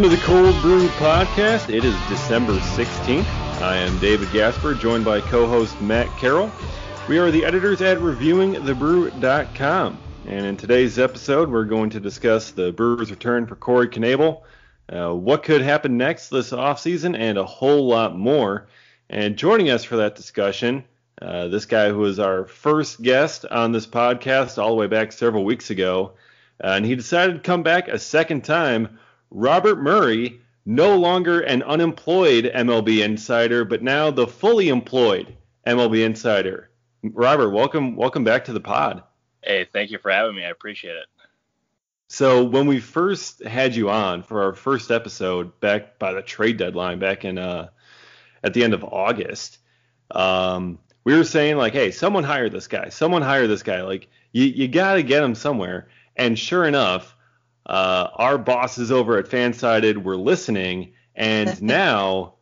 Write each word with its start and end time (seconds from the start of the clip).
Welcome 0.00 0.16
to 0.16 0.22
the 0.22 0.26
Cold 0.26 0.56
Brew 0.62 0.88
Podcast. 0.88 1.68
It 1.68 1.84
is 1.84 1.94
December 2.08 2.54
16th. 2.54 3.26
I 3.60 3.76
am 3.76 3.98
David 3.98 4.32
Gasper, 4.32 4.72
joined 4.72 5.04
by 5.04 5.20
co-host 5.20 5.78
Matt 5.82 6.08
Carroll. 6.16 6.50
We 7.06 7.18
are 7.18 7.30
the 7.30 7.44
editors 7.44 7.82
at 7.82 7.98
reviewingthebrew.com. 7.98 9.98
And 10.26 10.46
in 10.46 10.56
today's 10.56 10.98
episode, 10.98 11.50
we're 11.50 11.66
going 11.66 11.90
to 11.90 12.00
discuss 12.00 12.50
the 12.50 12.72
Brewers' 12.72 13.10
return 13.10 13.46
for 13.46 13.56
Corey 13.56 13.88
Knebel, 13.88 14.40
uh, 14.88 15.14
what 15.14 15.42
could 15.42 15.60
happen 15.60 15.98
next 15.98 16.30
this 16.30 16.52
offseason, 16.52 17.14
and 17.14 17.36
a 17.36 17.44
whole 17.44 17.86
lot 17.86 18.16
more. 18.16 18.68
And 19.10 19.36
joining 19.36 19.68
us 19.68 19.84
for 19.84 19.98
that 19.98 20.14
discussion, 20.14 20.82
uh, 21.20 21.48
this 21.48 21.66
guy 21.66 21.90
who 21.90 21.98
was 21.98 22.18
our 22.18 22.46
first 22.46 23.02
guest 23.02 23.44
on 23.44 23.72
this 23.72 23.86
podcast 23.86 24.56
all 24.56 24.70
the 24.70 24.76
way 24.76 24.86
back 24.86 25.12
several 25.12 25.44
weeks 25.44 25.68
ago, 25.68 26.12
uh, 26.64 26.68
and 26.68 26.86
he 26.86 26.96
decided 26.96 27.34
to 27.34 27.40
come 27.40 27.62
back 27.62 27.88
a 27.88 27.98
second 27.98 28.44
time. 28.44 28.98
Robert 29.30 29.80
Murray, 29.80 30.40
no 30.66 30.96
longer 30.96 31.40
an 31.40 31.62
unemployed 31.62 32.50
MLB 32.54 33.02
insider, 33.02 33.64
but 33.64 33.82
now 33.82 34.10
the 34.10 34.26
fully 34.26 34.68
employed 34.68 35.36
MLB 35.66 36.04
insider. 36.04 36.70
Robert, 37.02 37.50
welcome 37.50 37.96
welcome 37.96 38.24
back 38.24 38.44
to 38.44 38.52
the 38.52 38.60
pod. 38.60 39.02
Hey, 39.42 39.66
thank 39.72 39.90
you 39.90 39.98
for 39.98 40.10
having 40.10 40.36
me. 40.36 40.44
I 40.44 40.50
appreciate 40.50 40.96
it. 40.96 41.06
So 42.08 42.44
when 42.44 42.66
we 42.66 42.80
first 42.80 43.42
had 43.44 43.74
you 43.74 43.88
on 43.88 44.22
for 44.22 44.42
our 44.42 44.52
first 44.52 44.90
episode 44.90 45.58
back 45.60 45.98
by 45.98 46.12
the 46.12 46.22
trade 46.22 46.56
deadline 46.56 46.98
back 46.98 47.24
in 47.24 47.38
uh, 47.38 47.68
at 48.42 48.52
the 48.52 48.64
end 48.64 48.74
of 48.74 48.84
August, 48.84 49.58
um, 50.10 50.78
we 51.04 51.16
were 51.16 51.24
saying 51.24 51.56
like, 51.56 51.72
hey, 51.72 51.92
someone 51.92 52.24
hire 52.24 52.48
this 52.48 52.66
guy, 52.66 52.88
someone 52.88 53.22
hire 53.22 53.46
this 53.46 53.62
guy. 53.62 53.82
Like 53.82 54.08
you 54.32 54.44
you 54.44 54.68
got 54.68 54.94
to 54.94 55.02
get 55.02 55.22
him 55.22 55.34
somewhere. 55.34 55.88
And 56.16 56.38
sure 56.38 56.66
enough, 56.66 57.16
uh, 57.66 58.08
our 58.14 58.38
bosses 58.38 58.90
over 58.90 59.18
at 59.18 59.26
Fansided 59.26 60.02
were 60.02 60.16
listening, 60.16 60.92
and 61.14 61.60
now 61.62 62.34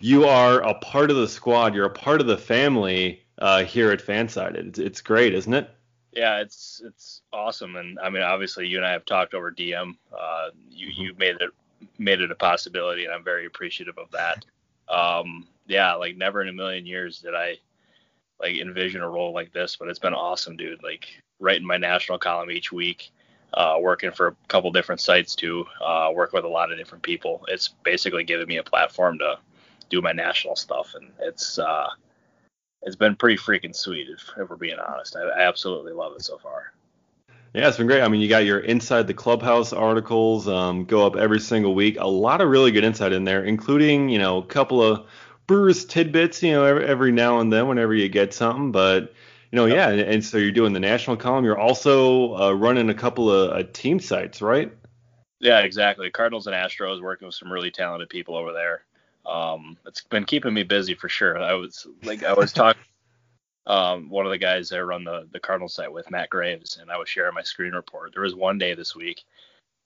you 0.00 0.24
are 0.24 0.60
a 0.60 0.74
part 0.74 1.10
of 1.10 1.16
the 1.16 1.28
squad. 1.28 1.74
You're 1.74 1.86
a 1.86 1.90
part 1.90 2.20
of 2.20 2.26
the 2.26 2.38
family 2.38 3.24
uh, 3.38 3.64
here 3.64 3.90
at 3.90 4.00
Fansided. 4.00 4.68
It's, 4.68 4.78
it's 4.78 5.00
great, 5.00 5.34
isn't 5.34 5.54
it? 5.54 5.70
Yeah, 6.12 6.40
it's 6.40 6.82
it's 6.84 7.22
awesome, 7.32 7.76
and 7.76 7.98
I 7.98 8.10
mean, 8.10 8.22
obviously, 8.22 8.66
you 8.66 8.76
and 8.76 8.86
I 8.86 8.92
have 8.92 9.06
talked 9.06 9.32
over 9.32 9.50
DM. 9.50 9.96
Uh, 10.16 10.50
you 10.70 10.88
Mm-hmm. 10.88 11.02
you 11.02 11.14
made 11.16 11.36
it 11.40 11.50
made 11.98 12.20
it 12.20 12.30
a 12.30 12.34
possibility, 12.34 13.04
and 13.04 13.14
I'm 13.14 13.24
very 13.24 13.46
appreciative 13.46 13.98
of 13.98 14.10
that. 14.10 14.44
Um, 14.88 15.46
yeah, 15.66 15.94
like 15.94 16.16
never 16.16 16.42
in 16.42 16.48
a 16.48 16.52
million 16.52 16.86
years 16.86 17.20
did 17.20 17.34
I 17.34 17.56
like 18.40 18.56
envision 18.56 19.00
a 19.00 19.08
role 19.08 19.32
like 19.32 19.52
this, 19.52 19.76
but 19.76 19.88
it's 19.88 19.98
been 19.98 20.14
awesome, 20.14 20.56
dude. 20.56 20.82
Like 20.82 21.06
writing 21.40 21.66
my 21.66 21.76
national 21.76 22.18
column 22.18 22.50
each 22.50 22.72
week, 22.72 23.10
uh, 23.54 23.76
working 23.80 24.10
for 24.12 24.28
a 24.28 24.36
couple 24.48 24.70
different 24.72 25.00
sites 25.00 25.34
too, 25.34 25.64
uh, 25.84 26.10
working 26.14 26.38
with 26.38 26.44
a 26.44 26.48
lot 26.48 26.72
of 26.72 26.78
different 26.78 27.02
people. 27.02 27.44
It's 27.48 27.68
basically 27.84 28.24
given 28.24 28.46
me 28.46 28.56
a 28.56 28.62
platform 28.62 29.18
to 29.18 29.38
do 29.90 30.00
my 30.00 30.12
national 30.12 30.56
stuff, 30.56 30.94
and 30.94 31.10
it's 31.20 31.58
uh, 31.58 31.88
it's 32.82 32.96
been 32.96 33.16
pretty 33.16 33.36
freaking 33.36 33.74
sweet, 33.74 34.08
if, 34.08 34.30
if 34.38 34.48
we're 34.48 34.56
being 34.56 34.78
honest. 34.78 35.16
I, 35.16 35.22
I 35.22 35.42
absolutely 35.42 35.92
love 35.92 36.14
it 36.16 36.22
so 36.22 36.38
far. 36.38 36.72
Yeah, 37.54 37.68
it's 37.68 37.76
been 37.76 37.86
great. 37.86 38.00
I 38.00 38.08
mean, 38.08 38.22
you 38.22 38.28
got 38.28 38.46
your 38.46 38.60
inside 38.60 39.06
the 39.06 39.14
clubhouse 39.14 39.74
articles 39.74 40.48
um, 40.48 40.86
go 40.86 41.06
up 41.06 41.16
every 41.16 41.40
single 41.40 41.74
week. 41.74 41.98
A 42.00 42.06
lot 42.06 42.40
of 42.40 42.48
really 42.48 42.70
good 42.70 42.84
insight 42.84 43.12
in 43.12 43.24
there, 43.24 43.44
including 43.44 44.08
you 44.08 44.18
know 44.18 44.38
a 44.38 44.46
couple 44.46 44.82
of 44.82 45.06
Brewers 45.46 45.84
tidbits, 45.84 46.42
you 46.42 46.52
know, 46.52 46.64
every, 46.64 46.86
every 46.86 47.12
now 47.12 47.40
and 47.40 47.52
then 47.52 47.68
whenever 47.68 47.92
you 47.92 48.08
get 48.08 48.32
something. 48.32 48.72
But 48.72 49.12
you 49.52 49.56
know, 49.56 49.66
yeah, 49.66 49.90
and, 49.90 50.00
and 50.00 50.24
so 50.24 50.38
you're 50.38 50.50
doing 50.50 50.72
the 50.72 50.80
national 50.80 51.18
column. 51.18 51.44
You're 51.44 51.58
also 51.58 52.34
uh, 52.36 52.52
running 52.52 52.88
a 52.88 52.94
couple 52.94 53.30
of 53.30 53.52
uh, 53.52 53.68
team 53.72 54.00
sites, 54.00 54.40
right? 54.40 54.72
Yeah, 55.40 55.60
exactly. 55.60 56.10
Cardinals 56.10 56.46
and 56.46 56.56
Astros 56.56 57.02
working 57.02 57.26
with 57.26 57.34
some 57.34 57.52
really 57.52 57.70
talented 57.70 58.08
people 58.08 58.34
over 58.34 58.52
there. 58.52 58.84
Um, 59.26 59.76
it's 59.86 60.00
been 60.00 60.24
keeping 60.24 60.54
me 60.54 60.62
busy 60.62 60.94
for 60.94 61.08
sure. 61.08 61.38
I 61.38 61.52
was 61.54 61.86
like, 62.02 62.24
I 62.24 62.32
was 62.32 62.52
talking. 62.52 62.82
Um, 63.64 64.10
one 64.10 64.26
of 64.26 64.32
the 64.32 64.38
guys 64.38 64.72
I 64.72 64.80
run 64.80 65.04
the 65.04 65.28
the 65.30 65.38
Cardinals 65.38 65.74
site 65.74 65.92
with, 65.92 66.10
Matt 66.10 66.30
Graves, 66.30 66.78
and 66.80 66.90
I 66.90 66.98
was 66.98 67.08
sharing 67.08 67.32
my 67.32 67.44
screen 67.44 67.74
report. 67.74 68.12
There 68.12 68.24
was 68.24 68.34
one 68.34 68.58
day 68.58 68.74
this 68.74 68.96
week. 68.96 69.22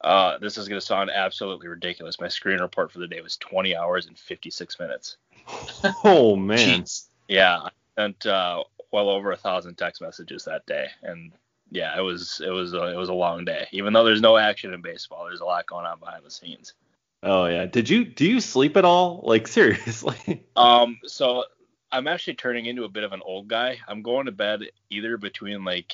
Uh, 0.01 0.39
this 0.39 0.57
is 0.57 0.67
going 0.67 0.81
to 0.81 0.87
sound 0.87 1.11
absolutely 1.11 1.69
ridiculous. 1.69 2.19
My 2.19 2.29
screen 2.29 2.61
report 2.61 2.91
for 2.91 3.01
the 3.01 3.07
day 3.07 3.21
was 3.21 3.37
20 3.37 3.77
hours 3.77 4.07
and 4.07 4.19
56 4.19 4.79
minutes. 4.81 5.19
Oh 6.05 6.37
man, 6.37 6.85
Jeez. 6.85 7.09
Yeah, 7.29 7.69
sent 7.99 8.27
uh, 8.27 8.63
well 8.93 9.09
over 9.09 9.33
a 9.33 9.37
thousand 9.37 9.77
text 9.77 10.01
messages 10.01 10.45
that 10.45 10.67
day, 10.67 10.89
and 11.03 11.33
yeah, 11.71 11.97
it 11.99 12.03
was 12.03 12.41
it 12.45 12.51
was 12.51 12.75
a, 12.75 12.93
it 12.93 12.97
was 12.97 13.09
a 13.09 13.15
long 13.15 13.45
day. 13.45 13.67
Even 13.73 13.93
though 13.93 14.05
there's 14.05 14.21
no 14.21 14.37
action 14.37 14.73
in 14.73 14.83
baseball, 14.83 15.25
there's 15.25 15.41
a 15.41 15.45
lot 15.45 15.67
going 15.67 15.87
on 15.87 15.99
behind 15.99 16.25
the 16.25 16.31
scenes. 16.31 16.75
oh 17.23 17.47
yeah. 17.47 17.67
Did 17.67 17.89
you 17.89 18.05
do 18.05 18.27
you 18.27 18.41
sleep 18.41 18.77
at 18.77 18.85
all? 18.85 19.21
Like 19.25 19.49
seriously? 19.59 20.45
Um, 20.55 20.99
so 21.05 21.45
I'm 21.93 22.07
actually 22.07 22.35
turning 22.35 22.67
into 22.67 22.85
a 22.85 22.89
bit 22.89 23.05
of 23.05 23.13
an 23.13 23.23
old 23.25 23.49
guy. 23.49 23.79
I'm 23.89 24.03
going 24.03 24.27
to 24.27 24.33
bed 24.33 24.63
either 24.91 25.17
between 25.17 25.65
like 25.65 25.93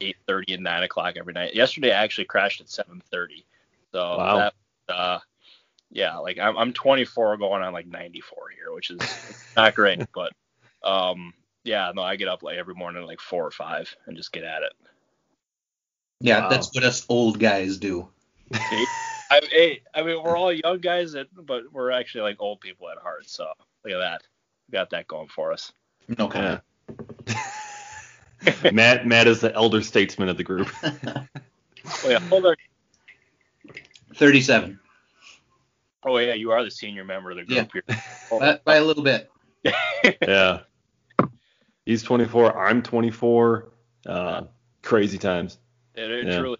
8:30 0.00 0.54
and 0.54 0.64
9 0.64 0.82
o'clock 0.82 1.16
every 1.16 1.32
night. 1.32 1.54
Yesterday 1.54 1.92
I 1.92 2.02
actually 2.02 2.24
crashed 2.24 2.60
at 2.60 2.68
7:30. 2.68 3.44
So 3.92 4.16
Wow. 4.16 4.36
that, 4.36 4.54
uh, 4.94 5.18
yeah, 5.90 6.16
like 6.18 6.38
I'm, 6.38 6.56
I'm 6.56 6.72
24 6.72 7.36
going 7.36 7.62
on 7.62 7.72
like 7.72 7.86
94 7.86 8.38
here, 8.56 8.72
which 8.74 8.90
is 8.90 9.00
not 9.56 9.74
great, 9.74 10.00
but 10.14 10.32
um, 10.82 11.34
yeah, 11.64 11.92
no, 11.94 12.02
I 12.02 12.16
get 12.16 12.28
up 12.28 12.42
like 12.42 12.56
every 12.58 12.74
morning 12.74 13.02
at 13.02 13.08
like 13.08 13.20
four 13.20 13.46
or 13.46 13.50
five 13.50 13.94
and 14.06 14.16
just 14.16 14.32
get 14.32 14.44
at 14.44 14.62
it. 14.62 14.72
Yeah, 16.20 16.40
Wow. 16.40 16.48
that's 16.48 16.74
what 16.74 16.84
us 16.84 17.04
old 17.08 17.38
guys 17.38 17.78
do. 17.78 18.08
I, 18.54 19.40
hey, 19.50 19.82
I 19.94 20.02
mean, 20.02 20.22
we're 20.22 20.36
all 20.36 20.52
young 20.52 20.78
guys, 20.78 21.12
that, 21.12 21.26
but 21.34 21.72
we're 21.72 21.90
actually 21.90 22.22
like 22.22 22.36
old 22.40 22.60
people 22.60 22.88
at 22.90 22.98
heart. 22.98 23.28
So 23.28 23.46
look 23.84 23.94
at 23.94 23.98
that, 23.98 24.22
we 24.68 24.72
got 24.72 24.90
that 24.90 25.08
going 25.08 25.28
for 25.28 25.52
us. 25.52 25.72
No 26.18 26.28
comment. 26.28 26.60
Matt 28.72 29.06
Matt 29.06 29.28
is 29.28 29.40
the 29.40 29.54
elder 29.54 29.82
statesman 29.82 30.28
of 30.28 30.36
the 30.36 30.44
group. 30.44 30.68
Oh 32.04 32.08
yeah, 32.10 32.20
hold 32.20 32.46
on. 32.46 32.54
37. 34.14 34.78
Oh 36.04 36.16
yeah, 36.18 36.34
you 36.34 36.52
are 36.52 36.62
the 36.62 36.70
senior 36.70 37.04
member 37.04 37.32
of 37.32 37.38
the 37.38 37.44
group 37.44 37.72
here. 37.72 37.82
By, 38.30 38.60
by 38.64 38.76
a 38.76 38.84
little 38.84 39.02
bit. 39.02 39.28
yeah. 39.64 40.60
He's 41.86 42.02
24. 42.02 42.58
I'm 42.58 42.82
24. 42.82 43.72
Uh, 44.06 44.42
crazy 44.82 45.18
times. 45.18 45.58
It, 45.94 46.10
it 46.10 46.26
Yeah. 46.26 46.38
truly, 46.38 46.58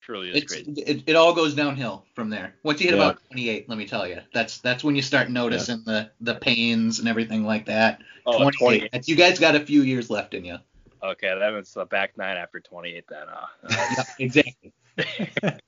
truly 0.00 0.30
is 0.30 0.42
It's, 0.42 0.52
crazy. 0.52 0.72
it, 0.82 1.02
it 1.06 1.16
all 1.16 1.34
goes 1.34 1.54
downhill 1.54 2.04
from 2.14 2.30
there. 2.30 2.54
Once 2.62 2.80
you 2.80 2.86
hit 2.88 2.96
Yeah. 2.96 3.04
about 3.04 3.20
28, 3.30 3.68
let 3.68 3.78
me 3.78 3.86
tell 3.86 4.06
you, 4.06 4.20
that's 4.32 4.58
that's 4.58 4.82
when 4.82 4.96
you 4.96 5.02
start 5.02 5.30
noticing 5.30 5.82
the 5.84 6.10
the 6.20 6.34
pains 6.36 6.98
and 6.98 7.08
everything 7.08 7.44
like 7.44 7.66
that. 7.66 8.02
Oh, 8.26 8.38
28. 8.38 8.90
28. 8.92 9.08
You 9.08 9.16
guys 9.16 9.38
got 9.38 9.54
a 9.54 9.60
few 9.60 9.82
years 9.82 10.10
left 10.10 10.34
in 10.34 10.44
you. 10.44 10.58
Okay, 11.02 11.36
that 11.36 11.50
was 11.50 11.72
the 11.74 11.84
back 11.84 12.16
nine 12.16 12.36
after 12.36 12.60
28 12.60 13.04
then. 13.08 13.26
Uh, 13.28 13.46
Yep, 13.96 14.06
exactly. 14.18 14.72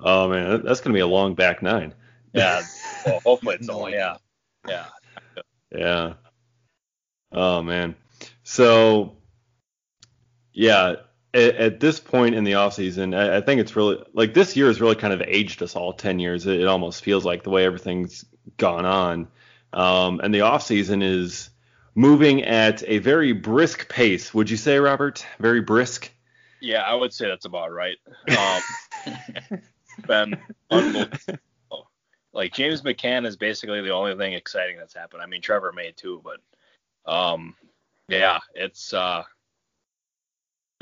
Oh 0.00 0.28
man, 0.28 0.62
that's 0.64 0.80
gonna 0.80 0.94
be 0.94 1.00
a 1.00 1.06
long 1.06 1.34
back 1.34 1.62
nine. 1.62 1.92
yeah. 2.32 2.62
Well, 3.06 3.20
hopefully 3.24 3.54
it's 3.56 3.68
No 3.68 3.80
only 3.80 3.92
yeah, 3.92 4.16
yeah. 4.66 4.86
Yeah. 5.70 6.14
Oh 7.32 7.62
man. 7.62 7.94
So 8.42 9.16
yeah, 10.52 10.96
at, 11.34 11.56
at 11.56 11.80
this 11.80 12.00
point 12.00 12.34
in 12.34 12.44
the 12.44 12.54
off 12.54 12.74
season, 12.74 13.14
I, 13.14 13.38
I 13.38 13.40
think 13.40 13.60
it's 13.60 13.76
really 13.76 14.02
like 14.12 14.34
this 14.34 14.56
year 14.56 14.66
has 14.66 14.80
really 14.80 14.96
kind 14.96 15.12
of 15.12 15.22
aged 15.22 15.62
us 15.62 15.76
all 15.76 15.92
10 15.92 16.18
years. 16.18 16.46
It, 16.46 16.60
it 16.60 16.66
almost 16.66 17.04
feels 17.04 17.24
like 17.24 17.42
the 17.42 17.50
way 17.50 17.64
everything's 17.64 18.24
gone 18.56 18.84
on. 18.84 19.28
Um, 19.72 20.20
and 20.20 20.34
the 20.34 20.42
off 20.42 20.62
season 20.62 21.02
is 21.02 21.50
moving 21.94 22.44
at 22.44 22.82
a 22.86 22.98
very 22.98 23.32
brisk 23.32 23.88
pace. 23.88 24.32
Would 24.32 24.50
you 24.50 24.56
say, 24.56 24.78
Robert? 24.78 25.24
Very 25.38 25.60
brisk. 25.60 26.10
Yeah, 26.60 26.82
I 26.82 26.94
would 26.94 27.12
say 27.12 27.28
that's 27.28 27.44
about 27.44 27.72
right. 27.72 27.96
Um, 28.36 29.60
been 30.06 30.40
unbelievable. 30.70 31.90
Like 32.32 32.52
James 32.52 32.82
McCann 32.82 33.26
is 33.26 33.36
basically 33.36 33.80
the 33.80 33.90
only 33.90 34.16
thing 34.16 34.32
exciting 34.32 34.76
that's 34.76 34.94
happened. 34.94 35.22
I 35.22 35.26
mean, 35.26 35.42
Trevor 35.42 35.72
May 35.72 35.92
too, 35.92 36.20
but 36.24 36.38
um, 37.08 37.54
yeah, 38.08 38.38
it's 38.54 38.92
uh, 38.92 39.22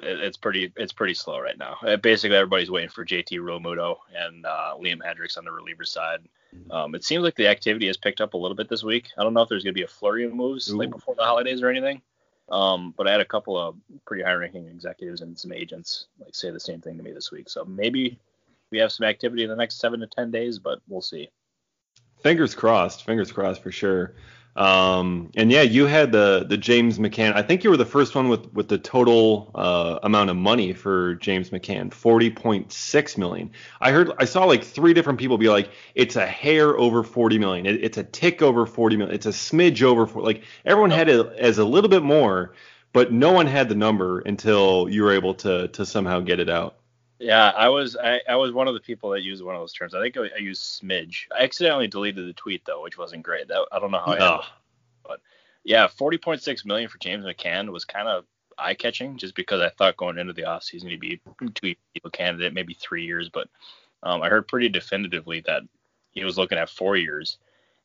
it, 0.02 0.20
it's 0.20 0.37
pretty 0.37 0.73
it's 0.76 0.93
pretty 0.93 1.14
slow 1.14 1.40
right 1.40 1.58
now. 1.58 1.76
Uh, 1.82 1.96
basically, 1.96 2.37
everybody's 2.37 2.70
waiting 2.70 2.90
for 2.90 3.05
JT 3.05 3.38
Realmuto 3.38 3.96
and 4.14 4.44
uh, 4.44 4.75
Liam 4.78 5.00
Hendriks 5.00 5.38
on 5.38 5.44
the 5.44 5.52
reliever 5.52 5.84
side. 5.84 6.20
Um, 6.70 6.94
it 6.94 7.05
seems 7.05 7.23
like 7.23 7.34
the 7.34 7.49
activity 7.49 7.87
has 7.87 7.96
picked 7.96 8.20
up 8.20 8.34
a 8.34 8.37
little 8.37 8.55
bit 8.56 8.69
this 8.69 8.82
week. 8.82 9.08
I 9.19 9.23
don't 9.23 9.34
know 9.34 9.43
if 9.43 9.49
there's 9.49 9.62
going 9.62 9.75
to 9.75 9.78
be 9.78 9.84
a 9.84 9.88
flurry 9.88 10.25
of 10.25 10.32
moves 10.32 10.73
like 10.73 10.90
before 10.90 11.14
the 11.14 11.25
holidays 11.25 11.62
or 11.62 11.69
anything. 11.69 12.00
Um, 12.49 12.94
but 12.96 13.08
I 13.08 13.11
had 13.11 13.20
a 13.20 13.26
couple 13.26 13.58
of 13.58 13.76
pretty 14.06 14.23
high-ranking 14.23 14.69
executives 14.69 15.20
and 15.20 15.37
some 15.38 15.52
agents 15.52 16.06
like 16.20 16.34
say 16.34 16.50
the 16.50 16.61
same 16.61 16.81
thing 16.81 16.96
to 16.96 17.02
me 17.02 17.12
this 17.12 17.32
week. 17.32 17.49
So 17.49 17.64
maybe 17.64 18.19
we 18.70 18.78
have 18.78 18.93
some 18.93 19.06
activity 19.06 19.43
in 19.43 19.50
the 19.50 19.56
next 19.56 19.81
seven 19.81 20.00
to 20.00 20.06
ten 20.06 20.31
days, 20.31 20.58
but 20.58 20.81
we'll 20.88 21.02
see. 21.02 21.28
fingers 22.23 22.55
crossed. 22.55 23.05
Fingers 23.05 23.32
crossed 23.32 23.62
for 23.62 23.73
sure. 23.73 24.14
Um, 24.56 25.31
and 25.37 25.53
yeah, 25.53 25.61
you 25.61 25.85
had 25.85 26.12
the 26.12 26.47
the 26.49 26.56
James 26.56 26.99
McCann. 26.99 27.35
I 27.35 27.43
think 27.43 27.62
you 27.62 27.69
were 27.69 27.76
the 27.76 27.85
first 27.85 28.14
one 28.14 28.29
with 28.31 28.53
with 28.55 28.69
the 28.69 28.79
total 28.79 29.50
uh, 29.55 29.99
amount 30.03 30.31
of 30.31 30.37
money 30.37 30.73
for 30.73 31.17
James 31.17 31.50
McCann, 31.50 31.93
forty 31.93 32.31
point 32.31 32.73
six 32.73 33.19
million. 33.19 33.50
I 33.82 33.93
heard 33.93 34.12
I 34.19 34.25
saw 34.25 34.44
like 34.44 34.64
three 34.64 34.94
different 34.94 35.19
people 35.19 35.37
be 35.37 35.50
like, 35.50 35.70
it's 35.94 36.17
a 36.17 36.26
hair 36.26 36.76
over 36.79 37.03
forty 37.03 37.38
million. 37.38 37.67
It, 37.67 37.85
it's 37.85 37.99
a 37.99 38.05
tick 38.05 38.41
over 38.41 38.64
forty 38.64 38.97
million. 38.97 39.14
It's 39.14 39.26
a 39.26 39.31
smidge 39.31 39.82
over 39.82 40.06
40. 40.06 40.25
Like 40.26 40.44
everyone 40.64 40.91
had 40.91 41.11
it 41.11 41.26
as 41.38 41.59
a 41.59 41.64
little 41.64 41.91
bit 41.91 42.02
more, 42.02 42.55
but 42.94 43.12
no 43.12 43.32
one 43.32 43.47
had 43.47 43.69
the 43.69 43.75
number 43.75 44.20
until 44.20 44.88
you 44.88 45.02
were 45.02 45.12
able 45.12 45.35
to 45.35 45.69
to 45.69 45.85
somehow 45.85 46.20
get 46.20 46.41
it 46.41 46.49
out. 46.49 46.79
Yeah, 47.19 47.51
I 47.51 47.69
was 47.69 47.97
I, 47.97 48.21
I 48.29 48.37
was 48.37 48.53
one 48.53 48.69
of 48.69 48.75
the 48.75 48.81
people 48.81 49.11
that 49.11 49.23
used 49.23 49.43
one 49.43 49.55
of 49.55 49.63
those 49.63 49.73
terms. 49.73 49.95
I 49.95 50.01
think 50.01 50.17
I, 50.17 50.29
I 50.37 50.39
used 50.39 50.63
smidge. 50.63 51.25
I 51.37 51.45
accidentally 51.45 51.89
deleted 51.89 52.29
the 52.29 52.35
tweet 52.35 52.65
though, 52.65 52.83
which 52.83 52.99
wasn't 52.99 53.23
great. 53.23 53.49
That, 53.49 53.67
I 53.73 53.79
don't 53.79 53.91
know 53.91 54.03
how. 54.05 54.13
I 54.13 54.19
but 55.03 55.21
yeah, 55.65 55.87
40.6 55.87 56.65
million 56.67 56.89
for 56.89 56.99
James 56.99 57.25
McCann 57.25 57.71
was 57.71 57.85
kind 57.85 58.09
of 58.09 58.25
eye 58.59 58.75
catching, 58.75 59.17
just 59.17 59.35
because 59.35 59.61
I 59.61 59.71
thought 59.71 59.97
going 59.97 60.19
into 60.19 60.33
the 60.33 60.43
offseason 60.43 60.91
he'd 60.91 61.01
be 61.01 61.21
two 61.55 61.69
year 61.69 62.11
candidate, 62.13 62.55
maybe 62.55 62.75
three 62.75 63.05
years. 63.05 63.29
But 63.29 63.49
um, 64.03 64.23
I 64.23 64.29
heard 64.29 64.49
pretty 64.49 64.69
definitively 64.69 65.41
that 65.47 65.62
he 66.11 66.25
was 66.25 66.39
looking 66.39 66.59
at 66.59 66.71
four 66.71 66.97
years, 66.97 67.39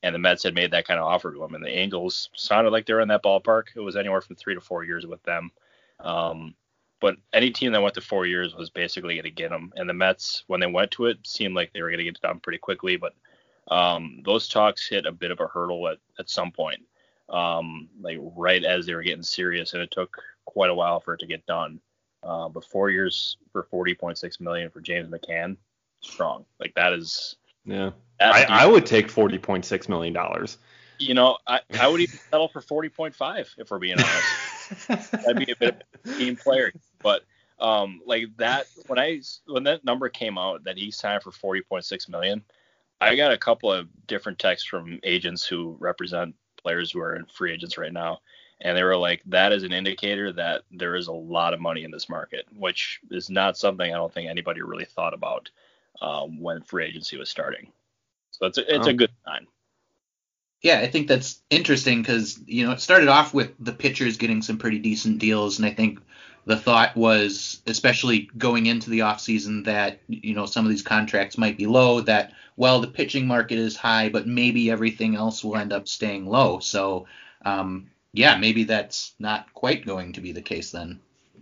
and 0.03 0.13
the 0.13 0.19
Mets 0.19 0.43
had 0.43 0.55
made 0.55 0.71
that 0.71 0.87
kind 0.87 0.99
of 0.99 1.05
offer 1.05 1.31
to 1.31 1.43
him, 1.43 1.55
and 1.55 1.63
the 1.63 1.69
Angels 1.69 2.29
sounded 2.35 2.71
like 2.71 2.85
they 2.85 2.93
were 2.93 3.01
in 3.01 3.07
that 3.09 3.23
ballpark. 3.23 3.67
It 3.75 3.79
was 3.81 3.95
anywhere 3.95 4.21
from 4.21 4.35
three 4.35 4.55
to 4.55 4.61
four 4.61 4.83
years 4.83 5.05
with 5.05 5.23
them. 5.23 5.51
Um, 5.99 6.55
but 7.01 7.17
any 7.33 7.49
team 7.49 7.71
that 7.73 7.81
went 7.81 7.95
to 7.95 8.01
four 8.01 8.25
years 8.25 8.55
was 8.55 8.69
basically 8.69 9.15
going 9.15 9.23
to 9.23 9.31
get 9.31 9.51
him. 9.51 9.73
And 9.75 9.89
the 9.89 9.93
Mets, 9.93 10.43
when 10.47 10.59
they 10.59 10.67
went 10.67 10.91
to 10.91 11.07
it, 11.07 11.17
seemed 11.25 11.55
like 11.55 11.73
they 11.73 11.81
were 11.81 11.89
going 11.89 11.97
to 11.97 12.03
get 12.05 12.15
it 12.15 12.21
done 12.21 12.39
pretty 12.39 12.59
quickly. 12.59 12.95
But 12.95 13.13
um, 13.69 14.21
those 14.23 14.47
talks 14.47 14.87
hit 14.87 15.07
a 15.07 15.11
bit 15.11 15.31
of 15.31 15.39
a 15.39 15.47
hurdle 15.47 15.87
at, 15.89 15.97
at 16.19 16.29
some 16.29 16.51
point, 16.51 16.81
um, 17.27 17.89
like 17.99 18.19
right 18.37 18.63
as 18.63 18.85
they 18.85 18.93
were 18.93 19.01
getting 19.01 19.23
serious, 19.23 19.73
and 19.73 19.81
it 19.81 19.91
took 19.91 20.15
quite 20.45 20.69
a 20.69 20.75
while 20.75 20.99
for 20.99 21.15
it 21.15 21.19
to 21.21 21.27
get 21.27 21.45
done. 21.47 21.81
Uh, 22.23 22.47
but 22.47 22.63
four 22.63 22.91
years 22.91 23.37
for 23.51 23.67
40.6 23.73 24.39
million 24.39 24.69
for 24.69 24.79
James 24.79 25.09
McCann, 25.09 25.57
strong. 26.01 26.45
Like 26.59 26.75
that 26.75 26.93
is. 26.93 27.35
Yeah. 27.65 27.91
I, 28.19 28.45
I 28.47 28.65
would 28.67 28.85
take 28.85 29.07
40.6 29.07 29.89
million 29.89 30.13
dollars. 30.13 30.59
You 30.99 31.15
know, 31.15 31.37
I, 31.47 31.61
I 31.79 31.87
would 31.87 32.01
even 32.01 32.19
settle 32.29 32.47
for 32.47 32.61
40.5 32.61 33.47
if 33.57 33.71
we're 33.71 33.79
being 33.79 33.97
honest. 33.97 35.11
That'd 35.11 35.37
be 35.37 35.51
a 35.51 35.55
bit 35.55 35.83
of 36.05 36.11
a 36.11 36.17
team 36.17 36.35
player. 36.35 36.71
But 37.01 37.23
um, 37.59 38.01
like 38.05 38.25
that 38.37 38.67
when 38.87 38.99
I 38.99 39.21
when 39.45 39.63
that 39.63 39.85
number 39.85 40.09
came 40.09 40.37
out 40.37 40.63
that 40.63 40.77
he 40.77 40.91
signed 40.91 41.23
for 41.23 41.31
40.6 41.31 42.09
million, 42.09 42.43
I 42.99 43.15
got 43.15 43.31
a 43.31 43.37
couple 43.37 43.71
of 43.71 43.87
different 44.07 44.39
texts 44.39 44.67
from 44.67 44.99
agents 45.03 45.45
who 45.45 45.77
represent 45.79 46.35
players 46.61 46.91
who 46.91 46.99
are 47.01 47.15
in 47.15 47.25
free 47.25 47.51
agents 47.51 47.77
right 47.77 47.93
now, 47.93 48.19
and 48.61 48.77
they 48.77 48.83
were 48.83 48.97
like, 48.97 49.21
that 49.27 49.51
is 49.51 49.63
an 49.63 49.73
indicator 49.73 50.31
that 50.33 50.63
there 50.71 50.95
is 50.95 51.07
a 51.07 51.13
lot 51.13 51.53
of 51.53 51.59
money 51.59 51.83
in 51.83 51.91
this 51.91 52.09
market, 52.09 52.45
which 52.55 52.99
is 53.09 53.29
not 53.29 53.57
something 53.57 53.91
I 53.91 53.97
don't 53.97 54.13
think 54.13 54.29
anybody 54.29 54.61
really 54.61 54.85
thought 54.85 55.13
about 55.13 55.49
um, 56.01 56.39
when 56.39 56.61
free 56.61 56.85
agency 56.85 57.17
was 57.17 57.29
starting. 57.29 57.71
So 58.31 58.47
it's 58.47 58.57
a, 58.57 58.75
it's 58.75 58.87
oh. 58.87 58.91
a 58.91 58.93
good 58.93 59.11
sign. 59.25 59.47
Yeah, 60.61 60.79
I 60.79 60.87
think 60.87 61.07
that's 61.07 61.41
interesting 61.49 62.01
because 62.01 62.39
you 62.45 62.65
know 62.65 62.71
it 62.71 62.81
started 62.81 63.07
off 63.07 63.33
with 63.33 63.51
the 63.59 63.73
pitchers 63.73 64.17
getting 64.17 64.43
some 64.43 64.59
pretty 64.59 64.77
decent 64.77 65.17
deals, 65.17 65.57
and 65.57 65.65
I 65.65 65.71
think 65.71 65.99
the 66.45 66.57
thought 66.57 66.95
was, 66.95 67.61
especially 67.67 68.29
going 68.37 68.65
into 68.65 68.89
the 68.89 68.99
offseason, 68.99 69.65
that 69.65 69.99
you 70.07 70.33
know 70.33 70.45
some 70.45 70.65
of 70.65 70.71
these 70.71 70.81
contracts 70.81 71.37
might 71.37 71.57
be 71.57 71.67
low. 71.67 72.01
That 72.01 72.33
well, 72.57 72.79
the 72.79 72.87
pitching 72.87 73.27
market 73.27 73.59
is 73.59 73.75
high, 73.75 74.09
but 74.09 74.27
maybe 74.27 74.71
everything 74.71 75.15
else 75.15 75.43
will 75.43 75.57
end 75.57 75.73
up 75.73 75.87
staying 75.87 76.25
low. 76.25 76.59
So 76.59 77.07
um, 77.45 77.89
yeah, 78.13 78.37
maybe 78.37 78.63
that's 78.63 79.13
not 79.19 79.53
quite 79.53 79.85
going 79.85 80.13
to 80.13 80.21
be 80.21 80.31
the 80.31 80.41
case 80.41 80.71
then. 80.71 80.99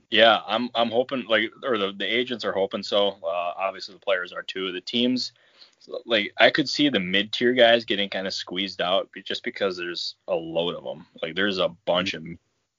Yeah, 0.09 0.39
I'm 0.45 0.69
I'm 0.75 0.89
hoping 0.89 1.25
like 1.27 1.51
or 1.63 1.77
the, 1.77 1.93
the 1.93 2.05
agents 2.05 2.43
are 2.43 2.51
hoping 2.51 2.83
so. 2.83 3.17
Uh, 3.23 3.53
obviously 3.57 3.93
the 3.93 4.01
players 4.01 4.33
are 4.33 4.43
too. 4.43 4.71
The 4.71 4.81
teams 4.81 5.31
like 6.05 6.33
I 6.37 6.49
could 6.49 6.67
see 6.67 6.89
the 6.89 6.99
mid 6.99 7.31
tier 7.31 7.53
guys 7.53 7.85
getting 7.85 8.09
kind 8.09 8.27
of 8.27 8.33
squeezed 8.33 8.81
out 8.81 9.09
just 9.23 9.43
because 9.43 9.77
there's 9.77 10.15
a 10.27 10.35
load 10.35 10.75
of 10.75 10.83
them. 10.83 11.05
Like 11.21 11.35
there's 11.35 11.57
a 11.57 11.69
bunch 11.69 12.15
of 12.15 12.23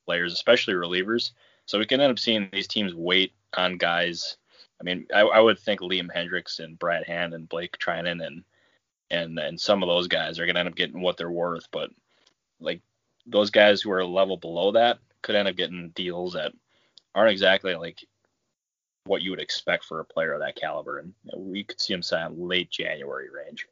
players, 0.07 0.33
especially 0.33 0.75
relievers 0.75 1.31
so 1.71 1.79
we 1.79 1.87
can 1.87 2.01
end 2.01 2.11
up 2.11 2.19
seeing 2.19 2.49
these 2.53 2.67
teams 2.67 2.97
wait 2.97 3.33
on 3.57 3.79
guys. 3.79 4.39
I 4.81 4.83
mean, 4.83 5.07
I, 5.15 5.21
I 5.21 5.39
would 5.39 5.57
think 5.57 5.81
Liam 5.81 6.09
Hendriks 6.13 6.59
and 6.59 6.77
Brad 6.77 7.05
Hand 7.07 7.33
and 7.33 7.49
Blake 7.49 7.79
Treinen 7.79 8.27
and 8.27 8.43
and 9.09 9.39
and 9.39 9.61
some 9.61 9.81
of 9.81 9.89
those 9.89 10.09
guys 10.09 10.41
are 10.41 10.47
gonna 10.47 10.59
end 10.59 10.69
up 10.69 10.75
getting 10.75 11.01
what 11.01 11.17
they're 11.17 11.31
worth, 11.31 11.69
but 11.71 11.91
like 12.59 12.81
those 13.25 13.51
guys 13.51 13.81
who 13.81 13.93
are 13.93 14.01
a 14.01 14.07
level 14.07 14.37
below 14.37 14.73
that 14.73 14.99
could 15.23 15.37
end 15.37 15.47
up 15.47 15.55
getting 15.55 15.91
deals 15.91 16.33
that 16.33 16.51
aren't 17.15 17.31
exactly 17.31 17.77
like 17.77 18.05
what 19.05 19.23
you 19.23 19.31
would 19.31 19.41
expect 19.41 19.85
for 19.85 20.01
a 20.01 20.05
player 20.05 20.33
of 20.33 20.41
that 20.41 20.57
caliber, 20.57 20.99
and 20.99 21.15
we 21.37 21.63
could 21.63 21.81
see 21.81 21.95
him 21.95 22.03
sign 22.03 22.35
late 22.37 22.71
January 22.71 23.29
range. 23.31 23.69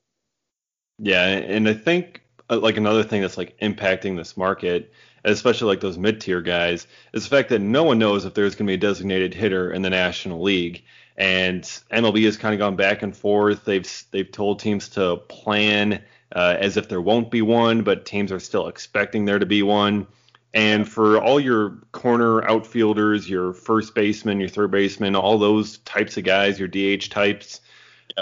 Yeah, 1.00 1.26
and 1.26 1.68
I 1.68 1.74
think 1.74 2.22
uh, 2.48 2.60
like 2.60 2.76
another 2.76 3.02
thing 3.02 3.22
that's 3.22 3.38
like 3.38 3.58
impacting 3.58 4.16
this 4.16 4.36
market 4.36 4.92
especially 5.32 5.68
like 5.68 5.80
those 5.80 5.98
mid-tier 5.98 6.40
guys, 6.40 6.86
is 7.12 7.24
the 7.24 7.30
fact 7.30 7.48
that 7.50 7.60
no 7.60 7.84
one 7.84 7.98
knows 7.98 8.24
if 8.24 8.34
there's 8.34 8.54
going 8.54 8.66
to 8.66 8.70
be 8.70 8.74
a 8.74 8.78
designated 8.78 9.34
hitter 9.34 9.72
in 9.72 9.82
the 9.82 9.90
National 9.90 10.42
League. 10.42 10.84
And 11.16 11.62
MLB 11.92 12.24
has 12.26 12.36
kind 12.36 12.54
of 12.54 12.58
gone 12.58 12.76
back 12.76 13.02
and 13.02 13.16
forth. 13.16 13.64
They've 13.64 14.04
they've 14.12 14.30
told 14.30 14.60
teams 14.60 14.88
to 14.90 15.16
plan 15.28 16.02
uh, 16.34 16.56
as 16.58 16.76
if 16.76 16.88
there 16.88 17.00
won't 17.00 17.30
be 17.30 17.42
one, 17.42 17.82
but 17.82 18.06
teams 18.06 18.30
are 18.30 18.40
still 18.40 18.68
expecting 18.68 19.24
there 19.24 19.38
to 19.38 19.46
be 19.46 19.62
one. 19.62 20.06
And 20.54 20.88
for 20.88 21.20
all 21.20 21.38
your 21.38 21.78
corner 21.92 22.42
outfielders, 22.48 23.28
your 23.28 23.52
first 23.52 23.94
baseman, 23.94 24.40
your 24.40 24.48
third 24.48 24.70
baseman, 24.70 25.14
all 25.14 25.38
those 25.38 25.78
types 25.78 26.16
of 26.16 26.24
guys, 26.24 26.58
your 26.58 26.68
DH 26.68 27.10
types, 27.10 27.60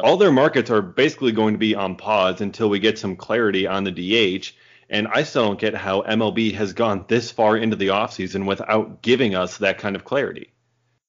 all 0.02 0.16
their 0.16 0.32
markets 0.32 0.70
are 0.70 0.82
basically 0.82 1.32
going 1.32 1.54
to 1.54 1.58
be 1.58 1.74
on 1.74 1.96
pause 1.96 2.40
until 2.40 2.68
we 2.68 2.78
get 2.78 2.98
some 2.98 3.16
clarity 3.16 3.66
on 3.66 3.84
the 3.84 3.92
DH. 3.92 4.52
And 4.88 5.08
I 5.08 5.24
still 5.24 5.46
don't 5.46 5.58
get 5.58 5.74
how 5.74 6.02
MLB 6.02 6.54
has 6.54 6.72
gone 6.72 7.04
this 7.08 7.30
far 7.30 7.56
into 7.56 7.76
the 7.76 7.88
offseason 7.88 8.46
without 8.46 9.02
giving 9.02 9.34
us 9.34 9.58
that 9.58 9.78
kind 9.78 9.96
of 9.96 10.04
clarity. 10.04 10.52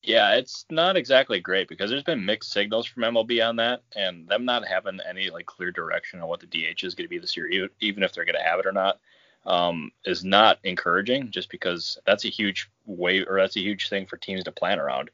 Yeah, 0.08 0.36
it's 0.36 0.66
not 0.70 0.96
exactly 0.96 1.42
great 1.42 1.68
because 1.68 1.90
there's 1.90 2.04
been 2.04 2.26
mixed 2.26 2.52
signals 2.52 2.86
from 2.86 3.04
MLB 3.04 3.46
on 3.46 3.58
that, 3.58 3.82
and 3.94 4.28
them 4.28 4.46
not 4.46 4.66
having 4.66 5.00
any 5.08 5.30
like 5.30 5.46
clear 5.46 5.70
direction 5.72 6.22
on 6.22 6.30
what 6.30 6.40
the 6.40 6.48
DH 6.48 6.84
is 6.84 6.96
going 6.96 7.06
to 7.06 7.10
be 7.10 7.18
this 7.18 7.36
year, 7.36 7.70
even 7.82 8.04
if 8.04 8.14
they're 8.14 8.26
going 8.26 8.38
to 8.38 8.50
have 8.50 8.60
it 8.60 8.66
or 8.66 8.72
not, 8.72 9.00
um, 9.46 9.92
is 10.06 10.24
not 10.24 10.60
encouraging. 10.64 11.30
Just 11.30 11.50
because 11.50 11.98
that's 12.06 12.24
a 12.24 12.30
huge 12.30 12.70
way, 12.86 13.26
or 13.26 13.38
that's 13.38 13.58
a 13.58 13.62
huge 13.62 13.90
thing 13.90 14.06
for 14.06 14.16
teams 14.16 14.46
to 14.46 14.52
plan 14.52 14.80
around. 14.80 15.10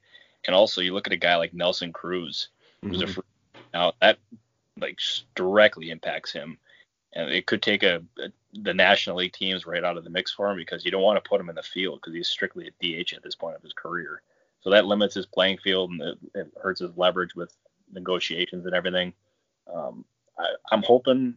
And 0.46 0.56
also, 0.56 0.82
you 0.82 0.94
look 0.94 1.08
at 1.08 1.14
a 1.14 1.18
guy 1.18 1.38
like 1.38 1.56
Nelson 1.56 1.92
Cruz, 1.92 2.50
who's 2.84 3.00
mm-hmm. 3.00 3.10
a 3.10 3.14
free, 3.14 3.24
now 3.74 3.94
that 4.00 4.20
like 4.80 5.00
directly 5.34 5.90
impacts 5.90 6.32
him 6.32 6.60
and 7.14 7.30
it 7.30 7.46
could 7.46 7.62
take 7.62 7.84
a, 7.84 8.02
a, 8.20 8.30
the 8.54 8.74
National 8.74 9.18
League 9.18 9.34
teams 9.34 9.66
right 9.66 9.84
out 9.84 9.98
of 9.98 10.04
the 10.04 10.10
mix 10.10 10.32
for 10.32 10.50
him 10.50 10.58
because 10.58 10.84
you 10.84 10.92
don't 10.92 11.02
want 11.02 11.24
to 11.24 11.28
put 11.28 11.40
him 11.40 11.50
in 11.50 11.56
the 11.56 11.64
field 11.64 12.00
because 12.00 12.14
he's 12.14 12.28
strictly 12.28 12.68
a 12.68 13.04
DH 13.04 13.14
at 13.14 13.24
this 13.24 13.36
point 13.36 13.56
of 13.56 13.62
his 13.62 13.74
career. 13.74 14.22
So 14.62 14.70
that 14.70 14.86
limits 14.86 15.16
his 15.16 15.26
playing 15.26 15.58
field 15.60 15.92
and 15.92 16.02
it, 16.02 16.18
it 16.34 16.52
hurts 16.62 16.80
his 16.80 16.96
leverage 16.98 17.36
with 17.36 17.56
negotiations 17.92 18.66
and 18.66 18.74
everything. 18.74 19.14
Um, 19.74 20.06
I, 20.38 20.46
I'm 20.72 20.84
hoping, 20.84 21.36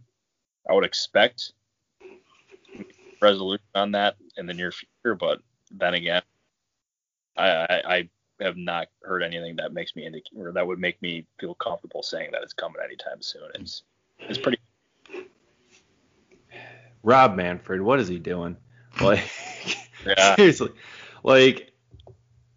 I 0.68 0.74
would 0.74 0.84
expect 0.84 1.52
resolution 3.20 3.64
on 3.74 3.92
that 3.92 4.16
in 4.36 4.46
the 4.46 4.54
near 4.54 4.72
future, 4.72 5.14
but 5.14 5.40
then 5.70 5.94
again, 5.94 6.22
I, 7.36 7.48
I, 7.48 7.96
I 7.96 8.08
have 8.40 8.56
not 8.56 8.88
heard 9.02 9.22
anything 9.22 9.56
that 9.56 9.72
makes 9.72 9.96
me 9.96 10.06
indicate 10.06 10.38
or 10.38 10.52
that 10.52 10.66
would 10.66 10.78
make 10.78 11.00
me 11.02 11.26
feel 11.38 11.54
comfortable 11.54 12.02
saying 12.02 12.30
that 12.32 12.42
it's 12.42 12.52
coming 12.52 12.80
anytime 12.84 13.20
soon. 13.20 13.50
It's 13.54 13.82
it's 14.18 14.38
pretty 14.38 14.58
Rob 17.06 17.36
Manfred, 17.36 17.80
what 17.80 18.00
is 18.00 18.08
he 18.08 18.18
doing? 18.18 18.56
Like, 18.98 19.28
yeah. 20.06 20.36
seriously, 20.36 20.70
like 21.22 21.70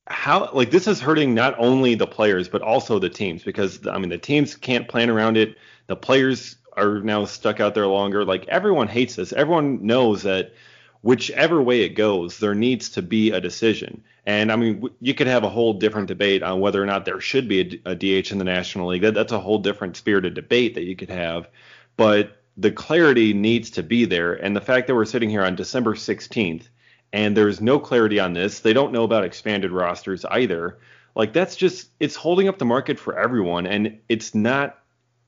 how 0.07 0.49
like 0.53 0.71
this 0.71 0.87
is 0.87 1.01
hurting 1.01 1.33
not 1.33 1.53
only 1.57 1.95
the 1.95 2.07
players 2.07 2.47
but 2.47 2.61
also 2.61 2.97
the 2.97 3.09
teams 3.09 3.43
because 3.43 3.85
I 3.85 3.97
mean 3.97 4.07
the 4.07 4.17
teams 4.17 4.55
can't 4.55 4.87
plan 4.87 5.09
around 5.09 5.35
it. 5.35 5.57
The 5.87 5.97
players 5.97 6.55
are 6.77 7.01
now 7.01 7.25
stuck 7.25 7.59
out 7.59 7.75
there 7.75 7.87
longer. 7.87 8.23
Like 8.23 8.47
everyone 8.47 8.87
hates 8.87 9.15
this. 9.15 9.33
Everyone 9.33 9.85
knows 9.85 10.23
that 10.23 10.53
whichever 11.01 11.61
way 11.61 11.81
it 11.81 11.89
goes, 11.89 12.39
there 12.39 12.55
needs 12.55 12.89
to 12.91 13.01
be 13.01 13.31
a 13.31 13.41
decision. 13.41 14.01
And 14.25 14.49
I 14.49 14.55
mean, 14.55 14.89
you 15.01 15.13
could 15.13 15.27
have 15.27 15.43
a 15.43 15.49
whole 15.49 15.73
different 15.73 16.07
debate 16.07 16.41
on 16.41 16.61
whether 16.61 16.81
or 16.81 16.85
not 16.85 17.03
there 17.03 17.19
should 17.19 17.49
be 17.49 17.81
a, 17.85 17.91
a 17.91 17.95
DH 17.95 18.31
in 18.31 18.37
the 18.37 18.45
National 18.45 18.87
League. 18.87 19.01
That, 19.01 19.13
that's 19.13 19.33
a 19.33 19.39
whole 19.41 19.59
different 19.59 19.97
spirited 19.97 20.35
debate 20.35 20.75
that 20.75 20.83
you 20.83 20.95
could 20.95 21.09
have. 21.09 21.49
But 21.97 22.38
the 22.59 22.71
clarity 22.71 23.33
needs 23.33 23.69
to 23.71 23.83
be 23.83 24.05
there. 24.05 24.33
And 24.33 24.55
the 24.55 24.61
fact 24.61 24.87
that 24.87 24.95
we're 24.95 25.05
sitting 25.05 25.29
here 25.29 25.43
on 25.43 25.55
December 25.55 25.95
16th 25.95 26.67
and 27.13 27.35
there's 27.35 27.61
no 27.61 27.79
clarity 27.79 28.19
on 28.19 28.33
this, 28.33 28.59
they 28.59 28.73
don't 28.73 28.91
know 28.91 29.03
about 29.03 29.23
expanded 29.23 29.71
rosters 29.71 30.25
either. 30.25 30.77
Like 31.15 31.31
that's 31.33 31.55
just 31.55 31.89
it's 31.99 32.15
holding 32.15 32.47
up 32.47 32.57
the 32.57 32.65
market 32.65 32.99
for 32.99 33.17
everyone, 33.17 33.65
and 33.65 33.99
it's 34.09 34.35
not 34.35 34.77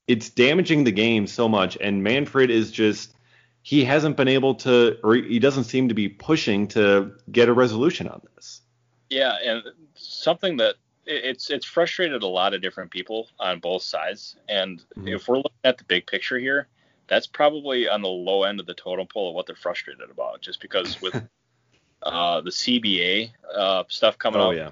it's 0.07 0.29
damaging 0.29 0.83
the 0.83 0.91
game 0.91 1.25
so 1.25 1.49
much. 1.49 1.77
And 1.79 2.03
Manfred 2.03 2.51
is 2.51 2.71
just 2.71 3.15
he 3.63 3.83
hasn't 3.83 4.17
been 4.17 4.27
able 4.27 4.55
to, 4.55 4.97
or 5.03 5.15
he 5.15 5.39
doesn't 5.39 5.65
seem 5.65 5.89
to 5.89 5.95
be 5.95 6.09
pushing 6.09 6.67
to 6.69 7.13
get 7.31 7.49
a 7.49 7.53
resolution 7.53 8.07
on 8.07 8.21
this. 8.35 8.61
Yeah, 9.09 9.35
and 9.43 9.63
something 9.95 10.57
that 10.57 10.75
it's 11.05 11.49
it's 11.49 11.65
frustrated 11.65 12.23
a 12.23 12.27
lot 12.27 12.53
of 12.53 12.61
different 12.61 12.91
people 12.91 13.27
on 13.39 13.59
both 13.59 13.83
sides. 13.83 14.35
And 14.47 14.79
mm-hmm. 14.79 15.07
if 15.07 15.27
we're 15.27 15.37
looking 15.37 15.51
at 15.63 15.77
the 15.77 15.83
big 15.85 16.05
picture 16.05 16.37
here, 16.37 16.67
that's 17.11 17.27
probably 17.27 17.89
on 17.89 18.01
the 18.01 18.07
low 18.07 18.43
end 18.43 18.61
of 18.61 18.65
the 18.65 18.73
totem 18.73 19.05
pole 19.05 19.27
of 19.27 19.35
what 19.35 19.45
they're 19.45 19.53
frustrated 19.53 20.09
about. 20.09 20.41
Just 20.41 20.61
because 20.61 21.01
with 21.01 21.13
uh, 22.03 22.39
the 22.39 22.49
CBA 22.49 23.31
uh, 23.53 23.83
stuff 23.89 24.17
coming 24.17 24.39
oh, 24.39 24.51
up, 24.51 24.55
yeah. 24.55 24.69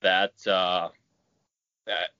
that 0.00 0.46
uh, 0.46 0.90
that 1.86 2.10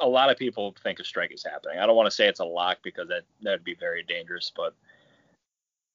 a 0.00 0.08
lot 0.08 0.30
of 0.30 0.36
people 0.36 0.74
think 0.82 0.98
a 0.98 1.04
strike 1.04 1.32
is 1.32 1.44
happening. 1.44 1.78
I 1.78 1.86
don't 1.86 1.94
want 1.94 2.08
to 2.08 2.14
say 2.14 2.26
it's 2.26 2.40
a 2.40 2.44
lock 2.44 2.78
because 2.82 3.06
that 3.06 3.22
that'd 3.40 3.62
be 3.62 3.76
very 3.76 4.02
dangerous, 4.02 4.50
but 4.54 4.74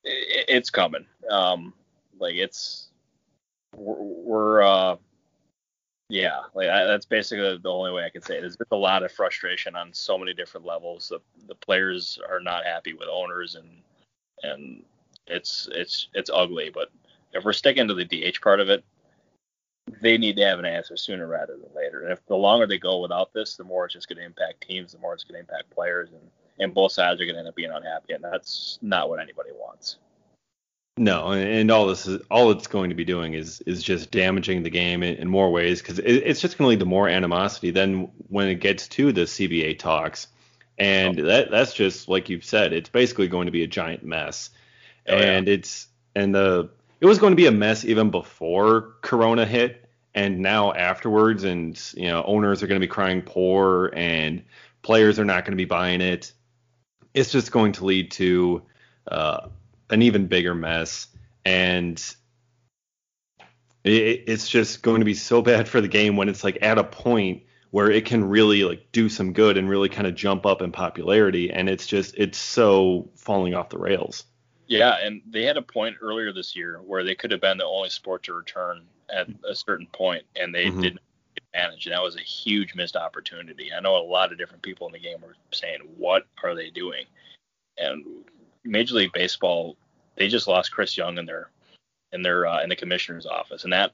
it, 0.05 0.45
it's 0.47 0.69
coming. 0.69 1.05
Um, 1.29 1.73
like 2.19 2.35
it's 2.35 2.87
we're, 3.75 4.01
we're 4.01 4.61
uh, 4.61 4.95
yeah, 6.13 6.41
like 6.53 6.69
I, 6.69 6.85
that's 6.85 7.07
basically 7.07 7.57
the 7.57 7.71
only 7.71 7.91
way 7.91 8.05
I 8.05 8.09
can 8.09 8.21
say 8.21 8.37
it. 8.37 8.41
There's 8.41 8.55
a 8.69 8.75
lot 8.75 9.01
of 9.01 9.11
frustration 9.11 9.75
on 9.75 9.91
so 9.91 10.15
many 10.15 10.31
different 10.35 10.63
levels. 10.63 11.09
The 11.09 11.19
the 11.47 11.55
players 11.55 12.19
are 12.29 12.39
not 12.39 12.65
happy 12.65 12.93
with 12.93 13.07
owners 13.11 13.55
and 13.55 13.67
and 14.43 14.83
it's 15.25 15.67
it's 15.71 16.09
it's 16.13 16.29
ugly. 16.31 16.69
But 16.71 16.89
if 17.33 17.43
we're 17.43 17.51
sticking 17.51 17.87
to 17.87 17.95
the 17.95 18.05
DH 18.05 18.39
part 18.43 18.59
of 18.59 18.69
it, 18.69 18.83
they 20.03 20.19
need 20.19 20.35
to 20.35 20.45
have 20.45 20.59
an 20.59 20.65
answer 20.65 20.95
sooner 20.95 21.25
rather 21.25 21.57
than 21.57 21.75
later. 21.75 22.03
And 22.03 22.13
if 22.13 22.23
the 22.27 22.35
longer 22.35 22.67
they 22.67 22.77
go 22.77 23.01
without 23.01 23.33
this, 23.33 23.55
the 23.55 23.63
more 23.63 23.85
it's 23.85 23.95
just 23.95 24.07
going 24.07 24.19
to 24.19 24.23
impact 24.25 24.67
teams, 24.67 24.91
the 24.91 24.99
more 24.99 25.15
it's 25.15 25.23
going 25.23 25.33
to 25.33 25.39
impact 25.39 25.71
players, 25.71 26.09
and 26.11 26.29
and 26.59 26.75
both 26.75 26.91
sides 26.91 27.19
are 27.21 27.25
going 27.25 27.33
to 27.33 27.39
end 27.39 27.47
up 27.47 27.55
being 27.55 27.71
unhappy, 27.71 28.13
and 28.13 28.23
that's 28.23 28.77
not 28.83 29.09
what 29.09 29.19
anybody 29.19 29.49
wants. 29.51 29.97
No, 30.97 31.31
and 31.31 31.71
all 31.71 31.87
this 31.87 32.05
is 32.05 32.21
all 32.29 32.51
it's 32.51 32.67
going 32.67 32.89
to 32.89 32.95
be 32.95 33.03
doing 33.03 33.33
is 33.33 33.61
is 33.61 33.81
just 33.81 34.11
damaging 34.11 34.61
the 34.61 34.69
game 34.69 35.01
in, 35.01 35.15
in 35.15 35.27
more 35.27 35.51
ways 35.51 35.81
because 35.81 35.97
it, 35.97 36.05
it's 36.05 36.39
just 36.39 36.57
going 36.57 36.67
to 36.67 36.69
lead 36.69 36.79
to 36.81 36.85
more 36.85 37.09
animosity. 37.09 37.71
Then 37.71 38.11
when 38.27 38.47
it 38.47 38.55
gets 38.55 38.87
to 38.89 39.11
the 39.11 39.21
CBA 39.21 39.79
talks, 39.79 40.27
and 40.77 41.19
oh. 41.19 41.25
that 41.25 41.49
that's 41.49 41.73
just 41.73 42.07
like 42.09 42.29
you've 42.29 42.45
said, 42.45 42.73
it's 42.73 42.89
basically 42.89 43.27
going 43.27 43.47
to 43.47 43.51
be 43.51 43.63
a 43.63 43.67
giant 43.67 44.03
mess. 44.03 44.51
Oh, 45.07 45.15
and 45.15 45.47
yeah. 45.47 45.53
it's 45.55 45.87
and 46.15 46.35
the 46.35 46.69
it 47.01 47.07
was 47.07 47.17
going 47.17 47.31
to 47.31 47.37
be 47.37 47.47
a 47.47 47.51
mess 47.51 47.83
even 47.85 48.11
before 48.11 48.93
Corona 49.01 49.47
hit, 49.47 49.89
and 50.13 50.41
now 50.41 50.73
afterwards, 50.73 51.43
and 51.43 51.81
you 51.95 52.07
know 52.07 52.23
owners 52.23 52.61
are 52.61 52.67
going 52.67 52.79
to 52.79 52.85
be 52.85 52.91
crying 52.91 53.23
poor, 53.23 53.91
and 53.95 54.43
players 54.83 55.17
are 55.17 55.25
not 55.25 55.43
going 55.43 55.53
to 55.53 55.57
be 55.57 55.65
buying 55.65 56.01
it. 56.01 56.33
It's 57.15 57.31
just 57.31 57.51
going 57.51 57.71
to 57.73 57.85
lead 57.85 58.11
to 58.11 58.61
uh, 59.07 59.47
an 59.93 60.01
even 60.01 60.27
bigger 60.27 60.55
mess, 60.55 61.07
and 61.45 61.97
it, 63.83 64.23
it's 64.27 64.49
just 64.49 64.81
going 64.81 64.99
to 64.99 65.05
be 65.05 65.13
so 65.13 65.41
bad 65.41 65.67
for 65.67 65.81
the 65.81 65.87
game 65.87 66.17
when 66.17 66.29
it's 66.29 66.43
like 66.43 66.57
at 66.61 66.77
a 66.77 66.83
point 66.83 67.43
where 67.71 67.89
it 67.89 68.05
can 68.05 68.23
really 68.23 68.63
like 68.63 68.91
do 68.91 69.09
some 69.09 69.33
good 69.33 69.57
and 69.57 69.69
really 69.69 69.89
kind 69.89 70.07
of 70.07 70.15
jump 70.15 70.45
up 70.45 70.61
in 70.61 70.71
popularity, 70.71 71.51
and 71.51 71.69
it's 71.69 71.87
just 71.87 72.15
it's 72.17 72.37
so 72.37 73.09
falling 73.15 73.53
off 73.53 73.69
the 73.69 73.77
rails. 73.77 74.25
Yeah, 74.67 74.97
and 75.03 75.21
they 75.29 75.43
had 75.43 75.57
a 75.57 75.61
point 75.61 75.97
earlier 76.01 76.33
this 76.33 76.55
year 76.55 76.81
where 76.85 77.03
they 77.03 77.15
could 77.15 77.31
have 77.31 77.41
been 77.41 77.57
the 77.57 77.65
only 77.65 77.89
sport 77.89 78.23
to 78.23 78.33
return 78.33 78.83
at 79.09 79.27
a 79.47 79.53
certain 79.53 79.87
point, 79.87 80.23
and 80.35 80.55
they 80.55 80.65
mm-hmm. 80.65 80.81
didn't 80.81 81.01
manage, 81.53 81.85
and 81.85 81.93
that 81.93 82.01
was 82.01 82.15
a 82.15 82.21
huge 82.21 82.73
missed 82.73 82.95
opportunity. 82.95 83.71
I 83.75 83.81
know 83.81 83.95
a 83.95 84.03
lot 84.05 84.31
of 84.31 84.37
different 84.37 84.63
people 84.63 84.87
in 84.87 84.93
the 84.93 84.99
game 84.99 85.21
were 85.21 85.35
saying, 85.51 85.81
"What 85.97 86.25
are 86.43 86.55
they 86.55 86.69
doing?" 86.69 87.05
And 87.77 88.05
Major 88.63 88.95
League 88.95 89.13
Baseball, 89.13 89.77
they 90.15 90.27
just 90.27 90.47
lost 90.47 90.71
Chris 90.71 90.97
Young 90.97 91.17
in 91.17 91.25
their 91.25 91.49
in 92.11 92.21
their 92.21 92.45
uh, 92.45 92.61
in 92.61 92.69
the 92.69 92.75
commissioner's 92.75 93.25
office, 93.25 93.63
and 93.63 93.73
that 93.73 93.91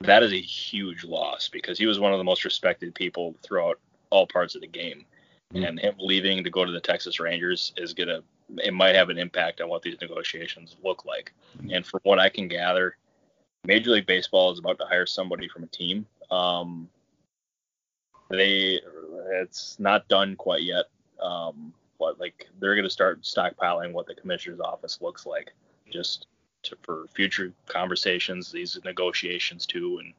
that 0.00 0.22
is 0.22 0.32
a 0.32 0.40
huge 0.40 1.04
loss 1.04 1.48
because 1.48 1.78
he 1.78 1.86
was 1.86 2.00
one 2.00 2.12
of 2.12 2.18
the 2.18 2.24
most 2.24 2.44
respected 2.44 2.94
people 2.94 3.34
throughout 3.42 3.78
all 4.10 4.26
parts 4.26 4.54
of 4.54 4.60
the 4.60 4.66
game. 4.66 5.04
Mm-hmm. 5.54 5.64
And 5.64 5.80
him 5.80 5.94
leaving 5.98 6.42
to 6.44 6.50
go 6.50 6.64
to 6.64 6.72
the 6.72 6.80
Texas 6.80 7.20
Rangers 7.20 7.72
is 7.76 7.94
gonna 7.94 8.20
it 8.58 8.74
might 8.74 8.94
have 8.94 9.08
an 9.08 9.18
impact 9.18 9.60
on 9.60 9.68
what 9.68 9.82
these 9.82 10.00
negotiations 10.00 10.76
look 10.84 11.04
like. 11.04 11.32
Mm-hmm. 11.58 11.70
And 11.70 11.86
from 11.86 12.00
what 12.02 12.18
I 12.18 12.28
can 12.28 12.48
gather, 12.48 12.96
Major 13.64 13.92
League 13.92 14.06
Baseball 14.06 14.52
is 14.52 14.58
about 14.58 14.78
to 14.78 14.86
hire 14.86 15.06
somebody 15.06 15.48
from 15.48 15.62
a 15.62 15.68
team. 15.68 16.06
Um, 16.30 16.88
they 18.28 18.80
it's 19.32 19.78
not 19.78 20.08
done 20.08 20.36
quite 20.36 20.62
yet. 20.62 20.86
Um, 21.20 21.72
but 22.02 22.18
like 22.18 22.48
they're 22.58 22.74
going 22.74 22.82
to 22.82 22.90
start 22.90 23.22
stockpiling 23.22 23.92
what 23.92 24.06
the 24.06 24.14
commissioner's 24.14 24.58
office 24.58 24.98
looks 25.00 25.24
like 25.24 25.52
just 25.88 26.26
to, 26.64 26.76
for 26.82 27.06
future 27.14 27.52
conversations, 27.66 28.50
these 28.50 28.76
negotiations 28.84 29.66
too. 29.66 30.00
And 30.02 30.14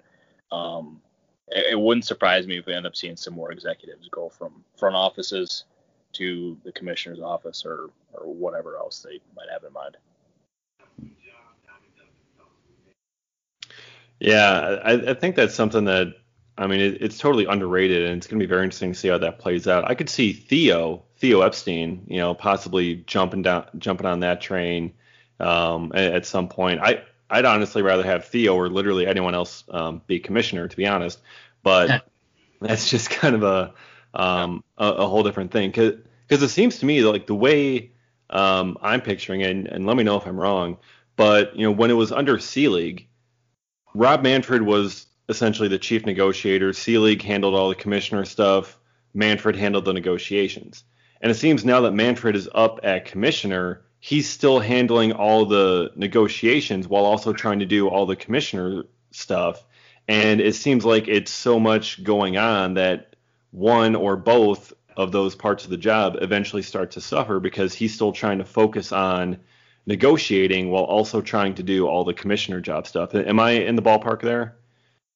um, 0.57 1.01
it, 1.49 1.73
it, 1.73 1.79
wouldn't 1.79 2.05
surprise 2.05 2.47
me 2.47 2.57
if 2.57 2.65
we 2.65 2.73
end 2.73 2.85
up 2.85 2.95
seeing 2.95 3.17
some 3.17 3.33
more 3.33 3.51
executives 3.51 4.07
go 4.09 4.29
from 4.29 4.63
front 4.77 4.95
offices 4.95 5.65
to 6.13 6.57
the 6.63 6.71
commissioner's 6.71 7.19
office 7.19 7.65
or 7.65 7.89
or 8.13 8.31
whatever 8.33 8.77
else 8.77 9.01
they 9.01 9.19
might 9.35 9.49
have 9.51 9.63
in 9.65 9.73
mind. 9.73 9.97
Yeah, 14.19 14.79
I, 14.85 15.11
I 15.11 15.13
think 15.15 15.35
that's 15.35 15.55
something 15.55 15.83
that 15.85 16.13
I 16.57 16.67
mean, 16.67 16.79
it, 16.79 17.01
it's 17.01 17.17
totally 17.17 17.45
underrated, 17.45 18.03
and 18.03 18.17
it's 18.17 18.27
going 18.27 18.39
to 18.39 18.45
be 18.45 18.49
very 18.49 18.63
interesting 18.63 18.93
to 18.93 18.99
see 18.99 19.07
how 19.07 19.17
that 19.17 19.39
plays 19.39 19.67
out. 19.67 19.89
I 19.89 19.95
could 19.95 20.09
see 20.09 20.33
Theo, 20.33 21.03
Theo 21.17 21.41
Epstein, 21.41 22.05
you 22.07 22.17
know, 22.17 22.33
possibly 22.33 22.97
jumping 23.07 23.41
down, 23.41 23.65
jumping 23.77 24.05
on 24.05 24.19
that 24.19 24.41
train 24.41 24.93
um, 25.39 25.91
at, 25.95 26.13
at, 26.13 26.25
some 26.25 26.47
point. 26.47 26.79
I, 26.81 27.03
I'd 27.29 27.45
honestly 27.45 27.81
rather 27.81 28.03
have 28.03 28.25
Theo 28.25 28.55
or 28.55 28.69
literally 28.69 29.07
anyone 29.07 29.33
else 29.33 29.63
um, 29.69 30.01
be 30.05 30.19
commissioner, 30.19 30.67
to 30.67 30.77
be 30.77 30.85
honest. 30.85 31.19
But 31.63 32.05
that's 32.61 32.89
just 32.89 33.09
kind 33.09 33.35
of 33.35 33.43
a, 33.43 33.73
um, 34.13 34.63
a, 34.77 34.87
a 34.87 35.07
whole 35.07 35.23
different 35.23 35.51
thing, 35.51 35.71
because 35.71 36.43
it 36.43 36.49
seems 36.49 36.77
to 36.79 36.85
me 36.85 37.01
that 37.01 37.09
like 37.11 37.25
the 37.25 37.35
way 37.35 37.91
um, 38.29 38.77
I'm 38.81 39.01
picturing 39.01 39.41
it, 39.41 39.49
and, 39.49 39.67
and 39.67 39.85
let 39.87 39.97
me 39.97 40.03
know 40.03 40.17
if 40.17 40.27
I'm 40.27 40.39
wrong, 40.39 40.77
but 41.15 41.55
you 41.55 41.65
know, 41.65 41.71
when 41.71 41.89
it 41.89 41.95
was 41.95 42.11
under 42.11 42.37
Selig, 42.37 43.07
Rob 43.95 44.23
Manfred 44.23 44.63
was 44.63 45.05
essentially 45.33 45.67
the 45.67 45.79
chief 45.79 46.05
negotiator. 46.05 46.73
Selig 46.73 47.23
handled 47.23 47.55
all 47.55 47.69
the 47.69 47.75
commissioner 47.75 48.23
stuff. 48.23 48.77
Manfred 49.15 49.55
handled 49.55 49.85
the 49.85 49.93
negotiations. 49.93 50.83
And 51.21 51.31
it 51.31 51.35
seems 51.35 51.65
now 51.65 51.81
that 51.81 51.93
Manfred 51.93 52.35
is 52.35 52.47
up 52.53 52.81
at 52.83 53.05
commissioner, 53.05 53.81
he's 53.99 54.29
still 54.29 54.59
handling 54.59 55.11
all 55.11 55.45
the 55.45 55.91
negotiations 55.95 56.87
while 56.87 57.05
also 57.05 57.33
trying 57.33 57.59
to 57.59 57.65
do 57.65 57.87
all 57.87 58.05
the 58.05 58.15
commissioner 58.15 58.83
stuff. 59.11 59.65
And 60.07 60.39
it 60.39 60.53
seems 60.53 60.85
like 60.85 61.07
it's 61.07 61.31
so 61.31 61.59
much 61.59 62.03
going 62.03 62.37
on 62.37 62.75
that 62.75 63.15
one 63.51 63.95
or 63.95 64.15
both 64.15 64.73
of 64.95 65.11
those 65.11 65.33
parts 65.33 65.63
of 65.63 65.71
the 65.71 65.77
job 65.77 66.17
eventually 66.21 66.61
start 66.61 66.91
to 66.91 67.01
suffer 67.01 67.39
because 67.39 67.73
he's 67.73 67.95
still 67.95 68.11
trying 68.11 68.37
to 68.37 68.45
focus 68.45 68.91
on 68.91 69.39
negotiating 69.85 70.69
while 70.69 70.83
also 70.83 71.21
trying 71.21 71.55
to 71.55 71.63
do 71.63 71.87
all 71.87 72.03
the 72.03 72.13
commissioner 72.13 72.61
job 72.61 72.85
stuff. 72.85 73.15
Am 73.15 73.39
I 73.39 73.51
in 73.51 73.75
the 73.75 73.81
ballpark 73.81 74.21
there? 74.21 74.55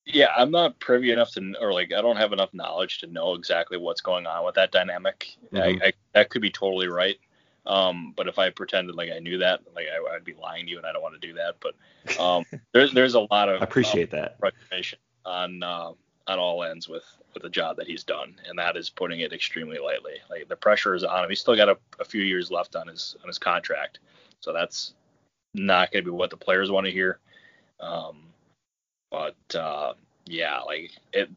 Yeah, 0.10 0.30
I'm 0.38 0.52
not 0.52 0.80
privy 0.80 1.12
enough 1.12 1.32
to, 1.34 1.54
or 1.60 1.74
like, 1.74 1.92
I 1.92 2.02
don't 2.02 2.16
have 2.16 2.32
enough 2.32 2.54
knowledge 2.54 3.00
to 3.00 3.08
know 3.08 3.34
exactly 3.34 3.78
what's 3.78 4.00
going 4.00 4.26
on 4.26 4.46
with 4.46 4.56
that 4.56 4.72
dynamic. 4.72 5.36
Mm-hmm. 5.52 5.84
I, 5.84 5.88
I, 5.88 5.94
that 6.14 6.30
could 6.30 6.42
be 6.42 6.50
totally 6.50 6.88
right. 6.88 7.18
Um, 7.66 8.14
but 8.16 8.30
if 8.30 8.40
I 8.40 8.50
pretended 8.50 8.96
like 8.96 9.12
I 9.14 9.20
knew 9.20 9.38
that, 9.40 9.60
like 9.76 9.88
I, 9.94 10.00
would 10.00 10.24
be 10.24 10.34
lying 10.34 10.66
to 10.66 10.72
you, 10.72 10.78
and 10.78 10.86
I 10.86 10.94
don't 10.94 11.02
want 11.02 11.20
to 11.20 11.28
do 11.28 11.34
that. 11.34 11.56
But 11.60 12.20
um, 12.20 12.46
there's 12.74 12.94
there's 12.94 13.16
a 13.16 13.28
lot 13.30 13.50
of 13.50 13.62
I 13.62 13.66
appreciate 13.66 14.14
um, 14.14 14.22
that 14.22 14.40
frustration 14.40 15.00
on 15.26 15.62
uh, 15.62 15.92
on 16.28 16.40
all 16.40 16.64
ends 16.64 16.88
with 16.88 17.04
with 17.34 17.44
the 17.44 17.50
job 17.50 17.76
that 17.76 17.86
he's 17.86 18.06
done, 18.06 18.36
and 18.48 18.58
that 18.58 18.78
is 18.78 18.90
putting 18.90 19.20
it 19.20 19.34
extremely 19.34 19.80
lightly. 19.80 20.14
Like 20.30 20.48
the 20.48 20.56
pressure 20.56 20.96
is 20.96 21.04
on 21.04 21.26
him. 21.26 21.30
He's 21.30 21.42
still 21.42 21.58
got 21.58 21.68
a, 21.68 21.78
a 22.00 22.06
few 22.06 22.22
years 22.22 22.50
left 22.50 22.78
on 22.78 22.88
his 22.88 23.18
on 23.22 23.28
his 23.28 23.38
contract, 23.38 24.00
so 24.40 24.54
that's 24.54 24.94
not 25.54 25.92
going 25.92 26.06
to 26.06 26.12
be 26.12 26.16
what 26.16 26.30
the 26.30 26.38
players 26.38 26.72
want 26.72 26.86
to 26.86 26.92
hear. 26.92 27.20
Um, 27.82 28.28
but 29.12 29.56
uh, 29.56 29.94
yeah, 30.26 30.60
like 30.60 30.92
it, 31.14 31.30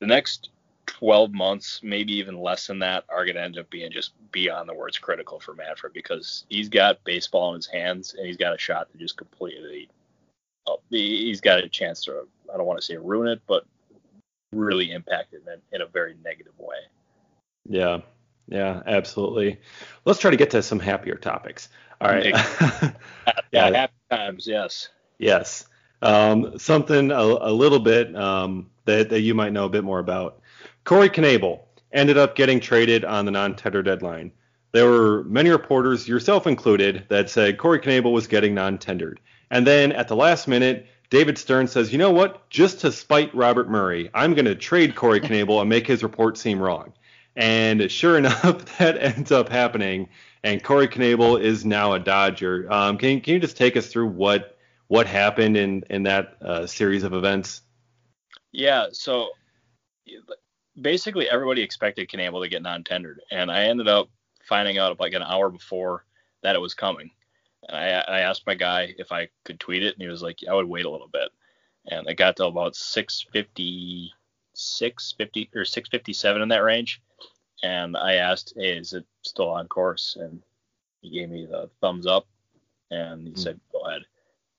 the 0.00 0.06
next 0.06 0.50
12 0.86 1.32
months, 1.32 1.80
maybe 1.82 2.14
even 2.14 2.40
less 2.40 2.66
than 2.66 2.78
that, 2.80 3.04
are 3.08 3.24
going 3.24 3.36
to 3.36 3.42
end 3.42 3.58
up 3.58 3.68
being 3.70 3.90
just 3.90 4.12
beyond 4.32 4.68
the 4.68 4.74
words 4.74 4.98
critical 4.98 5.40
for 5.40 5.54
Manfred 5.54 5.92
because 5.92 6.44
he's 6.48 6.68
got 6.68 7.02
baseball 7.04 7.50
in 7.50 7.56
his 7.56 7.66
hands 7.66 8.14
and 8.14 8.26
he's 8.26 8.36
got 8.36 8.54
a 8.54 8.58
shot 8.58 8.90
to 8.92 8.98
just 8.98 9.16
completely. 9.16 9.88
Oh, 10.66 10.80
he's 10.90 11.40
got 11.40 11.62
a 11.62 11.68
chance 11.68 12.04
to, 12.04 12.26
I 12.52 12.56
don't 12.56 12.66
want 12.66 12.80
to 12.80 12.84
say 12.84 12.96
ruin 12.96 13.28
it, 13.28 13.40
but 13.46 13.64
really 14.52 14.90
impact 14.90 15.32
it 15.32 15.42
in, 15.46 15.60
in 15.72 15.82
a 15.82 15.86
very 15.86 16.16
negative 16.24 16.58
way. 16.58 16.78
Yeah, 17.68 18.00
yeah, 18.48 18.82
absolutely. 18.86 19.60
Let's 20.04 20.18
try 20.18 20.30
to 20.30 20.36
get 20.36 20.50
to 20.50 20.62
some 20.62 20.80
happier 20.80 21.16
topics. 21.16 21.68
All 22.00 22.08
right. 22.08 22.26
yeah, 23.52 23.70
happy 23.70 23.94
times, 24.10 24.46
yes. 24.46 24.88
Yes. 25.18 25.66
Um, 26.02 26.58
something 26.58 27.10
a, 27.10 27.16
a, 27.16 27.52
little 27.52 27.78
bit 27.78 28.14
um, 28.14 28.68
that, 28.84 29.08
that 29.08 29.20
you 29.20 29.34
might 29.34 29.52
know 29.52 29.64
a 29.64 29.68
bit 29.70 29.82
more 29.82 29.98
about. 29.98 30.40
Corey 30.84 31.08
Knebel, 31.08 31.60
ended 31.96 32.18
up 32.18 32.36
getting 32.36 32.60
traded 32.60 33.04
on 33.04 33.24
the 33.24 33.30
non-tender 33.30 33.82
deadline. 33.82 34.30
There 34.72 34.88
were 34.88 35.24
many 35.24 35.50
reporters, 35.50 36.06
yourself 36.06 36.46
included, 36.46 37.04
that 37.08 37.30
said 37.30 37.58
Corey 37.58 37.80
Knebel 37.80 38.12
was 38.12 38.26
getting 38.26 38.54
non-tendered. 38.54 39.18
And 39.50 39.66
then 39.66 39.92
at 39.92 40.08
the 40.08 40.16
last 40.16 40.46
minute, 40.46 40.86
David 41.08 41.38
Stearns 41.38 41.72
says, 41.72 41.92
you 41.92 41.98
know 41.98 42.10
what? 42.10 42.48
Just 42.50 42.80
to 42.80 42.92
spite 42.92 43.34
Robert 43.34 43.70
Murray, 43.70 44.10
I'm 44.12 44.34
going 44.34 44.44
to 44.44 44.54
trade 44.54 44.96
Corey 44.96 45.20
Knebel 45.20 45.60
and 45.60 45.70
make 45.70 45.86
his 45.86 46.02
report 46.02 46.36
seem 46.36 46.60
wrong. 46.60 46.92
And 47.36 47.90
sure 47.90 48.18
enough, 48.18 48.78
that 48.78 48.98
ends 48.98 49.32
up 49.32 49.48
happening. 49.48 50.08
And 50.42 50.62
Corey 50.62 50.88
Knebel 50.88 51.40
is 51.40 51.64
now 51.64 51.94
a 51.94 51.98
Dodger. 51.98 52.70
Um, 52.70 52.98
can, 52.98 53.20
can 53.20 53.34
you 53.34 53.40
just 53.40 53.56
take 53.56 53.76
us 53.76 53.86
through 53.86 54.08
what 54.08 54.55
what 54.88 55.06
happened 55.06 55.56
in 55.56 55.84
in 55.90 56.04
that 56.04 56.36
uh, 56.42 56.66
series 56.66 57.02
of 57.02 57.12
events? 57.12 57.62
Yeah. 58.52 58.86
So 58.92 59.30
basically, 60.80 61.28
everybody 61.28 61.62
expected 61.62 62.08
Knebel 62.08 62.42
to 62.42 62.48
get 62.48 62.62
non-tendered, 62.62 63.20
and 63.30 63.50
I 63.50 63.64
ended 63.64 63.88
up 63.88 64.08
finding 64.44 64.78
out 64.78 64.98
like 65.00 65.14
an 65.14 65.22
hour 65.22 65.50
before 65.50 66.04
that 66.42 66.56
it 66.56 66.60
was 66.60 66.74
coming. 66.74 67.10
And 67.68 67.76
I, 67.76 67.88
I 68.16 68.20
asked 68.20 68.46
my 68.46 68.54
guy 68.54 68.94
if 68.98 69.10
I 69.10 69.28
could 69.44 69.58
tweet 69.58 69.82
it, 69.82 69.94
and 69.94 70.02
he 70.02 70.08
was 70.08 70.22
like, 70.22 70.38
I 70.48 70.54
would 70.54 70.68
wait 70.68 70.84
a 70.84 70.90
little 70.90 71.08
bit. 71.08 71.28
And 71.88 72.08
it 72.08 72.14
got 72.14 72.36
to 72.36 72.46
about 72.46 72.76
650, 72.76 74.12
650 74.54 75.50
or 75.54 75.64
657 75.64 76.42
in 76.42 76.48
that 76.48 76.62
range. 76.62 77.02
And 77.62 77.96
I 77.96 78.14
asked, 78.14 78.54
Hey, 78.56 78.76
is 78.76 78.92
it 78.92 79.04
still 79.22 79.50
on 79.50 79.66
course? 79.68 80.16
And 80.20 80.42
he 81.00 81.10
gave 81.10 81.30
me 81.30 81.46
the 81.46 81.70
thumbs 81.80 82.06
up, 82.06 82.26
and 82.90 83.22
he 83.22 83.32
mm-hmm. 83.32 83.40
said, 83.40 83.60
Go 83.72 83.80
ahead. 83.80 84.02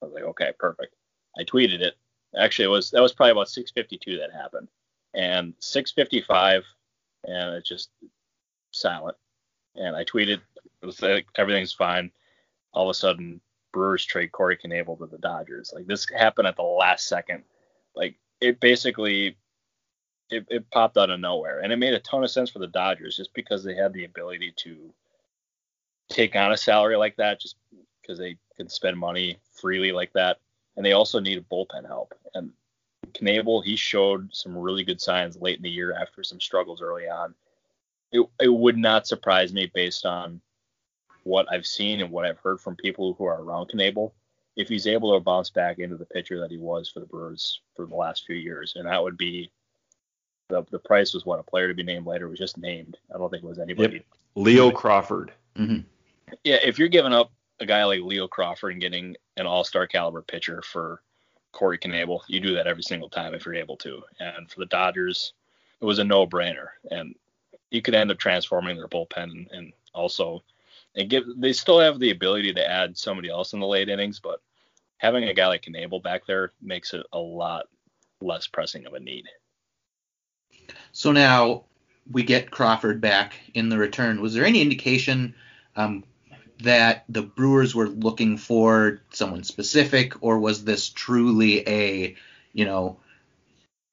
I 0.01 0.05
was 0.05 0.13
like, 0.13 0.23
Okay, 0.23 0.51
perfect. 0.59 0.95
I 1.37 1.43
tweeted 1.43 1.81
it. 1.81 1.95
Actually, 2.37 2.65
it 2.65 2.69
was 2.69 2.91
that 2.91 3.01
was 3.01 3.13
probably 3.13 3.31
about 3.31 3.49
652 3.49 4.17
that 4.17 4.33
happened, 4.33 4.67
and 5.13 5.53
655, 5.59 6.63
and 7.25 7.55
it's 7.55 7.69
just 7.69 7.89
silent. 8.71 9.15
And 9.75 9.95
I 9.95 10.03
tweeted, 10.03 10.41
like, 11.01 11.27
everything's 11.35 11.73
fine 11.73 12.11
all 12.73 12.83
of 12.83 12.89
a 12.89 12.93
sudden 12.93 13.41
Brewers 13.73 14.05
trade 14.05 14.31
Corey 14.31 14.57
Knebel 14.57 14.99
to 14.99 15.07
the 15.07 15.17
Dodgers. 15.17 15.71
Like 15.73 15.87
this 15.87 16.07
happened 16.09 16.47
at 16.47 16.55
the 16.55 16.63
last 16.63 17.07
second. 17.07 17.43
Like 17.95 18.15
it 18.39 18.59
basically 18.59 19.37
it, 20.29 20.45
it 20.49 20.69
popped 20.71 20.97
out 20.97 21.09
of 21.09 21.19
nowhere. 21.19 21.59
And 21.59 21.73
it 21.73 21.77
made 21.77 21.93
a 21.93 21.99
ton 21.99 22.23
of 22.23 22.29
sense 22.29 22.49
for 22.49 22.59
the 22.59 22.67
Dodgers 22.67 23.17
just 23.17 23.33
because 23.33 23.63
they 23.63 23.75
had 23.75 23.93
the 23.93 24.05
ability 24.05 24.53
to 24.57 24.93
take 26.09 26.35
on 26.35 26.51
a 26.51 26.57
salary 26.57 26.95
like 26.97 27.15
that 27.17 27.39
just 27.39 27.55
because 28.01 28.17
they 28.17 28.37
can 28.57 28.69
spend 28.69 28.97
money 28.97 29.37
freely 29.53 29.91
like 29.91 30.11
that. 30.13 30.39
And 30.75 30.85
they 30.85 30.93
also 30.93 31.19
need 31.19 31.37
a 31.37 31.41
bullpen 31.41 31.85
help. 31.85 32.13
And 32.33 32.51
Knebel, 33.13 33.63
he 33.63 33.75
showed 33.75 34.33
some 34.33 34.57
really 34.57 34.83
good 34.83 35.01
signs 35.01 35.41
late 35.41 35.57
in 35.57 35.63
the 35.63 35.69
year 35.69 35.93
after 35.93 36.23
some 36.23 36.39
struggles 36.39 36.81
early 36.81 37.07
on. 37.07 37.33
It, 38.11 38.27
it 38.39 38.53
would 38.53 38.77
not 38.77 39.07
surprise 39.07 39.53
me 39.53 39.71
based 39.73 40.05
on 40.05 40.41
what 41.23 41.47
I've 41.51 41.65
seen 41.65 42.01
and 42.01 42.11
what 42.11 42.25
I've 42.25 42.39
heard 42.39 42.61
from 42.61 42.75
people 42.75 43.13
who 43.13 43.25
are 43.25 43.41
around 43.41 43.69
Knebel, 43.69 44.11
if 44.55 44.69
he's 44.69 44.87
able 44.87 45.13
to 45.13 45.23
bounce 45.23 45.49
back 45.49 45.79
into 45.79 45.97
the 45.97 46.05
pitcher 46.05 46.39
that 46.39 46.51
he 46.51 46.57
was 46.57 46.89
for 46.89 46.99
the 46.99 47.05
Brewers 47.05 47.61
for 47.75 47.85
the 47.85 47.95
last 47.95 48.25
few 48.25 48.35
years, 48.35 48.73
and 48.75 48.87
that 48.87 49.03
would 49.03 49.17
be 49.17 49.51
the 50.49 50.65
the 50.71 50.79
price 50.79 51.13
was 51.13 51.25
what 51.25 51.39
a 51.39 51.43
player 51.43 51.67
to 51.67 51.73
be 51.73 51.83
named 51.83 52.07
later 52.07 52.29
was 52.29 52.39
just 52.39 52.57
named. 52.57 52.97
I 53.13 53.17
don't 53.17 53.29
think 53.29 53.43
it 53.43 53.47
was 53.47 53.59
anybody. 53.59 53.95
Yep. 53.95 54.05
Leo 54.35 54.71
Crawford. 54.71 55.33
Mm-hmm. 55.57 55.81
Yeah, 56.43 56.57
if 56.63 56.79
you're 56.79 56.87
giving 56.87 57.13
up 57.13 57.31
a 57.59 57.65
guy 57.65 57.83
like 57.83 58.01
Leo 58.01 58.27
Crawford 58.27 58.73
and 58.73 58.81
getting 58.81 59.15
an 59.37 59.45
all-star 59.45 59.87
caliber 59.87 60.21
pitcher 60.21 60.61
for 60.61 61.01
Corey 61.51 61.77
Knebel, 61.77 62.21
you 62.27 62.39
do 62.39 62.55
that 62.55 62.67
every 62.67 62.83
single 62.83 63.09
time 63.09 63.33
if 63.33 63.45
you're 63.45 63.55
able 63.55 63.77
to. 63.77 64.01
And 64.19 64.49
for 64.49 64.59
the 64.59 64.65
Dodgers, 64.67 65.33
it 65.81 65.85
was 65.85 65.99
a 65.99 66.03
no-brainer, 66.03 66.67
and 66.91 67.15
you 67.71 67.81
could 67.81 67.95
end 67.95 68.11
up 68.11 68.17
transforming 68.17 68.77
their 68.77 68.87
bullpen 68.87 69.23
and, 69.23 69.47
and 69.51 69.73
also 69.93 70.43
and 70.95 71.09
give 71.09 71.25
they 71.35 71.53
still 71.53 71.79
have 71.79 71.99
the 71.99 72.11
ability 72.11 72.53
to 72.53 72.69
add 72.69 72.97
somebody 72.97 73.29
else 73.29 73.53
in 73.53 73.59
the 73.59 73.67
late 73.67 73.89
innings, 73.89 74.19
but 74.19 74.41
having 74.97 75.25
a 75.25 75.33
guy 75.33 75.47
like 75.47 75.63
Knebel 75.63 76.01
back 76.01 76.25
there 76.25 76.51
makes 76.61 76.93
it 76.93 77.05
a 77.13 77.19
lot 77.19 77.67
less 78.21 78.47
pressing 78.47 78.85
of 78.85 78.93
a 78.93 78.99
need. 78.99 79.25
So 80.91 81.11
now 81.11 81.65
we 82.11 82.23
get 82.23 82.51
Crawford 82.51 82.99
back 82.99 83.35
in 83.53 83.69
the 83.69 83.77
return. 83.77 84.21
Was 84.21 84.33
there 84.33 84.45
any 84.45 84.61
indication 84.61 85.35
um, 85.75 86.03
that 86.63 87.05
the 87.09 87.21
Brewers 87.21 87.75
were 87.75 87.87
looking 87.87 88.37
for 88.37 89.01
someone 89.11 89.43
specific, 89.43 90.13
or 90.21 90.39
was 90.39 90.63
this 90.63 90.89
truly 90.89 91.67
a, 91.67 92.15
you 92.53 92.65
know, 92.65 92.99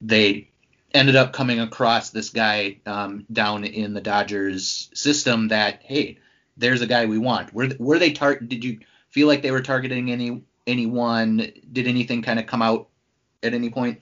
they 0.00 0.48
ended 0.92 1.16
up 1.16 1.32
coming 1.32 1.60
across 1.60 2.10
this 2.10 2.30
guy 2.30 2.78
um, 2.86 3.26
down 3.32 3.64
in 3.64 3.94
the 3.94 4.00
Dodgers 4.00 4.90
system 4.94 5.48
that, 5.48 5.82
hey, 5.82 6.18
there's 6.56 6.80
a 6.80 6.86
guy 6.86 7.06
we 7.06 7.18
want. 7.18 7.52
Were 7.52 7.70
were 7.78 7.98
they 7.98 8.12
tar- 8.12 8.38
Did 8.38 8.64
you 8.64 8.78
feel 9.10 9.26
like 9.26 9.42
they 9.42 9.50
were 9.50 9.62
targeting 9.62 10.10
any 10.10 10.42
anyone? 10.66 11.52
Did 11.72 11.86
anything 11.86 12.22
kind 12.22 12.38
of 12.38 12.46
come 12.46 12.62
out 12.62 12.88
at 13.42 13.54
any 13.54 13.70
point? 13.70 14.00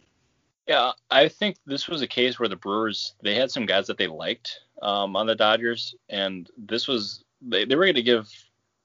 Yeah, 0.69 0.93
I 1.11 1.29
think 1.29 1.57
this 1.67 1.89
was 1.89 2.03
a 2.03 2.07
case 2.07 2.39
where 2.39 2.49
the 2.49 2.57
Brewers 2.57 3.15
they 3.23 3.35
had 3.35 3.51
some 3.51 3.67
guys 3.67 3.87
that 3.87 3.99
they 3.99 4.07
liked 4.07 4.61
um, 4.81 5.17
on 5.17 5.27
the 5.27 5.35
Dodgers, 5.35 5.95
and 6.09 6.49
this 6.57 6.87
was 6.87 7.25
they, 7.41 7.65
they 7.65 7.75
were 7.75 7.85
going 7.85 7.95
to 7.95 8.03
give 8.03 8.29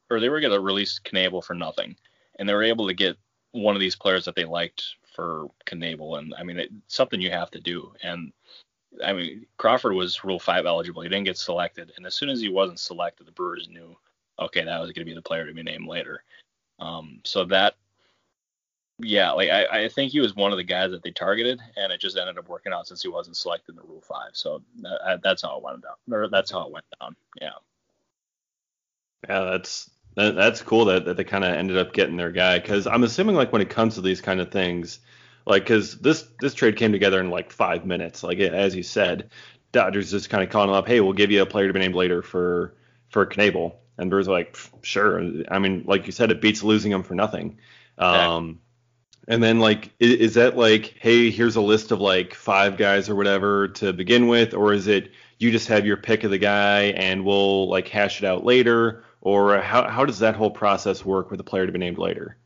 or 0.10 0.20
they 0.20 0.30
were 0.30 0.42
going 0.42 0.54
to 0.54 0.60
release 0.60 1.00
Knebel 1.04 1.44
for 1.44 1.54
nothing, 1.54 1.96
and 2.40 2.48
they 2.48 2.54
were 2.54 2.64
able 2.64 2.88
to 2.88 2.94
get 2.94 3.18
one 3.52 3.76
of 3.76 3.80
these 3.80 3.96
players 3.96 4.26
that 4.26 4.36
they 4.36 4.46
liked 4.46 4.84
for 5.16 5.48
Knebel, 5.66 6.20
and 6.20 6.34
I 6.38 6.44
mean 6.44 6.60
it's 6.60 6.74
something 6.88 7.22
you 7.22 7.32
have 7.32 7.52
to 7.52 7.60
do, 7.60 7.94
and 8.04 8.32
I 9.04 9.14
mean, 9.14 9.46
Crawford 9.58 9.94
was 9.94 10.24
Rule 10.24 10.40
Five 10.40 10.66
eligible. 10.66 11.02
He 11.02 11.10
didn't 11.10 11.26
get 11.26 11.38
selected, 11.38 11.92
and 11.98 12.06
as 12.06 12.16
soon 12.16 12.30
as 12.30 12.42
he 12.42 12.50
wasn't 12.50 12.80
selected, 12.80 13.28
the 13.28 13.32
Brewers 13.32 13.68
knew, 13.70 13.96
okay, 14.40 14.64
that 14.64 14.80
was 14.80 14.92
going 14.92 15.06
to 15.06 15.10
be 15.10 15.16
the 15.16 15.22
player 15.22 15.46
to 15.46 15.54
be 15.54 15.64
named 15.64 15.88
later. 15.88 16.24
Um, 16.80 17.20
so 17.24 17.44
that, 17.46 17.76
yeah, 19.00 19.32
like 19.32 19.50
I, 19.50 19.84
I 19.84 19.90
think 19.90 20.12
he 20.12 20.20
was 20.20 20.36
one 20.36 20.52
of 20.52 20.58
the 20.58 20.64
guys 20.64 20.92
that 20.92 21.04
they 21.04 21.12
targeted, 21.12 21.60
and 21.76 21.92
it 21.92 22.00
just 22.00 22.18
ended 22.18 22.38
up 22.38 22.50
working 22.50 22.74
out 22.74 22.88
since 22.88 23.02
he 23.02 23.10
wasn't 23.10 23.38
selected 23.38 23.72
in 23.72 23.76
the 23.76 23.84
Rule 23.84 24.02
Five. 24.02 24.32
So 24.34 24.62
that, 24.82 25.22
that's 25.24 25.42
how 25.42 25.58
it 25.58 25.64
went 25.64 25.84
down. 25.84 26.16
Or 26.16 26.28
that's 26.30 26.52
how 26.52 26.66
it 26.66 26.72
went 26.72 26.86
down. 27.00 27.16
Yeah. 27.42 27.50
Yeah, 29.28 29.44
that's 29.44 29.90
that, 30.18 30.36
that's 30.36 30.62
cool 30.62 30.86
that, 30.86 31.06
that 31.06 31.16
they 31.16 31.24
kind 31.24 31.46
of 31.46 31.54
ended 31.54 31.78
up 31.78 31.94
getting 31.94 32.18
their 32.18 32.32
guy 32.32 32.60
because 32.60 32.88
I'm 32.88 33.04
assuming 33.04 33.36
like 33.36 33.54
when 33.54 33.62
it 33.62 33.70
comes 33.70 33.96
to 33.96 34.02
these 34.02 34.20
kind 34.20 34.42
of 34.42 34.52
things 34.52 35.00
like, 35.46 35.64
because 35.64 35.98
this 36.00 36.28
this 36.42 36.54
trade 36.54 36.76
came 36.76 36.92
together 36.92 37.22
in 37.22 37.30
like 37.30 37.52
five 37.52 37.86
minutes. 37.86 38.22
Like 38.22 38.40
as 38.40 38.76
you 38.76 38.84
said, 38.84 39.30
Dodgers 39.72 40.12
just 40.12 40.30
kind 40.30 40.44
of 40.44 40.50
calling 40.50 40.76
up. 40.76 40.88
Hey, 40.88 41.00
we'll 41.00 41.14
give 41.14 41.32
you 41.32 41.42
a 41.42 41.46
player 41.46 41.68
to 41.68 41.74
be 41.74 41.80
named 41.80 41.96
later 41.96 42.22
for 42.22 42.76
for 43.10 43.26
Knebel. 43.26 43.76
And 43.98 44.10
Brewers 44.10 44.28
like, 44.28 44.58
sure. 44.82 45.24
I 45.50 45.60
mean, 45.60 45.84
like 45.88 46.06
you 46.06 46.12
said, 46.12 46.32
it 46.32 46.42
beats 46.42 46.64
losing 46.64 46.92
them 46.92 47.02
for 47.02 47.16
nothing. 47.16 47.60
Um, 47.98 48.60
and 49.28 49.42
then 49.42 49.60
like, 49.60 49.92
is, 50.00 50.14
is, 50.14 50.34
that 50.36 50.56
like, 50.56 50.96
hey, 51.00 51.32
here's 51.32 51.56
a 51.56 51.62
list 51.62 51.92
of 51.92 52.00
like 52.00 52.36
five 52.36 52.78
guys 52.78 53.10
or 53.10 53.16
whatever 53.16 53.70
to 53.70 53.94
begin 53.94 54.28
with, 54.28 54.54
or 54.54 54.72
is 54.72 54.88
it 54.88 55.12
you 55.40 55.52
just 55.52 55.68
have 55.70 55.86
your 55.86 55.98
pick 55.98 56.24
of 56.24 56.32
the 56.32 56.38
guy 56.38 56.92
and 56.96 57.26
we'll 57.26 57.68
like 57.70 57.88
hash 57.88 58.22
it 58.22 58.28
out 58.28 58.46
later, 58.46 59.04
or 59.22 59.60
how 59.60 59.88
how 59.88 60.06
does 60.06 60.20
that 60.20 60.36
whole 60.36 60.52
process 60.52 61.04
work 61.06 61.32
with 61.32 61.40
a 61.40 61.44
player 61.44 61.66
to 61.66 61.72
be 61.72 61.80
named 61.80 61.98
later? 61.98 62.38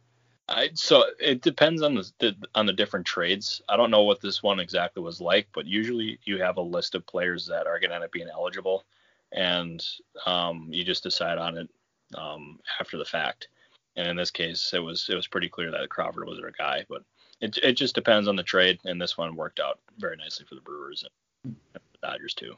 I, 0.48 0.70
so 0.74 1.06
it 1.20 1.42
depends 1.42 1.82
on 1.82 1.96
the, 1.96 2.36
on 2.56 2.66
the 2.66 2.74
different 2.74 3.06
trades. 3.06 3.62
I 3.70 3.78
don't 3.78 3.92
know 3.92 4.04
what 4.04 4.20
this 4.20 4.44
one 4.44 4.60
exactly 4.60 5.02
was 5.02 5.22
like, 5.22 5.48
but 5.54 5.66
usually 5.66 6.20
you 6.26 6.42
have 6.42 6.58
a 6.58 6.62
list 6.62 6.94
of 6.94 7.06
players 7.06 7.48
that 7.48 7.68
are 7.68 7.80
going 7.80 7.90
to 7.92 7.96
end 7.96 8.04
up 8.04 8.12
being 8.12 8.28
eligible, 8.28 8.84
and 9.32 9.84
um, 10.26 10.68
you 10.70 10.84
just 10.84 11.04
decide 11.04 11.38
on 11.38 11.58
it 11.58 11.70
um, 12.16 12.60
after 12.80 12.98
the 12.98 13.06
fact. 13.06 13.48
And 13.96 14.08
in 14.08 14.16
this 14.16 14.32
case, 14.32 14.72
it 14.74 14.80
was 14.80 15.08
it 15.10 15.16
was 15.16 15.28
pretty 15.28 15.50
clear 15.50 15.72
that 15.72 15.90
Crawford 15.90 16.28
was 16.28 16.40
their 16.40 16.52
guy, 16.52 16.86
but 16.90 17.04
it 17.40 17.58
it 17.58 17.74
just 17.74 17.96
depends 17.96 18.28
on 18.28 18.36
the 18.36 18.44
trade, 18.44 18.80
and 18.86 19.02
this 19.02 19.18
one 19.18 19.36
worked 19.36 19.60
out 19.60 19.80
very 19.98 20.18
nicely 20.18 20.46
for 20.48 20.56
the 20.56 20.62
Brewers 20.62 21.06
and 21.44 21.56
the 21.74 21.80
Dodgers 22.02 22.34
too. 22.34 22.56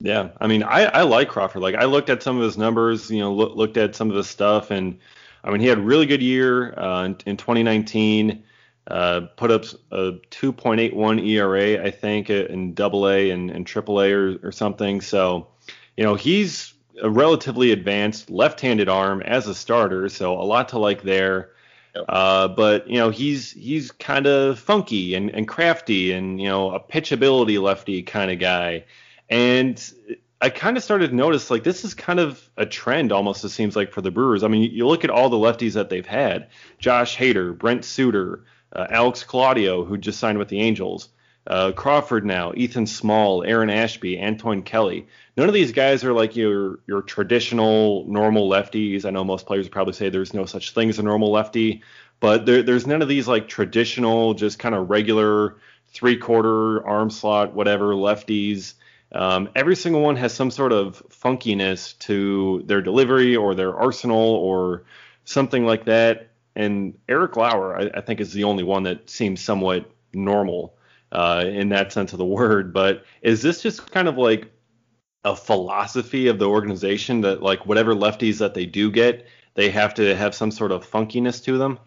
Yeah, 0.00 0.30
I 0.40 0.46
mean, 0.46 0.62
I, 0.62 0.84
I 0.84 1.02
like 1.02 1.28
Crawford. 1.28 1.62
Like 1.62 1.76
I 1.76 1.84
looked 1.84 2.10
at 2.10 2.22
some 2.22 2.36
of 2.36 2.42
his 2.42 2.58
numbers, 2.58 3.10
you 3.10 3.20
know, 3.20 3.32
look, 3.32 3.56
looked 3.56 3.76
at 3.76 3.94
some 3.94 4.10
of 4.10 4.16
the 4.16 4.24
stuff, 4.24 4.70
and 4.70 4.98
I 5.42 5.50
mean, 5.50 5.60
he 5.60 5.66
had 5.66 5.78
a 5.78 5.82
really 5.82 6.06
good 6.06 6.22
year 6.22 6.78
uh, 6.78 7.04
in, 7.04 7.16
in 7.26 7.36
2019. 7.36 8.42
Uh, 8.86 9.22
put 9.38 9.50
up 9.50 9.64
a 9.92 10.12
2.81 10.30 11.26
ERA, 11.26 11.82
I 11.82 11.90
think, 11.90 12.28
in 12.28 12.74
Double 12.74 13.08
A 13.08 13.30
and, 13.30 13.50
and 13.50 13.66
Triple 13.66 14.02
A 14.02 14.12
or, 14.12 14.38
or 14.42 14.52
something. 14.52 15.00
So, 15.00 15.48
you 15.96 16.04
know, 16.04 16.16
he's 16.16 16.74
a 17.02 17.08
relatively 17.08 17.72
advanced 17.72 18.28
left-handed 18.28 18.88
arm 18.90 19.22
as 19.22 19.46
a 19.46 19.54
starter, 19.54 20.08
so 20.10 20.38
a 20.38 20.44
lot 20.44 20.68
to 20.68 20.78
like 20.78 21.02
there. 21.02 21.50
Uh, 22.08 22.48
but 22.48 22.88
you 22.88 22.96
know, 22.96 23.08
he's 23.08 23.52
he's 23.52 23.90
kind 23.92 24.26
of 24.26 24.58
funky 24.58 25.14
and, 25.14 25.30
and 25.30 25.46
crafty, 25.48 26.12
and 26.12 26.40
you 26.40 26.48
know, 26.48 26.72
a 26.72 26.80
pitchability 26.80 27.60
lefty 27.60 28.02
kind 28.02 28.30
of 28.30 28.38
guy. 28.38 28.84
And 29.30 29.82
I 30.40 30.50
kind 30.50 30.76
of 30.76 30.82
started 30.82 31.10
to 31.10 31.16
notice 31.16 31.50
like 31.50 31.64
this 31.64 31.84
is 31.84 31.94
kind 31.94 32.20
of 32.20 32.46
a 32.56 32.66
trend 32.66 33.12
almost 33.12 33.44
it 33.44 33.48
seems 33.48 33.74
like 33.76 33.92
for 33.92 34.02
the 34.02 34.10
Brewers. 34.10 34.42
I 34.42 34.48
mean, 34.48 34.70
you 34.70 34.86
look 34.86 35.04
at 35.04 35.10
all 35.10 35.30
the 35.30 35.36
lefties 35.36 35.72
that 35.72 35.88
they've 35.88 36.06
had: 36.06 36.48
Josh 36.78 37.16
Hader, 37.16 37.56
Brent 37.56 37.84
Suter, 37.84 38.44
uh, 38.72 38.86
Alex 38.90 39.24
Claudio, 39.24 39.84
who 39.84 39.96
just 39.96 40.18
signed 40.20 40.38
with 40.38 40.48
the 40.48 40.60
Angels. 40.60 41.08
uh, 41.46 41.72
Crawford 41.72 42.24
now, 42.24 42.52
Ethan 42.56 42.86
Small, 42.86 43.44
Aaron 43.44 43.70
Ashby, 43.70 44.20
Antoine 44.20 44.62
Kelly. 44.62 45.06
None 45.36 45.48
of 45.48 45.54
these 45.54 45.72
guys 45.72 46.04
are 46.04 46.12
like 46.12 46.36
your 46.36 46.80
your 46.86 47.02
traditional 47.02 48.04
normal 48.08 48.48
lefties. 48.48 49.04
I 49.04 49.10
know 49.10 49.24
most 49.24 49.46
players 49.46 49.68
probably 49.68 49.92
say 49.92 50.08
there's 50.08 50.34
no 50.34 50.46
such 50.46 50.72
thing 50.72 50.88
as 50.88 50.98
a 50.98 51.02
normal 51.02 51.30
lefty, 51.32 51.82
but 52.20 52.46
there, 52.46 52.62
there's 52.62 52.86
none 52.86 53.02
of 53.02 53.08
these 53.08 53.28
like 53.28 53.48
traditional, 53.48 54.34
just 54.34 54.58
kind 54.58 54.74
of 54.74 54.88
regular 54.88 55.56
three 55.88 56.16
quarter 56.16 56.86
arm 56.86 57.10
slot, 57.10 57.54
whatever 57.54 57.94
lefties. 57.94 58.74
Um, 59.12 59.48
every 59.54 59.76
single 59.76 60.00
one 60.00 60.16
has 60.16 60.34
some 60.34 60.50
sort 60.50 60.72
of 60.72 61.02
funkiness 61.08 61.98
to 62.00 62.62
their 62.66 62.82
delivery 62.82 63.36
or 63.36 63.54
their 63.54 63.74
arsenal 63.76 64.18
or 64.18 64.84
something 65.24 65.64
like 65.64 65.84
that. 65.84 66.30
And 66.56 66.98
Eric 67.08 67.36
Lauer, 67.36 67.78
I, 67.78 67.98
I 67.98 68.00
think, 68.00 68.20
is 68.20 68.32
the 68.32 68.44
only 68.44 68.64
one 68.64 68.84
that 68.84 69.08
seems 69.08 69.40
somewhat 69.40 69.90
normal 70.12 70.76
uh, 71.12 71.44
in 71.46 71.68
that 71.70 71.92
sense 71.92 72.12
of 72.12 72.18
the 72.18 72.24
word. 72.24 72.72
But 72.72 73.04
is 73.22 73.42
this 73.42 73.62
just 73.62 73.90
kind 73.90 74.08
of 74.08 74.18
like 74.18 74.50
a 75.24 75.34
philosophy 75.34 76.28
of 76.28 76.38
the 76.38 76.48
organization 76.48 77.20
that 77.22 77.42
like 77.42 77.66
whatever 77.66 77.94
lefties 77.94 78.38
that 78.38 78.54
they 78.54 78.66
do 78.66 78.90
get, 78.90 79.26
they 79.54 79.70
have 79.70 79.94
to 79.94 80.14
have 80.16 80.34
some 80.34 80.50
sort 80.50 80.72
of 80.72 80.88
funkiness 80.88 81.42
to 81.44 81.56
them? 81.56 81.78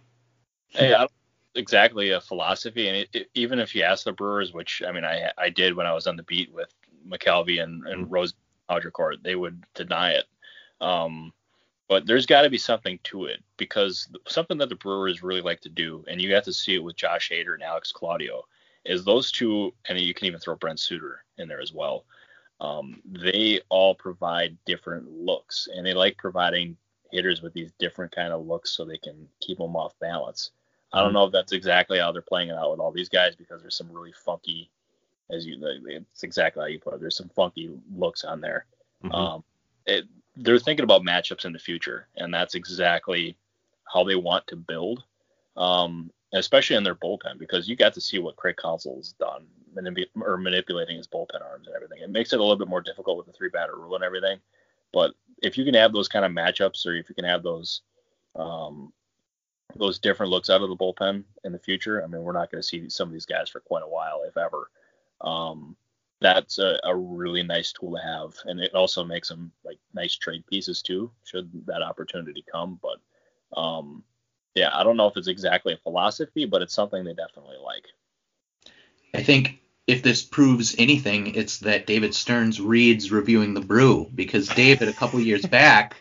Don't 0.74 1.12
exactly 1.58 2.12
a 2.12 2.22
philosophy, 2.22 2.88
and 2.88 2.98
it, 2.98 3.10
it, 3.14 3.30
even 3.34 3.60
if 3.60 3.76
you 3.76 3.82
ask 3.82 4.06
the 4.06 4.12
Brewers, 4.12 4.54
which 4.54 4.82
I 4.88 4.92
mean 4.92 5.04
I 5.04 5.32
I 5.38 5.50
did 5.50 5.76
when 5.76 5.86
I 5.86 5.94
was 5.94 6.08
on 6.08 6.16
the 6.16 6.24
beat 6.24 6.54
with 6.54 6.74
McCalvy 7.10 7.62
and, 7.62 7.86
and 7.88 8.06
mm-hmm. 8.06 8.14
Rose 8.14 8.34
Court, 8.94 9.18
they 9.24 9.36
would 9.36 9.64
deny 9.76 10.12
it. 10.12 10.26
Um, 10.82 11.34
but 11.88 12.06
there's 12.06 12.26
got 12.26 12.42
to 12.42 12.50
be 12.50 12.58
something 12.58 13.00
to 13.04 13.26
it 13.26 13.42
because 13.56 14.10
something 14.28 14.58
that 14.58 14.70
the 14.70 14.76
Brewers 14.76 15.24
really 15.24 15.42
like 15.42 15.62
to 15.62 15.70
do, 15.70 16.04
and 16.08 16.22
you 16.22 16.34
have 16.34 16.44
to 16.44 16.54
see 16.54 16.76
it 16.76 16.84
with 16.84 16.98
Josh 16.98 17.30
Hader 17.32 17.54
and 17.54 17.64
Alex 17.64 17.92
Claudio, 17.92 18.44
is 18.84 19.04
those 19.04 19.32
two, 19.32 19.74
and 19.88 20.00
you 20.00 20.14
can 20.14 20.28
even 20.28 20.40
throw 20.40 20.56
Brent 20.56 20.80
Suter 20.80 21.24
in 21.38 21.48
there 21.48 21.62
as 21.62 21.74
well. 21.74 22.06
Um, 22.60 23.02
they 23.06 23.62
all 23.70 23.96
provide 23.96 24.58
different 24.66 25.10
looks, 25.10 25.68
and 25.74 25.86
they 25.86 25.94
like 25.94 26.18
providing 26.18 26.76
hitters 27.12 27.42
with 27.42 27.54
these 27.54 27.72
different 27.80 28.12
kind 28.12 28.34
of 28.34 28.46
looks 28.46 28.72
so 28.72 28.84
they 28.84 28.98
can 28.98 29.28
keep 29.40 29.58
them 29.58 29.76
off 29.76 29.94
balance. 30.00 30.52
I 30.92 31.00
don't 31.00 31.08
mm-hmm. 31.08 31.16
know 31.16 31.26
if 31.26 31.32
that's 31.32 31.52
exactly 31.52 32.00
how 32.00 32.12
they're 32.12 32.22
playing 32.22 32.50
it 32.50 32.56
out 32.56 32.72
with 32.72 32.80
all 32.80 32.92
these 32.92 33.10
guys 33.10 33.36
because 33.36 33.62
there's 33.62 33.76
some 33.76 33.92
really 33.92 34.14
funky, 34.14 34.70
as 35.30 35.46
you, 35.46 35.58
it's 35.88 36.24
exactly 36.24 36.62
how 36.62 36.68
you 36.68 36.80
put 36.80 36.96
it. 36.96 37.02
There's 37.02 37.18
some 37.18 37.30
funky 37.30 37.72
looks 37.96 38.24
on 38.24 38.42
there. 38.42 38.66
Mm-hmm. 39.04 39.14
Um, 39.14 39.44
it, 39.86 40.06
they're 40.36 40.60
thinking 40.60 40.84
about 40.84 41.04
matchups 41.04 41.46
in 41.46 41.54
the 41.54 41.60
future, 41.60 42.08
and 42.16 42.34
that's 42.34 42.56
exactly 42.56 43.38
how 43.92 44.04
they 44.04 44.16
want 44.16 44.46
to 44.48 44.56
build, 44.56 45.04
um, 45.56 46.12
especially 46.34 46.76
in 46.76 46.84
their 46.84 46.96
bullpen 46.96 47.40
because 47.40 47.68
you 47.68 47.76
got 47.76 47.94
to 47.94 48.02
see 48.02 48.20
what 48.20 48.36
Craig 48.36 48.58
Counsell's 48.58 49.14
done 49.14 49.48
manip- 49.76 50.10
or 50.20 50.38
manipulating 50.38 50.98
his 50.98 51.08
bullpen 51.08 51.44
arms 51.44 51.68
and 51.68 51.76
everything. 51.76 52.00
It 52.02 52.10
makes 52.10 52.34
it 52.34 52.40
a 52.40 52.44
little 52.44 52.58
bit 52.58 52.68
more 52.68 52.82
difficult 52.82 53.18
with 53.18 53.26
the 53.26 53.34
three 53.34 53.50
batter 53.50 53.76
rule 53.76 53.96
and 53.96 54.04
everything. 54.04 54.40
But 54.94 55.14
if 55.42 55.58
you 55.58 55.66
can 55.66 55.74
have 55.74 55.94
those 55.94 56.08
kind 56.08 56.26
of 56.26 56.32
matchups, 56.32 56.86
or 56.86 56.96
if 56.96 57.10
you 57.10 57.16
can 57.16 57.26
have 57.26 57.44
those 57.44 57.82
um, 58.36 58.94
those 59.76 60.00
different 60.00 60.32
looks 60.32 60.50
out 60.50 60.62
of 60.62 60.70
the 60.70 60.76
bullpen 60.76 61.24
in 61.44 61.52
the 61.52 61.60
future, 61.60 62.04
I 62.04 62.08
mean, 62.08 62.22
we're 62.22 62.32
not 62.32 62.52
going 62.52 62.62
to 62.62 62.68
see 62.68 62.90
some 62.90 63.08
of 63.08 63.14
these 63.14 63.26
guys 63.26 63.50
for 63.50 63.60
quite 63.60 63.84
a 63.84 63.90
while, 63.90 64.24
if 64.28 64.38
ever. 64.38 64.70
Um, 65.22 65.76
that's 66.20 66.58
a, 66.58 66.80
a, 66.84 66.96
really 66.96 67.44
nice 67.44 67.72
tool 67.72 67.96
to 67.96 68.02
have, 68.02 68.34
and 68.46 68.60
it 68.60 68.74
also 68.74 69.04
makes 69.04 69.30
them 69.30 69.52
like 69.64 69.78
nice 69.94 70.16
trade 70.16 70.46
pieces 70.48 70.82
too, 70.82 71.12
should 71.24 71.50
that 71.68 71.84
opportunity 71.84 72.44
come. 72.52 72.80
But 72.82 73.60
um, 73.60 74.04
yeah, 74.56 74.70
I 74.74 74.84
don't 74.84 74.98
know 74.98 75.08
if 75.08 75.18
it's 75.18 75.28
exactly 75.28 75.74
a 75.74 75.78
philosophy, 75.78 76.46
but 76.46 76.62
it's 76.62 76.74
something 76.74 77.04
they 77.04 77.14
definitely 77.14 77.58
like. 77.64 77.86
I 79.14 79.24
think 79.24 79.60
if 79.86 80.04
this 80.04 80.24
proves 80.24 80.76
anything, 80.78 81.36
it's 81.36 81.60
that 81.60 81.88
David 81.88 82.14
Stearns 82.14 82.60
reads 82.60 83.12
reviewing 83.12 83.54
the 83.54 83.62
brew 83.62 84.10
because 84.14 84.48
David 84.50 84.90
a 84.90 84.94
couple 84.94 85.20
years 85.20 85.46
back 85.48 85.98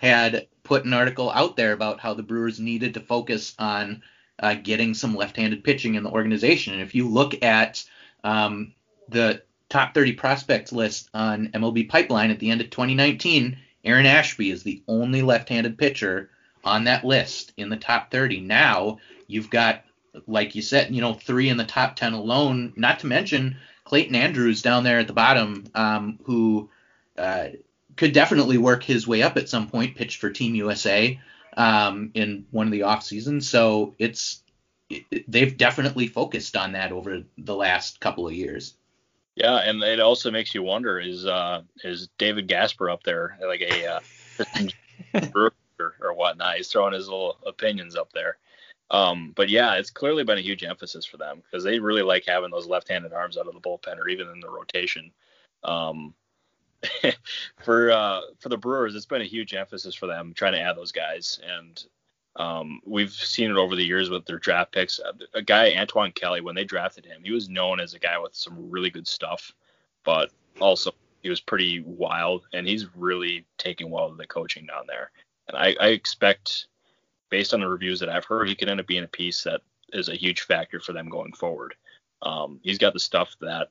had 0.00 0.48
put 0.62 0.84
an 0.84 0.92
article 0.92 1.30
out 1.30 1.56
there 1.56 1.72
about 1.72 2.00
how 2.00 2.14
the 2.14 2.22
Brewers 2.22 2.58
needed 2.60 2.94
to 2.94 3.00
focus 3.00 3.54
on 3.58 4.02
uh, 4.38 4.54
getting 4.54 4.94
some 4.94 5.14
left-handed 5.14 5.64
pitching 5.64 5.94
in 5.94 6.02
the 6.02 6.10
organization. 6.10 6.74
And 6.74 6.82
if 6.82 6.94
you 6.94 7.08
look 7.08 7.42
at 7.42 7.84
um, 8.24 8.74
the 9.08 9.42
top 9.68 9.94
30 9.94 10.12
prospects 10.14 10.72
list 10.72 11.10
on 11.12 11.48
MLB 11.48 11.88
Pipeline 11.88 12.30
at 12.30 12.38
the 12.38 12.50
end 12.50 12.60
of 12.60 12.70
2019, 12.70 13.58
Aaron 13.84 14.06
Ashby 14.06 14.50
is 14.50 14.62
the 14.62 14.82
only 14.88 15.22
left-handed 15.22 15.78
pitcher 15.78 16.30
on 16.64 16.84
that 16.84 17.04
list 17.04 17.52
in 17.56 17.68
the 17.68 17.76
top 17.76 18.10
30. 18.10 18.40
Now 18.40 18.98
you've 19.26 19.50
got, 19.50 19.84
like 20.26 20.54
you 20.54 20.62
said, 20.62 20.94
you 20.94 21.00
know, 21.00 21.14
three 21.14 21.48
in 21.48 21.56
the 21.56 21.64
top 21.64 21.96
10 21.96 22.12
alone. 22.12 22.72
Not 22.76 23.00
to 23.00 23.06
mention 23.06 23.56
Clayton 23.84 24.14
Andrews 24.14 24.62
down 24.62 24.84
there 24.84 24.98
at 24.98 25.06
the 25.06 25.12
bottom, 25.12 25.66
um, 25.74 26.18
who 26.24 26.70
uh, 27.16 27.48
could 27.96 28.12
definitely 28.12 28.58
work 28.58 28.82
his 28.82 29.06
way 29.06 29.22
up 29.22 29.36
at 29.36 29.48
some 29.48 29.68
point. 29.68 29.96
Pitched 29.96 30.20
for 30.20 30.30
Team 30.30 30.54
USA 30.54 31.18
um, 31.56 32.10
in 32.14 32.46
one 32.50 32.66
of 32.66 32.72
the 32.72 32.82
off 32.82 33.02
seasons, 33.02 33.48
so 33.48 33.94
it's 33.98 34.42
it, 34.46 34.47
they've 35.26 35.56
definitely 35.56 36.06
focused 36.06 36.56
on 36.56 36.72
that 36.72 36.92
over 36.92 37.22
the 37.36 37.54
last 37.54 38.00
couple 38.00 38.26
of 38.26 38.34
years. 38.34 38.74
Yeah, 39.34 39.58
and 39.58 39.82
it 39.82 40.00
also 40.00 40.30
makes 40.30 40.54
you 40.54 40.62
wonder: 40.62 40.98
is 40.98 41.24
uh, 41.24 41.62
is 41.84 42.08
David 42.18 42.48
Gasper 42.48 42.90
up 42.90 43.04
there 43.04 43.38
like 43.46 43.60
a 43.60 43.86
uh, 43.86 44.00
or, 45.34 45.52
or 46.00 46.14
whatnot? 46.14 46.56
He's 46.56 46.68
throwing 46.68 46.94
his 46.94 47.08
little 47.08 47.36
opinions 47.46 47.94
up 47.94 48.12
there. 48.12 48.38
Um, 48.90 49.32
but 49.36 49.48
yeah, 49.48 49.74
it's 49.74 49.90
clearly 49.90 50.24
been 50.24 50.38
a 50.38 50.42
huge 50.42 50.64
emphasis 50.64 51.04
for 51.04 51.18
them 51.18 51.42
because 51.42 51.62
they 51.62 51.78
really 51.78 52.02
like 52.02 52.24
having 52.26 52.50
those 52.50 52.66
left-handed 52.66 53.12
arms 53.12 53.36
out 53.36 53.46
of 53.46 53.54
the 53.54 53.60
bullpen 53.60 53.98
or 53.98 54.08
even 54.08 54.28
in 54.28 54.40
the 54.40 54.48
rotation. 54.48 55.12
Um, 55.62 56.14
for 57.62 57.90
uh, 57.90 58.20
for 58.38 58.48
the 58.48 58.56
Brewers, 58.56 58.94
it's 58.94 59.06
been 59.06 59.22
a 59.22 59.26
huge 59.26 59.54
emphasis 59.54 59.94
for 59.94 60.06
them 60.06 60.32
trying 60.34 60.54
to 60.54 60.60
add 60.60 60.76
those 60.76 60.92
guys, 60.92 61.40
and 61.46 61.84
um, 62.38 62.80
we've 62.84 63.12
seen 63.12 63.50
it 63.50 63.56
over 63.56 63.74
the 63.74 63.84
years 63.84 64.10
with 64.10 64.24
their 64.24 64.38
draft 64.38 64.72
picks. 64.72 65.00
A 65.34 65.42
guy, 65.42 65.74
Antoine 65.76 66.12
Kelly, 66.12 66.40
when 66.40 66.54
they 66.54 66.64
drafted 66.64 67.04
him, 67.04 67.22
he 67.24 67.32
was 67.32 67.48
known 67.48 67.80
as 67.80 67.94
a 67.94 67.98
guy 67.98 68.18
with 68.18 68.34
some 68.34 68.70
really 68.70 68.90
good 68.90 69.08
stuff, 69.08 69.52
but 70.04 70.30
also 70.60 70.92
he 71.22 71.28
was 71.28 71.40
pretty 71.40 71.80
wild, 71.80 72.46
and 72.52 72.66
he's 72.66 72.86
really 72.94 73.44
taking 73.58 73.90
well 73.90 74.08
to 74.08 74.16
the 74.16 74.26
coaching 74.26 74.66
down 74.66 74.84
there. 74.86 75.10
And 75.48 75.56
I, 75.56 75.74
I 75.80 75.88
expect, 75.88 76.68
based 77.28 77.52
on 77.54 77.60
the 77.60 77.68
reviews 77.68 77.98
that 78.00 78.08
I've 78.08 78.24
heard, 78.24 78.48
he 78.48 78.54
could 78.54 78.68
end 78.68 78.78
up 78.78 78.86
being 78.86 79.04
a 79.04 79.08
piece 79.08 79.42
that 79.42 79.62
is 79.92 80.08
a 80.08 80.14
huge 80.14 80.42
factor 80.42 80.78
for 80.78 80.92
them 80.92 81.08
going 81.08 81.32
forward. 81.32 81.74
Um, 82.22 82.60
he's 82.62 82.78
got 82.78 82.92
the 82.92 83.00
stuff 83.00 83.34
that 83.40 83.68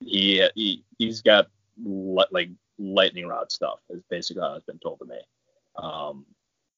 he, 0.00 0.46
he 0.54 0.84
he's 0.98 1.22
got 1.22 1.48
like 2.30 2.50
lightning 2.78 3.26
rod 3.26 3.50
stuff 3.50 3.80
is 3.90 4.02
basically 4.10 4.42
it's 4.56 4.66
been 4.66 4.78
told 4.78 4.98
to 5.00 5.04
me. 5.06 5.18
Um, 5.76 6.24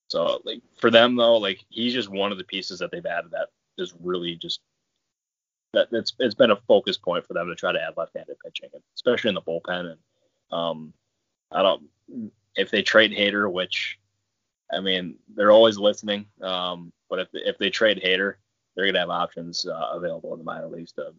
so 0.09 0.41
like 0.45 0.63
for 0.81 0.91
them 0.91 1.17
though, 1.17 1.37
like 1.37 1.65
he's 1.69 1.95
just 1.95 2.09
one 2.09 2.33
of 2.33 2.39
the 2.39 2.45
pieces 2.45 2.79
that 2.81 2.91
they've 2.91 3.05
added 3.05 3.31
that 3.33 3.49
is 3.77 3.95
really 4.03 4.35
just 4.35 4.61
that 5.75 5.89
it's 5.93 6.15
it's 6.19 6.35
been 6.35 6.51
a 6.51 6.61
focus 6.67 6.97
point 6.97 7.27
for 7.27 7.35
them 7.35 7.47
to 7.49 7.55
try 7.55 7.73
to 7.73 7.81
add 7.81 7.95
left-handed 7.97 8.37
pitching, 8.45 8.71
especially 8.97 9.29
in 9.29 9.35
the 9.35 9.43
bullpen. 9.43 9.93
And 9.93 9.99
um, 10.51 10.93
I 11.53 11.63
don't 11.63 11.89
if 12.57 12.71
they 12.71 12.83
trade 12.83 13.13
Hader, 13.13 13.53
which 13.53 13.99
I 14.73 14.81
mean 14.81 15.17
they're 15.35 15.53
always 15.53 15.79
listening. 15.79 16.27
Um, 16.41 16.93
but 17.11 17.21
if 17.21 17.29
if 17.33 17.59
they 17.59 17.71
trade 17.71 18.03
Hader, 18.03 18.35
they're 18.75 18.87
gonna 18.87 19.01
have 19.01 19.11
options 19.11 19.67
uh, 19.67 19.91
available 19.93 20.33
in 20.33 20.39
the 20.39 20.45
minor 20.45 20.69
leagues 20.69 20.93
to 20.93 21.13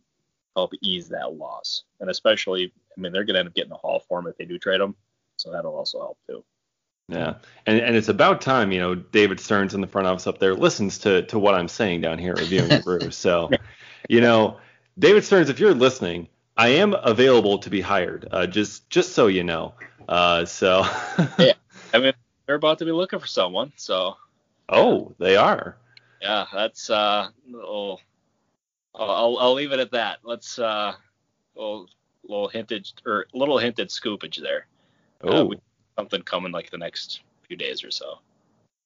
help 0.56 0.71
ease 0.82 1.10
that 1.10 1.34
loss. 1.34 1.84
And 1.99 2.10
especially, 2.10 2.73
I 2.97 3.02
mean, 3.02 3.12
they're 3.13 3.23
gonna 3.23 3.39
end 3.39 3.49
up 3.49 3.54
getting 3.54 3.71
a 3.71 3.75
haul 3.75 4.04
for 4.08 4.19
him 4.19 4.28
if 4.28 4.38
they 4.38 4.45
do 4.45 4.58
trade 4.58 4.82
him, 4.82 4.95
so 5.38 5.52
that'll 5.52 5.75
also 5.75 5.99
help 5.99 6.17
too. 6.28 6.43
Yeah, 7.10 7.36
and 7.65 7.80
and 7.80 7.95
it's 7.95 8.08
about 8.08 8.39
time, 8.39 8.72
you 8.72 8.80
know, 8.80 8.93
David 8.93 9.39
Stearns 9.39 9.74
in 9.74 9.82
the 9.82 9.88
front 9.88 10.08
office 10.08 10.28
up 10.28 10.38
there 10.38 10.54
listens 10.54 11.00
to 11.00 11.24
to 11.24 11.39
what 11.39 11.56
I'm 11.56 11.67
saying 11.67 12.02
down 12.02 12.19
here 12.19 12.36
reviewing 12.36 12.69
the 12.69 12.82
Brewers. 12.84 13.17
So, 13.30 13.50
you 14.08 14.22
know, 14.22 14.58
David 14.98 15.26
Stearns, 15.26 15.50
if 15.50 15.60
you're 15.60 15.74
listening, 15.74 16.30
I 16.56 16.69
am 16.69 16.93
available 16.93 17.58
to 17.60 17.69
be 17.69 17.82
hired. 17.82 18.28
Uh, 18.30 18.45
just 18.45 18.89
just 18.89 19.13
so 19.13 19.26
you 19.28 19.43
know. 19.43 19.74
Uh, 20.08 20.45
so. 20.45 20.80
yeah, 21.39 21.54
I 21.93 22.00
mean, 22.00 22.13
they're 22.45 22.56
about 22.56 22.80
to 22.80 22.86
be 22.86 22.91
looking 22.91 23.19
for 23.19 23.28
someone, 23.28 23.74
so. 23.76 24.17
Oh, 24.67 25.13
they 25.17 25.36
are. 25.36 25.78
Yeah, 26.22 26.45
that's 26.54 26.89
uh, 26.89 27.30
little, 27.50 28.02
I'll 28.93 29.38
I'll 29.39 29.54
leave 29.54 29.72
it 29.72 29.80
at 29.80 29.91
that. 29.91 30.19
Let's 30.24 30.60
uh, 30.60 30.93
little 31.56 31.88
little 32.24 32.50
hinted 32.50 32.91
or 33.06 33.26
little 33.34 33.58
hinted 33.58 33.89
scoopage 33.89 34.41
there. 34.41 34.67
Oh. 35.24 35.54
Uh, 35.54 35.56
something 35.99 36.21
coming 36.21 36.53
like 36.53 36.71
the 36.71 36.77
next 36.77 37.21
few 37.47 37.57
days 37.57 37.83
or 37.83 37.91
so. 37.91 38.19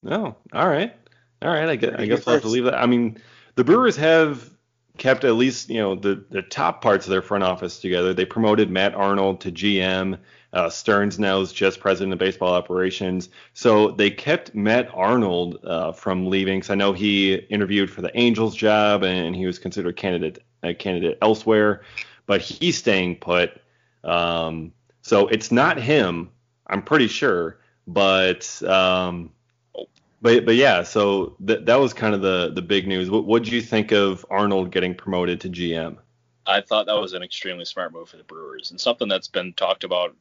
No, 0.01 0.35
oh, 0.53 0.57
all 0.59 0.67
right, 0.67 0.93
all 1.41 1.49
right. 1.49 1.69
I 1.69 1.75
guess, 1.75 1.95
I 1.97 2.05
guess 2.07 2.25
we'll 2.25 2.35
have 2.35 2.41
to 2.41 2.49
leave 2.49 2.65
that. 2.65 2.81
I 2.81 2.87
mean, 2.87 3.19
the 3.55 3.63
Brewers 3.63 3.95
have 3.97 4.49
kept 4.97 5.23
at 5.23 5.33
least 5.33 5.69
you 5.69 5.79
know 5.79 5.95
the 5.95 6.25
the 6.29 6.41
top 6.41 6.81
parts 6.81 7.05
of 7.05 7.11
their 7.11 7.21
front 7.21 7.43
office 7.43 7.79
together. 7.79 8.13
They 8.13 8.25
promoted 8.25 8.71
Matt 8.71 8.95
Arnold 8.95 9.41
to 9.41 9.51
GM. 9.51 10.17
Uh, 10.51 10.69
Stearns 10.69 11.17
now 11.17 11.39
is 11.39 11.51
just 11.51 11.79
president 11.79 12.13
of 12.13 12.19
baseball 12.19 12.53
operations. 12.53 13.29
So 13.53 13.91
they 13.91 14.11
kept 14.11 14.53
Matt 14.53 14.87
Arnold 14.93 15.59
uh, 15.63 15.93
from 15.93 16.27
leaving. 16.27 16.59
Because 16.59 16.69
I 16.69 16.75
know 16.75 16.93
he 16.93 17.33
interviewed 17.33 17.89
for 17.89 18.03
the 18.03 18.15
Angels 18.15 18.55
job 18.55 19.03
and 19.03 19.35
he 19.35 19.47
was 19.47 19.57
considered 19.57 19.89
a 19.89 19.93
candidate 19.93 20.43
a 20.61 20.73
candidate 20.73 21.17
elsewhere, 21.21 21.81
but 22.25 22.41
he's 22.41 22.77
staying 22.77 23.15
put. 23.15 23.61
Um, 24.03 24.73
so 25.01 25.27
it's 25.27 25.51
not 25.51 25.77
him, 25.77 26.29
I'm 26.73 26.81
pretty 26.81 27.07
sure, 27.07 27.59
but 27.85 28.61
um, 28.63 29.31
but 30.21 30.43
but 30.43 30.55
yeah, 30.55 30.81
so 30.81 31.35
th- 31.45 31.65
that 31.65 31.75
was 31.75 31.93
kind 31.93 32.15
of 32.15 32.21
the 32.21 32.51
the 32.53 32.63
big 32.63 32.87
news. 32.87 33.11
What 33.11 33.25
what 33.25 33.43
did 33.43 33.53
you 33.53 33.61
think 33.61 33.91
of 33.91 34.25
Arnold 34.31 34.71
getting 34.71 34.95
promoted 34.95 35.39
to 35.41 35.49
GM? 35.49 35.97
I 36.47 36.61
thought 36.61 36.87
that 36.87 36.99
was 36.99 37.13
an 37.13 37.21
extremely 37.21 37.63
smart 37.63 37.93
move 37.93 38.09
for 38.09 38.17
the 38.17 38.23
Brewers 38.23 38.71
and 38.71 38.81
something 38.81 39.07
that's 39.07 39.27
been 39.27 39.53
talked 39.53 39.83
about 39.83 40.15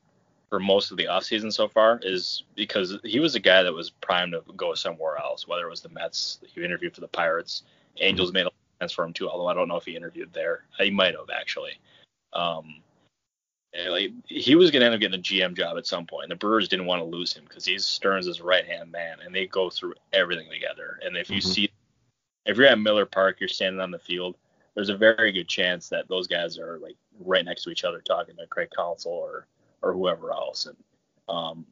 for 0.50 0.60
most 0.60 0.90
of 0.90 0.98
the 0.98 1.06
offseason 1.06 1.50
so 1.50 1.66
far 1.66 1.98
is 2.02 2.44
because 2.54 2.98
he 3.02 3.18
was 3.18 3.34
a 3.34 3.40
guy 3.40 3.62
that 3.62 3.72
was 3.72 3.88
primed 3.88 4.32
to 4.32 4.42
go 4.54 4.74
somewhere 4.74 5.16
else, 5.16 5.48
whether 5.48 5.66
it 5.66 5.70
was 5.70 5.80
the 5.80 5.88
Mets, 5.88 6.38
he 6.54 6.62
interviewed 6.62 6.94
for 6.94 7.00
the 7.00 7.08
Pirates, 7.08 7.62
Angels 7.96 8.28
mm-hmm. 8.28 8.34
made 8.34 8.46
a 8.46 8.50
sense 8.80 8.92
for 8.92 9.04
him 9.04 9.14
too, 9.14 9.28
although 9.28 9.48
I 9.48 9.54
don't 9.54 9.66
know 9.66 9.78
if 9.78 9.86
he 9.86 9.96
interviewed 9.96 10.32
there. 10.34 10.64
He 10.78 10.90
might 10.90 11.14
have 11.14 11.30
actually. 11.34 11.72
Um, 12.34 12.82
like 13.88 14.12
he 14.26 14.54
was 14.54 14.70
going 14.70 14.80
to 14.80 14.86
end 14.86 14.94
up 14.94 15.00
getting 15.00 15.18
a 15.18 15.22
GM 15.22 15.56
job 15.56 15.78
at 15.78 15.86
some 15.86 16.06
point. 16.06 16.28
The 16.28 16.36
Brewers 16.36 16.68
didn't 16.68 16.86
want 16.86 17.00
to 17.00 17.04
lose 17.04 17.32
him 17.32 17.44
because 17.48 17.64
he's 17.64 17.86
Stearns' 17.86 18.40
right 18.40 18.66
hand 18.66 18.92
man, 18.92 19.18
and 19.24 19.34
they 19.34 19.46
go 19.46 19.70
through 19.70 19.94
everything 20.12 20.50
together. 20.50 20.98
And 21.04 21.16
if 21.16 21.30
you 21.30 21.38
mm-hmm. 21.38 21.50
see, 21.50 21.72
if 22.44 22.56
you're 22.56 22.66
at 22.66 22.78
Miller 22.78 23.06
Park, 23.06 23.40
you're 23.40 23.48
standing 23.48 23.80
on 23.80 23.90
the 23.90 23.98
field. 23.98 24.36
There's 24.74 24.88
a 24.88 24.96
very 24.96 25.32
good 25.32 25.48
chance 25.48 25.88
that 25.88 26.08
those 26.08 26.26
guys 26.26 26.58
are 26.58 26.78
like 26.78 26.96
right 27.20 27.44
next 27.44 27.64
to 27.64 27.70
each 27.70 27.84
other 27.84 28.00
talking 28.00 28.36
to 28.36 28.46
Craig 28.46 28.68
Counsell 28.76 29.12
or 29.12 29.46
or 29.80 29.92
whoever 29.92 30.32
else. 30.32 30.66
And 30.66 30.76
um, 31.28 31.66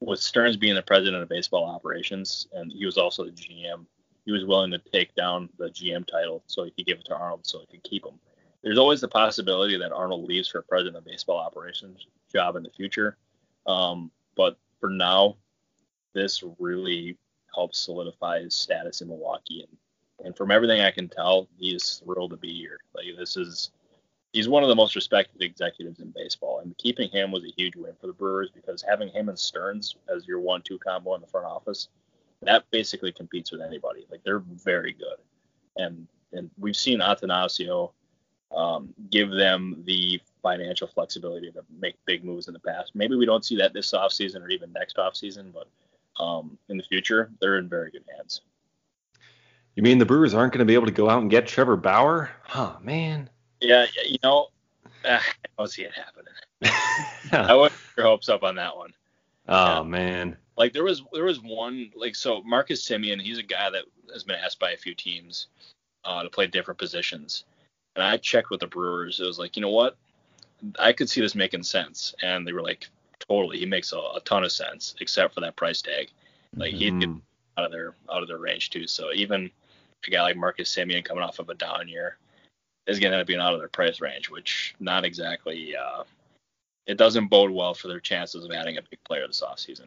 with 0.00 0.20
Stearns 0.20 0.56
being 0.56 0.74
the 0.74 0.82
president 0.82 1.22
of 1.22 1.28
baseball 1.28 1.64
operations, 1.64 2.48
and 2.52 2.72
he 2.72 2.86
was 2.86 2.98
also 2.98 3.24
the 3.24 3.30
GM, 3.30 3.86
he 4.24 4.32
was 4.32 4.44
willing 4.44 4.70
to 4.70 4.78
take 4.78 5.14
down 5.14 5.48
the 5.58 5.68
GM 5.68 6.06
title 6.06 6.42
so 6.46 6.64
he 6.64 6.70
could 6.70 6.86
give 6.86 6.98
it 6.98 7.04
to 7.06 7.14
Arnold 7.14 7.46
so 7.46 7.60
he 7.60 7.66
could 7.66 7.84
keep 7.84 8.04
him. 8.04 8.18
There's 8.64 8.78
always 8.78 9.02
the 9.02 9.08
possibility 9.08 9.76
that 9.76 9.92
Arnold 9.92 10.24
leaves 10.24 10.48
for 10.48 10.62
president 10.62 10.96
of 10.96 11.04
baseball 11.04 11.36
operations 11.36 12.06
job 12.32 12.56
in 12.56 12.62
the 12.62 12.70
future. 12.70 13.18
Um, 13.66 14.10
but 14.36 14.56
for 14.80 14.88
now, 14.88 15.36
this 16.14 16.42
really 16.58 17.18
helps 17.54 17.78
solidify 17.78 18.40
his 18.40 18.54
status 18.54 19.02
in 19.02 19.08
Milwaukee. 19.08 19.66
And, 19.68 20.26
and 20.26 20.36
from 20.36 20.50
everything 20.50 20.80
I 20.80 20.90
can 20.90 21.10
tell, 21.10 21.46
he 21.58 21.74
is 21.74 22.02
thrilled 22.02 22.30
to 22.30 22.38
be 22.38 22.54
here. 22.54 22.78
Like 22.94 23.04
this 23.18 23.36
is 23.36 23.70
he's 24.32 24.48
one 24.48 24.62
of 24.62 24.70
the 24.70 24.74
most 24.74 24.94
respected 24.94 25.42
executives 25.42 26.00
in 26.00 26.12
baseball, 26.16 26.60
and 26.60 26.76
keeping 26.78 27.10
him 27.10 27.30
was 27.30 27.44
a 27.44 27.52
huge 27.56 27.76
win 27.76 27.92
for 28.00 28.06
the 28.06 28.14
Brewers 28.14 28.50
because 28.50 28.82
having 28.82 29.10
him 29.10 29.28
and 29.28 29.38
Stearns 29.38 29.94
as 30.08 30.26
your 30.26 30.40
one-two 30.40 30.78
combo 30.78 31.14
in 31.14 31.20
the 31.20 31.26
front 31.26 31.46
office, 31.46 31.88
that 32.40 32.64
basically 32.70 33.12
competes 33.12 33.52
with 33.52 33.60
anybody. 33.60 34.06
Like 34.10 34.22
they're 34.24 34.42
very 34.64 34.94
good, 34.94 35.18
and 35.76 36.08
and 36.32 36.50
we've 36.58 36.76
seen 36.76 37.00
Attanasio 37.00 37.92
um, 38.54 38.94
give 39.10 39.30
them 39.30 39.82
the 39.86 40.20
financial 40.42 40.86
flexibility 40.86 41.50
to 41.52 41.64
make 41.80 41.96
big 42.06 42.24
moves 42.24 42.48
in 42.48 42.54
the 42.54 42.60
past. 42.60 42.92
Maybe 42.94 43.16
we 43.16 43.26
don't 43.26 43.44
see 43.44 43.56
that 43.56 43.72
this 43.72 43.92
offseason 43.92 44.42
or 44.42 44.48
even 44.48 44.72
next 44.72 44.96
offseason, 44.96 45.52
but 45.52 45.68
um, 46.22 46.58
in 46.68 46.76
the 46.76 46.82
future, 46.84 47.30
they're 47.40 47.58
in 47.58 47.68
very 47.68 47.90
good 47.90 48.04
hands. 48.16 48.42
You 49.74 49.82
mean 49.82 49.98
the 49.98 50.06
Brewers 50.06 50.34
aren't 50.34 50.52
going 50.52 50.60
to 50.60 50.64
be 50.64 50.74
able 50.74 50.86
to 50.86 50.92
go 50.92 51.10
out 51.10 51.20
and 51.20 51.30
get 51.30 51.46
Trevor 51.46 51.76
Bauer? 51.76 52.30
Huh, 52.42 52.76
man. 52.80 53.28
Yeah, 53.60 53.86
you 54.06 54.18
know, 54.22 54.48
I 55.04 55.20
don't 55.58 55.68
see 55.68 55.82
it 55.82 55.92
happening. 55.92 56.32
I 57.32 57.54
would 57.54 57.72
your 57.96 58.06
hopes 58.06 58.28
up 58.28 58.42
on 58.42 58.56
that 58.56 58.76
one. 58.76 58.92
Oh 59.48 59.76
yeah. 59.76 59.82
man. 59.82 60.36
Like 60.56 60.72
there 60.72 60.84
was 60.84 61.02
there 61.12 61.24
was 61.24 61.40
one 61.40 61.90
like 61.96 62.14
so 62.14 62.42
Marcus 62.42 62.86
Semien, 62.86 63.20
he's 63.20 63.38
a 63.38 63.42
guy 63.42 63.70
that 63.70 63.84
has 64.12 64.24
been 64.24 64.36
asked 64.36 64.60
by 64.60 64.70
a 64.70 64.76
few 64.76 64.94
teams 64.94 65.48
uh, 66.04 66.22
to 66.22 66.30
play 66.30 66.46
different 66.46 66.78
positions, 66.78 67.44
and 67.94 68.04
I 68.04 68.16
checked 68.16 68.50
with 68.50 68.60
the 68.60 68.66
Brewers. 68.66 69.20
It 69.20 69.26
was 69.26 69.38
like, 69.38 69.56
you 69.56 69.62
know 69.62 69.70
what, 69.70 69.96
I 70.78 70.92
could 70.92 71.08
see 71.08 71.20
this 71.20 71.34
making 71.34 71.62
sense, 71.62 72.14
and 72.22 72.46
they 72.46 72.52
were 72.52 72.62
like, 72.62 72.88
totally, 73.28 73.58
he 73.58 73.66
makes 73.66 73.92
a, 73.92 73.98
a 73.98 74.20
ton 74.24 74.44
of 74.44 74.52
sense, 74.52 74.94
except 75.00 75.34
for 75.34 75.40
that 75.40 75.56
price 75.56 75.82
tag. 75.82 76.10
Like 76.56 76.74
mm-hmm. 76.74 77.00
he'd 77.00 77.20
out 77.56 77.64
of 77.64 77.72
their 77.72 77.94
out 78.12 78.22
of 78.22 78.28
their 78.28 78.38
range 78.38 78.70
too. 78.70 78.86
So 78.86 79.12
even 79.12 79.50
a 80.06 80.10
guy 80.10 80.22
like 80.22 80.36
Marcus 80.36 80.74
Semien 80.74 81.04
coming 81.04 81.22
off 81.22 81.38
of 81.38 81.48
a 81.48 81.54
down 81.54 81.88
year, 81.88 82.18
is 82.86 82.98
going 82.98 83.10
to 83.10 83.16
end 83.16 83.22
up 83.22 83.26
being 83.26 83.40
out 83.40 83.54
of 83.54 83.60
their 83.60 83.68
price 83.68 84.00
range, 84.00 84.30
which 84.30 84.74
not 84.80 85.04
exactly 85.04 85.74
uh, 85.76 86.04
it 86.86 86.98
doesn't 86.98 87.28
bode 87.28 87.50
well 87.50 87.74
for 87.74 87.88
their 87.88 88.00
chances 88.00 88.44
of 88.44 88.50
adding 88.50 88.76
a 88.76 88.82
big 88.82 89.02
player 89.04 89.26
this 89.26 89.42
offseason. 89.42 89.86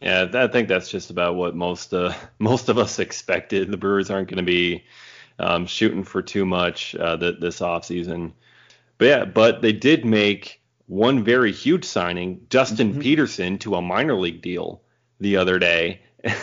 Yeah, 0.00 0.28
I 0.32 0.48
think 0.48 0.68
that's 0.68 0.90
just 0.90 1.10
about 1.10 1.36
what 1.36 1.54
most 1.54 1.94
uh, 1.94 2.12
most 2.38 2.68
of 2.68 2.78
us 2.78 2.98
expected. 2.98 3.70
The 3.70 3.76
Brewers 3.76 4.10
aren't 4.10 4.28
going 4.28 4.38
to 4.38 4.42
be 4.42 4.84
um, 5.38 5.66
shooting 5.66 6.04
for 6.04 6.22
too 6.22 6.44
much 6.44 6.94
uh, 6.96 7.16
th- 7.16 7.40
this 7.40 7.60
offseason. 7.60 8.32
But 8.98 9.04
yeah, 9.06 9.24
but 9.24 9.62
they 9.62 9.72
did 9.72 10.04
make 10.04 10.60
one 10.86 11.24
very 11.24 11.52
huge 11.52 11.84
signing, 11.84 12.44
Dustin 12.48 12.92
mm-hmm. 12.92 13.00
Peterson, 13.00 13.58
to 13.58 13.76
a 13.76 13.82
minor 13.82 14.14
league 14.14 14.42
deal 14.42 14.82
the 15.20 15.36
other 15.36 15.58
day. 15.58 16.00
yeah. 16.24 16.34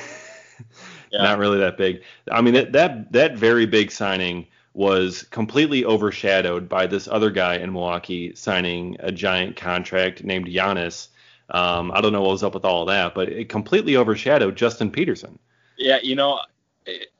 Not 1.23 1.37
really 1.37 1.59
that 1.59 1.77
big. 1.77 2.03
I 2.31 2.41
mean, 2.41 2.53
that 2.55 2.71
that 2.73 3.11
that 3.11 3.37
very 3.37 3.65
big 3.65 3.91
signing 3.91 4.47
was 4.73 5.23
completely 5.23 5.83
overshadowed 5.83 6.69
by 6.69 6.87
this 6.87 7.07
other 7.07 7.29
guy 7.29 7.55
in 7.55 7.73
Milwaukee 7.73 8.33
signing 8.35 8.95
a 8.99 9.11
giant 9.11 9.55
contract 9.55 10.23
named 10.23 10.47
Giannis. 10.47 11.09
Um, 11.49 11.91
I 11.91 12.01
don't 12.01 12.13
know 12.13 12.21
what 12.21 12.31
was 12.31 12.43
up 12.43 12.53
with 12.53 12.65
all 12.65 12.83
of 12.83 12.87
that, 12.87 13.15
but 13.15 13.29
it 13.29 13.49
completely 13.49 13.97
overshadowed 13.97 14.55
Dustin 14.55 14.91
Peterson. 14.91 15.39
Yeah, 15.77 15.99
you 16.03 16.15
know, 16.15 16.39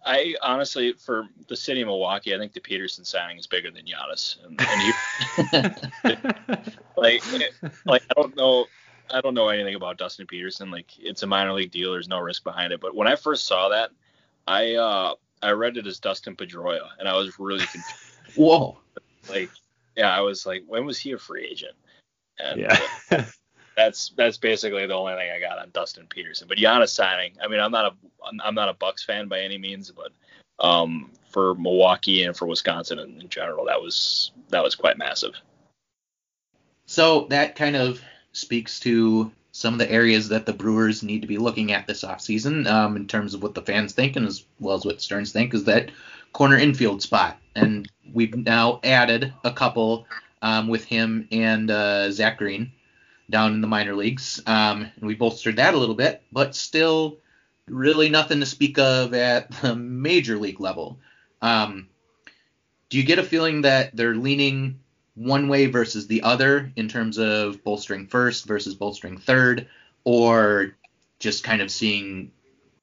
I 0.06 0.36
honestly, 0.42 0.94
for 0.94 1.28
the 1.48 1.56
city 1.56 1.82
of 1.82 1.88
Milwaukee, 1.88 2.34
I 2.34 2.38
think 2.38 2.54
the 2.54 2.62
Peterson 2.62 3.06
signing 3.06 3.38
is 3.38 3.48
bigger 3.48 3.70
than 3.72 3.86
Giannis. 3.86 4.38
And, 4.44 4.60
and 4.60 4.82
you, 4.82 6.72
like, 6.98 7.24
like 7.86 8.04
I 8.10 8.22
don't 8.22 8.36
know, 8.36 8.66
I 9.14 9.22
don't 9.22 9.34
know 9.34 9.50
anything 9.50 9.76
about 9.76 9.98
Dustin 9.98 10.26
Peterson. 10.28 10.72
Like, 10.72 10.92
it's 10.98 11.24
a 11.24 11.28
minor 11.28 11.54
league 11.54 11.72
deal. 11.72 11.92
There's 11.92 12.08
no 12.08 12.20
risk 12.20 12.44
behind 12.44 12.74
it. 12.74 12.82
But 12.82 12.96
when 12.96 13.08
I 13.08 13.16
first 13.16 13.46
saw 13.46 13.70
that, 13.70 13.92
I 14.48 14.76
uh, 14.76 15.14
I 15.42 15.52
read 15.52 15.78
it 15.78 15.88
as 15.88 16.00
Dustin 16.00 16.36
Pedroia, 16.36 16.90
and 16.98 17.08
I 17.08 17.16
was 17.16 17.40
really 17.40 17.66
confused. 17.66 18.36
Whoa. 18.36 18.78
Like, 19.30 19.50
yeah, 19.96 20.16
I 20.16 20.22
was 20.22 20.46
like, 20.46 20.64
when 20.68 20.86
was 20.86 20.98
he 20.98 21.12
a 21.12 21.18
free 21.18 21.46
agent? 21.46 21.76
And 22.40 22.62
yeah. 22.62 23.26
that's 23.80 24.12
that's 24.18 24.38
basically 24.38 24.86
the 24.86 24.94
only 24.94 25.14
thing 25.14 25.32
I 25.32 25.40
got 25.40 25.58
on 25.58 25.70
Dustin 25.72 26.06
Peterson. 26.08 26.48
But 26.48 26.58
Giannis 26.58 26.90
signing, 26.90 27.34
I 27.42 27.48
mean, 27.48 27.62
I'm 27.62 27.72
not 27.72 27.94
a 27.94 27.96
I'm 28.44 28.56
not 28.56 28.70
a 28.70 28.74
Bucks 28.74 29.04
fan 29.04 29.28
by 29.28 29.40
any 29.40 29.58
means, 29.58 29.92
but 29.92 30.12
um, 30.60 31.12
for 31.30 31.56
Milwaukee 31.56 32.24
and 32.24 32.36
for 32.36 32.46
Wisconsin 32.46 33.00
in, 33.00 33.22
in 33.22 33.30
general, 33.30 33.66
that 33.66 33.82
was 33.82 34.32
that 34.50 34.62
was 34.62 34.76
quite 34.76 34.98
massive. 34.98 35.34
So 36.86 37.28
that 37.30 37.56
kind 37.56 37.78
of 37.78 38.02
speaks 38.34 38.80
to 38.82 39.32
some 39.52 39.74
of 39.74 39.80
the 39.80 39.92
areas 39.92 40.30
that 40.30 40.46
the 40.46 40.54
Brewers 40.54 41.02
need 41.02 41.22
to 41.22 41.28
be 41.28 41.38
looking 41.38 41.72
at 41.72 41.88
this 41.88 42.04
offseason 42.04 42.68
um, 42.68 42.96
in 42.96 43.08
terms 43.08 43.34
of 43.34 43.42
what 43.42 43.56
the 43.56 43.62
fans 43.62 43.94
think 43.94 44.16
and 44.16 44.28
as 44.28 44.46
well 44.60 44.76
as 44.76 44.86
what 44.86 45.02
Stearns 45.02 45.32
think 45.32 45.54
is 45.54 45.64
that 45.64 45.92
corner 46.34 46.58
infield 46.58 47.02
spot. 47.02 47.38
And 47.56 47.90
we've 48.14 48.36
now 48.36 48.80
added 48.84 49.34
a 49.44 49.52
couple 49.52 50.06
um, 50.42 50.68
with 50.68 50.86
him 50.86 51.28
and 51.32 51.72
uh, 51.72 52.12
Zach 52.12 52.38
Green 52.38 52.72
down 53.30 53.54
in 53.54 53.62
the 53.62 53.68
minor 53.68 53.96
leagues. 53.96 54.42
Um, 54.46 54.90
and 54.96 55.08
we 55.08 55.16
bolstered 55.16 55.58
that 55.58 55.74
a 55.74 55.78
little 55.78 55.96
bit, 55.96 56.22
but 56.32 56.56
still 56.56 57.18
really 57.68 58.10
nothing 58.10 58.40
to 58.40 58.46
speak 58.46 58.78
of 58.80 59.14
at 59.14 59.52
the 59.62 59.76
major 59.76 60.38
league 60.38 60.60
level. 60.60 61.00
Um, 61.42 61.88
do 62.90 62.98
you 62.98 63.04
get 63.04 63.20
a 63.20 63.24
feeling 63.24 63.62
that 63.62 63.96
they're 63.96 64.16
leaning 64.16 64.80
one 65.16 65.48
way 65.50 65.68
versus 65.68 66.08
the 66.08 66.24
other 66.24 66.72
in 66.76 66.88
terms 66.88 67.18
of 67.18 67.64
bolstering 67.64 68.08
first 68.08 68.46
versus 68.46 68.74
bolstering 68.74 69.18
third, 69.18 69.68
or 70.04 70.76
just 71.20 71.44
kind 71.44 71.62
of 71.62 71.70
seeing 71.70 72.32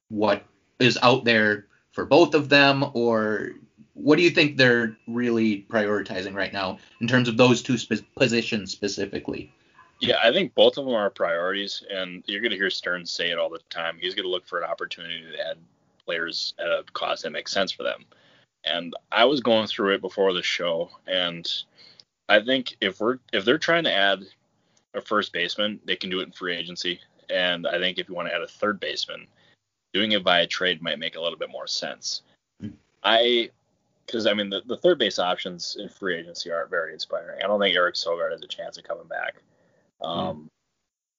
what 0.09 0.45
is 0.79 0.99
out 1.01 1.25
there 1.25 1.65
for 1.91 2.05
both 2.05 2.35
of 2.35 2.47
them, 2.47 2.85
or 2.93 3.53
what 3.93 4.17
do 4.17 4.21
you 4.21 4.29
think 4.29 4.55
they're 4.55 4.95
really 5.07 5.65
prioritizing 5.67 6.35
right 6.35 6.53
now 6.53 6.77
in 7.01 7.07
terms 7.07 7.27
of 7.27 7.37
those 7.37 7.63
two 7.63 7.77
spe- 7.77 8.05
positions 8.15 8.71
specifically? 8.71 9.51
Yeah, 9.99 10.17
I 10.23 10.31
think 10.31 10.53
both 10.53 10.77
of 10.77 10.85
them 10.85 10.93
are 10.93 11.09
priorities, 11.09 11.83
and 11.89 12.23
you're 12.27 12.41
going 12.41 12.51
to 12.51 12.57
hear 12.57 12.69
Stearns 12.69 13.11
say 13.11 13.31
it 13.31 13.39
all 13.39 13.49
the 13.49 13.59
time. 13.69 13.97
He's 13.99 14.13
going 14.13 14.25
to 14.25 14.31
look 14.31 14.45
for 14.45 14.59
an 14.59 14.69
opportunity 14.69 15.23
to 15.31 15.49
add 15.49 15.57
players 16.05 16.53
at 16.59 16.67
a 16.67 16.83
cost 16.93 17.23
that 17.23 17.31
makes 17.31 17.51
sense 17.51 17.71
for 17.71 17.83
them. 17.83 18.05
And 18.63 18.93
I 19.11 19.25
was 19.25 19.41
going 19.41 19.67
through 19.67 19.95
it 19.95 20.01
before 20.01 20.33
the 20.33 20.43
show, 20.43 20.89
and 21.07 21.51
I 22.29 22.41
think 22.41 22.75
if 22.81 22.99
we're 22.99 23.19
if 23.33 23.45
they're 23.45 23.57
trying 23.57 23.85
to 23.85 23.93
add 23.93 24.23
a 24.93 25.01
first 25.01 25.33
baseman, 25.33 25.79
they 25.85 25.95
can 25.95 26.09
do 26.09 26.19
it 26.19 26.27
in 26.27 26.31
free 26.31 26.55
agency. 26.55 26.99
And 27.29 27.67
I 27.67 27.79
think 27.79 27.97
if 27.97 28.09
you 28.09 28.15
want 28.15 28.27
to 28.27 28.35
add 28.35 28.41
a 28.41 28.47
third 28.47 28.79
baseman, 28.79 29.27
doing 29.93 30.11
it 30.11 30.23
via 30.23 30.47
trade 30.47 30.81
might 30.81 30.99
make 30.99 31.15
a 31.15 31.21
little 31.21 31.37
bit 31.37 31.49
more 31.49 31.67
sense. 31.67 32.21
Hmm. 32.61 32.69
I 33.03 33.49
because 34.05 34.27
I 34.27 34.33
mean 34.33 34.49
the, 34.49 34.61
the 34.65 34.77
third 34.77 34.99
base 34.99 35.19
options 35.19 35.77
in 35.79 35.89
free 35.89 36.17
agency 36.17 36.51
aren't 36.51 36.69
very 36.69 36.93
inspiring. 36.93 37.39
I 37.43 37.47
don't 37.47 37.59
think 37.59 37.75
Eric 37.75 37.95
Sogard 37.95 38.31
has 38.31 38.41
a 38.41 38.47
chance 38.47 38.77
of 38.77 38.83
coming 38.83 39.07
back. 39.07 39.35
Um, 40.01 40.19
mm. 40.19 40.47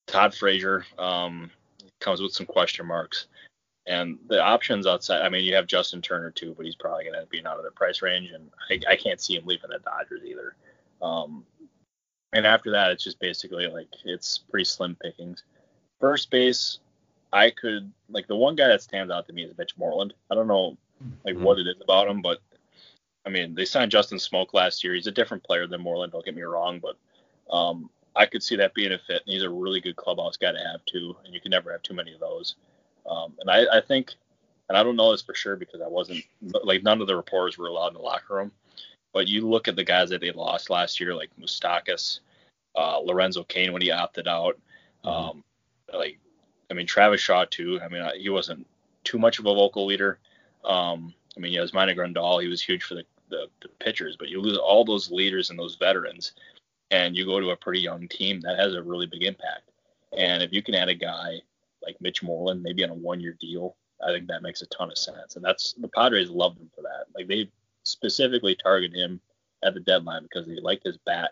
Todd 0.07 0.33
Frazier 0.33 0.85
um, 0.97 1.51
comes 1.99 2.21
with 2.21 2.33
some 2.33 2.45
question 2.45 2.85
marks, 2.85 3.27
And 3.85 4.17
the 4.27 4.41
options 4.41 4.87
outside, 4.87 5.21
I 5.21 5.29
mean, 5.29 5.43
you 5.43 5.55
have 5.55 5.67
Justin 5.67 6.01
Turner 6.01 6.31
too, 6.31 6.53
but 6.55 6.65
he's 6.65 6.75
probably 6.75 7.05
going 7.05 7.19
to 7.19 7.27
be 7.27 7.45
out 7.45 7.57
of 7.57 7.63
the 7.63 7.71
price 7.71 8.01
range, 8.01 8.31
and 8.31 8.49
I, 8.69 8.91
I 8.91 8.95
can't 8.95 9.21
see 9.21 9.35
him 9.35 9.45
leaving 9.45 9.69
the 9.69 9.79
Dodgers 9.79 10.23
either. 10.25 10.55
Um, 11.01 11.45
and 12.33 12.45
after 12.45 12.71
that, 12.71 12.91
it's 12.91 13.03
just 13.03 13.19
basically 13.19 13.67
like 13.67 13.87
it's 14.05 14.37
pretty 14.37 14.65
slim 14.65 14.95
pickings. 15.01 15.43
First 15.99 16.29
base, 16.29 16.79
I 17.33 17.49
could 17.49 17.91
like 18.09 18.27
the 18.27 18.35
one 18.35 18.55
guy 18.55 18.67
that 18.67 18.81
stands 18.81 19.11
out 19.11 19.27
to 19.27 19.33
me 19.33 19.43
is 19.43 19.57
Mitch 19.57 19.77
Moreland. 19.77 20.13
I 20.29 20.35
don't 20.35 20.47
know 20.47 20.77
like 21.23 21.35
mm-hmm. 21.35 21.43
what 21.43 21.59
it 21.59 21.67
is 21.67 21.81
about 21.81 22.07
him, 22.07 22.21
but 22.21 22.39
I 23.25 23.29
mean 23.29 23.55
they 23.55 23.65
signed 23.65 23.91
Justin 23.91 24.17
Smoak 24.17 24.53
last 24.53 24.83
year. 24.83 24.93
He's 24.93 25.07
a 25.07 25.11
different 25.11 25.43
player 25.43 25.67
than 25.67 25.81
Moreland. 25.81 26.11
Don't 26.11 26.25
get 26.25 26.35
me 26.35 26.41
wrong, 26.41 26.79
but 26.79 26.97
um, 27.53 27.89
I 28.15 28.25
could 28.25 28.43
see 28.43 28.55
that 28.57 28.73
being 28.73 28.91
a 28.91 28.97
fit. 28.99 29.23
And 29.25 29.33
he's 29.33 29.43
a 29.43 29.49
really 29.49 29.81
good 29.81 29.95
clubhouse 29.95 30.37
guy 30.37 30.51
to 30.51 30.57
have 30.57 30.85
too, 30.85 31.15
and 31.25 31.33
you 31.33 31.41
can 31.41 31.51
never 31.51 31.71
have 31.71 31.83
too 31.83 31.93
many 31.93 32.13
of 32.13 32.19
those. 32.19 32.55
Um, 33.09 33.33
and 33.39 33.49
I, 33.49 33.77
I 33.77 33.81
think, 33.81 34.13
and 34.67 34.77
I 34.77 34.83
don't 34.83 34.95
know 34.95 35.11
this 35.11 35.21
for 35.21 35.33
sure 35.33 35.55
because 35.55 35.81
I 35.81 35.87
wasn't 35.87 36.23
like 36.63 36.83
none 36.83 37.01
of 37.01 37.07
the 37.07 37.15
reporters 37.15 37.57
were 37.57 37.67
allowed 37.67 37.89
in 37.89 37.93
the 37.95 37.99
locker 37.99 38.35
room. 38.35 38.51
But 39.13 39.27
you 39.27 39.47
look 39.47 39.67
at 39.67 39.75
the 39.75 39.83
guys 39.83 40.09
that 40.09 40.21
they 40.21 40.31
lost 40.31 40.69
last 40.69 40.99
year, 40.99 41.15
like 41.15 41.31
Moustakas, 41.39 42.19
uh, 42.75 42.99
Lorenzo 42.99 43.43
Cain 43.43 43.73
when 43.73 43.81
he 43.81 43.91
opted 43.91 44.27
out. 44.27 44.59
Mm-hmm. 45.03 45.09
Um, 45.09 45.43
like, 45.91 46.19
I 46.69 46.75
mean, 46.75 46.85
Travis 46.85 47.21
Shaw 47.21 47.45
too. 47.45 47.79
I 47.83 47.87
mean, 47.87 48.03
he 48.17 48.29
wasn't 48.29 48.67
too 49.03 49.17
much 49.17 49.39
of 49.39 49.45
a 49.45 49.53
vocal 49.53 49.85
leader. 49.87 50.19
Um, 50.63 51.13
I 51.35 51.39
mean, 51.39 51.53
yeah, 51.53 51.61
Yasmani 51.61 51.95
Grandal, 51.95 52.41
he 52.41 52.47
was 52.47 52.61
huge 52.61 52.83
for 52.83 52.95
the, 52.95 53.03
the, 53.29 53.47
the 53.61 53.69
pitchers, 53.79 54.17
but 54.17 54.29
you 54.29 54.41
lose 54.41 54.57
all 54.57 54.85
those 54.85 55.09
leaders 55.09 55.49
and 55.49 55.57
those 55.57 55.75
veterans, 55.75 56.33
and 56.91 57.15
you 57.15 57.25
go 57.25 57.39
to 57.39 57.51
a 57.51 57.57
pretty 57.57 57.79
young 57.79 58.07
team 58.07 58.41
that 58.41 58.59
has 58.59 58.73
a 58.73 58.83
really 58.83 59.05
big 59.05 59.23
impact. 59.23 59.71
And 60.17 60.41
if 60.41 60.51
you 60.51 60.63
can 60.63 60.75
add 60.75 60.89
a 60.89 60.95
guy 60.95 61.41
like 61.83 62.01
Mitch 62.01 62.23
Moreland, 62.23 62.63
maybe 62.63 62.83
on 62.83 62.89
a 62.89 62.95
one-year 62.95 63.37
deal, 63.39 63.75
I 64.05 64.11
think 64.11 64.27
that 64.27 64.41
makes 64.41 64.61
a 64.61 64.67
ton 64.67 64.89
of 64.89 64.97
sense. 64.97 65.35
And 65.35 65.45
that's 65.45 65.73
the 65.73 65.87
Padres 65.89 66.29
love 66.29 66.57
him 66.57 66.69
for 66.75 66.81
that. 66.81 67.05
Like 67.15 67.27
they 67.27 67.49
specifically 67.83 68.55
target 68.55 68.95
him 68.95 69.19
at 69.63 69.73
the 69.73 69.79
deadline 69.81 70.23
because 70.23 70.47
they 70.47 70.59
liked 70.61 70.85
his 70.85 70.97
bat, 71.05 71.31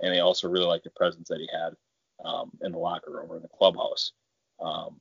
and 0.00 0.12
they 0.12 0.20
also 0.20 0.48
really 0.48 0.66
liked 0.66 0.84
the 0.84 0.90
presence 0.90 1.28
that 1.28 1.40
he 1.40 1.48
had 1.52 1.74
um, 2.24 2.50
in 2.62 2.72
the 2.72 2.78
locker 2.78 3.10
room 3.10 3.30
or 3.30 3.36
in 3.36 3.42
the 3.42 3.48
clubhouse. 3.48 4.12
Um, 4.60 5.00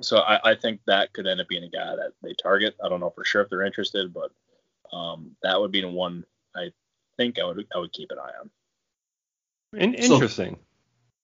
so 0.00 0.18
I, 0.18 0.52
I, 0.52 0.54
think 0.54 0.80
that 0.86 1.12
could 1.12 1.26
end 1.26 1.40
up 1.40 1.48
being 1.48 1.64
a 1.64 1.68
guy 1.68 1.94
that 1.94 2.12
they 2.22 2.32
target. 2.32 2.74
I 2.82 2.88
don't 2.88 3.00
know 3.00 3.10
for 3.10 3.24
sure 3.24 3.42
if 3.42 3.50
they're 3.50 3.62
interested, 3.62 4.12
but 4.14 4.30
um, 4.96 5.32
that 5.42 5.60
would 5.60 5.70
be 5.70 5.82
the 5.82 5.88
one 5.88 6.24
I 6.56 6.70
think 7.18 7.38
I 7.38 7.44
would 7.44 7.66
I 7.74 7.78
would 7.78 7.92
keep 7.92 8.10
an 8.10 8.18
eye 8.18 8.32
on. 8.40 8.50
In, 9.72 9.94
interesting. 9.94 10.54
So, 10.54 10.60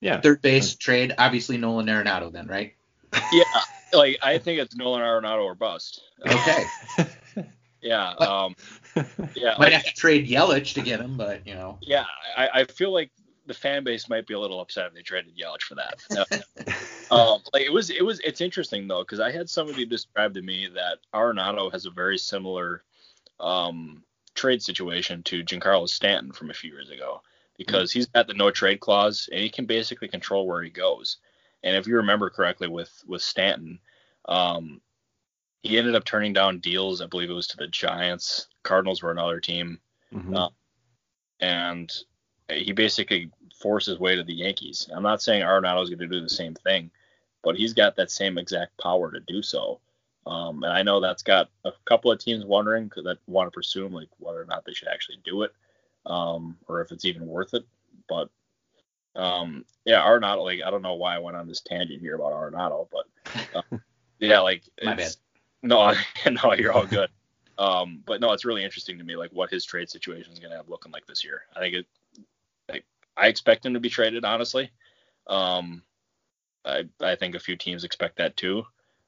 yeah. 0.01 0.21
Third 0.21 0.43
base 0.43 0.75
trade, 0.75 1.15
obviously 1.19 1.59
Nolan 1.59 1.87
Arenado 1.87 2.33
then, 2.33 2.47
right? 2.47 2.75
Yeah, 3.33 3.43
like 3.93 4.19
I 4.23 4.39
think 4.39 4.61
it's 4.61 4.77
Nolan 4.77 5.03
Arenado 5.03 5.45
or 5.45 5.55
bust. 5.55 6.03
Okay. 6.27 6.65
yeah. 7.83 8.11
Um, 8.13 8.55
yeah. 9.35 9.55
Might 9.59 9.59
like, 9.59 9.73
have 9.73 9.85
to 9.85 9.95
trade 9.95 10.29
Yelich 10.29 10.75
to 10.75 10.83
get 10.83 11.01
him, 11.01 11.17
but 11.17 11.47
you 11.47 11.55
know. 11.55 11.79
Yeah, 11.83 12.05
I, 12.37 12.49
I 12.55 12.65
feel 12.65 12.93
like 12.93 13.11
the 13.47 13.55
fan 13.55 13.83
base 13.83 14.09
might 14.09 14.27
be 14.27 14.35
a 14.35 14.39
little 14.39 14.61
upset 14.61 14.87
if 14.87 14.95
they 14.95 15.03
traded 15.03 15.33
Yelich 15.37 15.63
for 15.63 15.75
that. 15.77 16.01
um, 17.11 17.41
like 17.53 17.63
it 17.63 17.73
was, 17.73 17.91
it 17.91 18.05
was, 18.05 18.21
it's 18.21 18.43
interesting 18.43 18.87
though 18.87 19.03
because 19.03 19.21
I 19.21 19.33
had 19.33 19.49
somebody 19.49 19.87
describe 19.87 20.35
to 20.35 20.43
me 20.43 20.69
that 20.75 20.99
Arenado 21.15 21.73
has 21.73 21.87
a 21.87 21.91
very 21.91 22.19
similar 22.19 22.83
um, 23.41 24.05
trade 24.35 24.63
situation 24.63 25.23
to 25.25 25.43
Giancarlo 25.43 25.89
Stanton 25.89 26.33
from 26.33 26.51
a 26.51 26.55
few 26.55 26.71
years 26.71 26.91
ago 26.91 27.23
because 27.59 27.91
mm-hmm. 27.91 27.99
he's 27.99 28.07
got 28.07 28.27
the 28.27 28.35
no 28.35 28.51
trade 28.51 28.81
clause 28.81 29.29
and 29.31 29.41
he 29.41 29.51
can 29.51 29.67
basically 29.67 30.09
control 30.09 30.47
where 30.47 30.63
he 30.63 30.71
goes. 30.71 31.19
And 31.63 31.77
if 31.77 31.87
you 31.87 31.97
remember 31.97 32.31
correctly 32.31 32.69
with 32.69 32.91
with 33.07 33.21
Stanton, 33.21 33.81
um, 34.27 34.81
he 35.63 35.77
ended 35.77 35.97
up 35.97 36.05
turning 36.05 36.33
down 36.33 36.61
deals. 36.61 37.03
I 37.03 37.07
believe 37.07 37.31
it 37.31 37.35
was 37.35 37.49
to 37.49 37.57
the 37.57 37.67
Giants. 37.67 38.47
Cardinals 38.63 39.03
were 39.03 39.11
another 39.11 39.41
team, 39.41 39.81
mm-hmm. 40.15 40.35
uh, 40.35 40.49
and 41.41 41.93
he 42.49 42.73
basically 42.73 43.31
forced 43.61 43.89
his 43.89 43.99
way 43.99 44.15
to 44.15 44.23
the 44.23 44.35
Yankees. 44.35 44.89
I'm 44.95 45.03
not 45.03 45.21
saying 45.21 45.43
Arenado 45.43 45.83
is 45.83 45.91
going 45.91 45.99
to 45.99 46.07
do 46.07 46.21
the 46.21 46.29
same 46.29 46.55
thing, 46.55 46.91
but 47.43 47.57
he's 47.57 47.75
got 47.75 47.97
that 47.97 48.11
same 48.11 48.39
exact 48.39 48.79
power 48.79 49.11
to 49.11 49.21
do 49.21 49.43
so. 49.43 49.81
Um, 50.27 50.63
and 50.63 50.73
I 50.73 50.83
know 50.83 51.01
that's 51.01 51.23
got 51.23 51.51
a 51.65 51.73
couple 51.87 52.13
of 52.13 52.19
teams 52.19 52.45
wondering 52.45 52.91
that 53.05 53.19
want 53.27 53.49
to 53.49 53.51
pursue 53.51 53.87
him, 53.87 53.93
like 53.93 54.09
whether 54.19 54.41
or 54.41 54.45
not 54.45 54.65
they 54.65 54.75
should 54.75 54.89
actually 54.89 55.19
do 55.25 55.43
it, 55.43 55.53
um, 56.09 56.57
or 56.67 56.81
if 56.81 56.91
it's 56.91 57.05
even 57.05 57.27
worth 57.27 57.55
it. 57.55 57.65
But 58.09 58.31
um, 59.15 59.65
yeah, 59.85 60.05
Arenado, 60.05 60.45
like 60.45 60.61
I 60.65 60.71
don't 60.71 60.83
know 60.83 60.95
why 60.95 61.15
I 61.15 61.19
went 61.19 61.37
on 61.37 61.47
this 61.47 61.61
tangent 61.61 62.01
here 62.01 62.17
about 62.17 62.33
Arenado, 62.33 62.89
but 62.91 63.47
uh, 63.55 63.79
yeah, 64.19 64.41
like 64.41 64.65
my 64.83 64.95
bad. 64.95 65.15
No, 65.63 65.93
no, 66.31 66.55
you're 66.55 66.73
all 66.73 66.87
good. 66.87 67.11
Um, 67.59 68.03
but 68.07 68.21
no, 68.21 68.33
it's 68.33 68.45
really 68.45 68.65
interesting 68.65 68.99
to 68.99 69.05
me, 69.05 69.17
like 69.17 69.33
what 69.33 69.51
his 69.51 69.65
trade 69.65 69.91
situation 69.91 70.33
is 70.33 70.39
going 70.39 70.53
to 70.53 70.57
have 70.57 70.69
looking 70.69 70.93
like 70.93 71.07
this 71.07 71.25
year. 71.25 71.43
I 71.57 71.61
think 71.61 71.75
it, 71.75 71.87
I 73.19 73.27
expect 73.27 73.67
him 73.67 73.75
to 73.75 73.81
be 73.81 73.91
traded, 73.91 74.25
honestly. 74.25 74.71
Um, 75.27 75.83
I 76.65 76.85
I 77.01 77.17
think 77.17 77.35
a 77.35 77.41
few 77.41 77.57
teams 77.57 77.85
expect 77.85 78.17
that 78.19 78.37
too. 78.37 78.65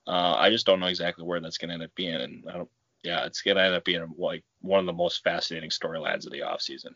Uh, 0.06 0.34
I 0.36 0.50
just 0.50 0.66
don't 0.66 0.80
know 0.80 0.86
exactly 0.86 1.24
where 1.24 1.40
that's 1.40 1.58
going 1.58 1.68
to 1.68 1.74
end 1.74 1.82
up 1.84 1.94
being, 1.94 2.14
and 2.14 2.44
I 2.48 2.54
don't. 2.54 2.70
Yeah, 3.02 3.24
it's 3.24 3.42
to 3.42 3.50
end 3.50 3.74
up 3.74 3.84
being 3.84 4.14
like 4.18 4.44
one 4.60 4.80
of 4.80 4.86
the 4.86 4.92
most 4.92 5.24
fascinating 5.24 5.70
storylines 5.70 6.26
of 6.26 6.32
the 6.32 6.40
offseason. 6.40 6.94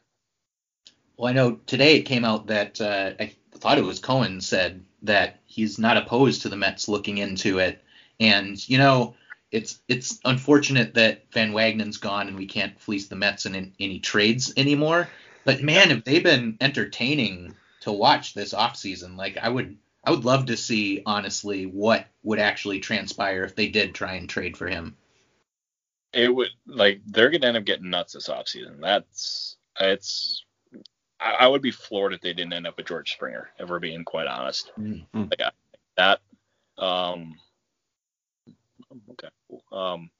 Well, 1.17 1.31
I 1.31 1.33
know 1.33 1.57
today 1.67 1.97
it 1.97 2.03
came 2.03 2.25
out 2.25 2.49
that 2.49 2.81
uh, 2.81 3.13
I 3.19 3.35
thought 3.53 3.79
it 3.79 3.85
was 3.85 4.01
Cohen 4.01 4.41
said 4.41 4.85
that 5.03 5.41
he's 5.45 5.79
not 5.79 5.97
opposed 5.97 6.43
to 6.43 6.49
the 6.49 6.57
Mets 6.57 6.89
looking 6.89 7.19
into 7.19 7.59
it, 7.59 7.83
and 8.21 8.69
you 8.69 8.79
know 8.79 9.15
it's 9.51 9.81
it's 9.89 10.21
unfortunate 10.25 10.95
that 10.95 11.33
Van 11.33 11.53
Wagenen's 11.53 11.99
gone 11.99 12.29
and 12.29 12.37
we 12.37 12.47
can't 12.47 12.81
fleece 12.81 13.07
the 13.07 13.17
Mets 13.17 13.47
in, 13.47 13.55
in 13.55 13.73
any 13.79 14.01
trades 14.01 14.53
anymore. 14.57 15.09
But 15.45 15.63
man, 15.63 15.91
have 15.91 16.05
they 16.05 16.21
been 16.21 16.57
entertaining 16.61 17.55
to 17.85 17.93
watch 17.93 18.33
this 18.33 18.55
offseason. 18.55 19.17
Like 19.17 19.37
I 19.37 19.49
would 19.49 19.77
I 20.03 20.11
would 20.11 20.25
love 20.25 20.47
to 20.47 20.57
see 20.57 21.03
honestly 21.05 21.67
what 21.67 22.07
would 22.23 22.39
actually 22.39 22.81
transpire 22.81 23.45
if 23.45 23.55
they 23.55 23.69
did 23.69 23.95
try 23.95 24.15
and 24.15 24.29
trade 24.29 24.57
for 24.57 24.67
him. 24.67 24.97
It 26.15 26.35
would 26.35 26.51
like 26.67 27.01
they're 27.07 27.31
gonna 27.31 27.47
end 27.47 27.57
up 27.57 27.65
getting 27.65 27.91
nuts 27.91 28.13
this 28.13 28.29
offseason. 28.29 28.81
That's 28.81 29.57
it's 29.81 30.45
I, 31.21 31.33
I 31.41 31.47
would 31.47 31.63
be 31.63 31.71
floored 31.71 32.13
if 32.13 32.21
they 32.21 32.33
didn't 32.33 32.53
end 32.53 32.67
up 32.67 32.77
with 32.77 32.87
George 32.87 33.13
Springer, 33.13 33.51
if 33.59 33.69
we're 33.69 33.81
being 33.81 34.05
quite 34.05 34.27
honest. 34.27 34.71
Mm-hmm. 34.79 35.23
Like 35.23 35.41
I, 35.41 35.51
that 35.97 36.21
um 36.83 37.37
okay 39.13 39.29
um 39.73 40.11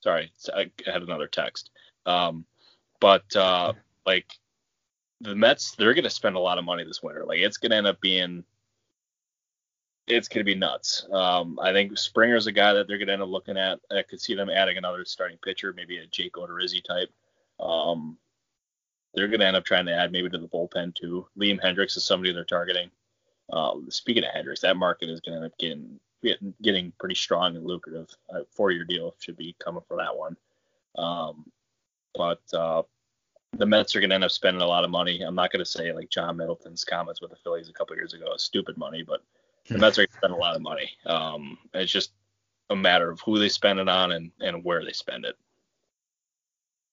sorry 0.00 0.30
I 0.54 0.70
had 0.84 1.02
another 1.02 1.26
text 1.26 1.70
um 2.04 2.44
but 3.00 3.24
uh 3.34 3.72
like 4.04 4.26
the 5.22 5.34
Mets 5.34 5.74
they're 5.76 5.94
going 5.94 6.04
to 6.04 6.10
spend 6.10 6.36
a 6.36 6.40
lot 6.40 6.58
of 6.58 6.64
money 6.64 6.84
this 6.84 7.02
winter. 7.02 7.24
Like 7.24 7.38
it's 7.38 7.56
going 7.56 7.70
to 7.70 7.76
end 7.76 7.86
up 7.86 8.00
being 8.00 8.44
it's 10.06 10.28
going 10.28 10.40
to 10.40 10.44
be 10.44 10.58
nuts. 10.58 11.06
Um, 11.12 11.58
I 11.62 11.72
think 11.72 11.96
Springer's 11.96 12.46
a 12.46 12.52
guy 12.52 12.72
that 12.72 12.88
they're 12.88 12.98
going 12.98 13.06
to 13.06 13.12
end 13.12 13.22
up 13.22 13.28
looking 13.28 13.56
at. 13.56 13.80
I 13.90 14.02
could 14.02 14.20
see 14.20 14.34
them 14.34 14.50
adding 14.50 14.76
another 14.76 15.04
starting 15.04 15.38
pitcher, 15.38 15.72
maybe 15.72 15.98
a 15.98 16.06
Jake 16.06 16.34
Odorizzi 16.34 16.82
type. 16.82 17.10
Um, 17.60 18.18
they're 19.14 19.28
going 19.28 19.40
to 19.40 19.46
end 19.46 19.56
up 19.56 19.64
trying 19.64 19.86
to 19.86 19.94
add 19.94 20.10
maybe 20.10 20.28
to 20.30 20.38
the 20.38 20.48
bullpen 20.48 20.94
too. 20.94 21.26
Liam 21.38 21.62
Hendriks 21.62 21.96
is 21.96 22.04
somebody 22.04 22.32
they're 22.32 22.44
targeting. 22.44 22.90
Uh, 23.52 23.74
speaking 23.88 24.24
of 24.24 24.30
Hendriks, 24.34 24.60
that 24.60 24.76
market 24.76 25.08
is 25.08 25.20
going 25.20 25.38
to 25.38 25.44
end 25.44 25.52
up 25.52 25.58
getting, 25.58 26.00
getting 26.22 26.54
getting 26.62 26.92
pretty 26.98 27.14
strong 27.14 27.56
and 27.56 27.66
lucrative. 27.66 28.08
A 28.30 28.44
four-year 28.50 28.84
deal 28.84 29.14
should 29.20 29.36
be 29.36 29.54
coming 29.62 29.82
for 29.86 29.98
that 29.98 30.16
one. 30.16 30.36
Um, 30.96 31.44
but 32.14 32.40
uh, 32.54 32.82
the 33.52 33.66
Mets 33.66 33.94
are 33.94 34.00
going 34.00 34.10
to 34.10 34.14
end 34.14 34.24
up 34.24 34.30
spending 34.30 34.62
a 34.62 34.66
lot 34.66 34.84
of 34.84 34.90
money. 34.90 35.20
I'm 35.20 35.34
not 35.34 35.52
going 35.52 35.64
to 35.64 35.70
say 35.70 35.92
like 35.92 36.08
John 36.08 36.36
Middleton's 36.36 36.84
comments 36.84 37.20
with 37.20 37.30
the 37.30 37.36
Phillies 37.36 37.68
a 37.68 37.72
couple 37.72 37.96
years 37.96 38.14
ago, 38.14 38.34
stupid 38.36 38.78
money, 38.78 39.02
but 39.02 39.22
the 39.66 39.78
that's 39.78 39.96
where 39.96 40.06
you 40.10 40.16
spend 40.16 40.32
a 40.32 40.36
lot 40.36 40.56
of 40.56 40.62
money. 40.62 40.90
Um, 41.06 41.58
it's 41.74 41.92
just 41.92 42.12
a 42.70 42.76
matter 42.76 43.10
of 43.10 43.20
who 43.20 43.38
they 43.38 43.48
spend 43.48 43.78
it 43.78 43.88
on 43.88 44.12
and, 44.12 44.30
and 44.40 44.64
where 44.64 44.84
they 44.84 44.92
spend 44.92 45.24
it. 45.24 45.36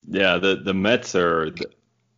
Yeah, 0.07 0.37
the 0.37 0.55
the 0.55 0.73
Mets 0.73 1.15
are. 1.15 1.51
The, 1.51 1.69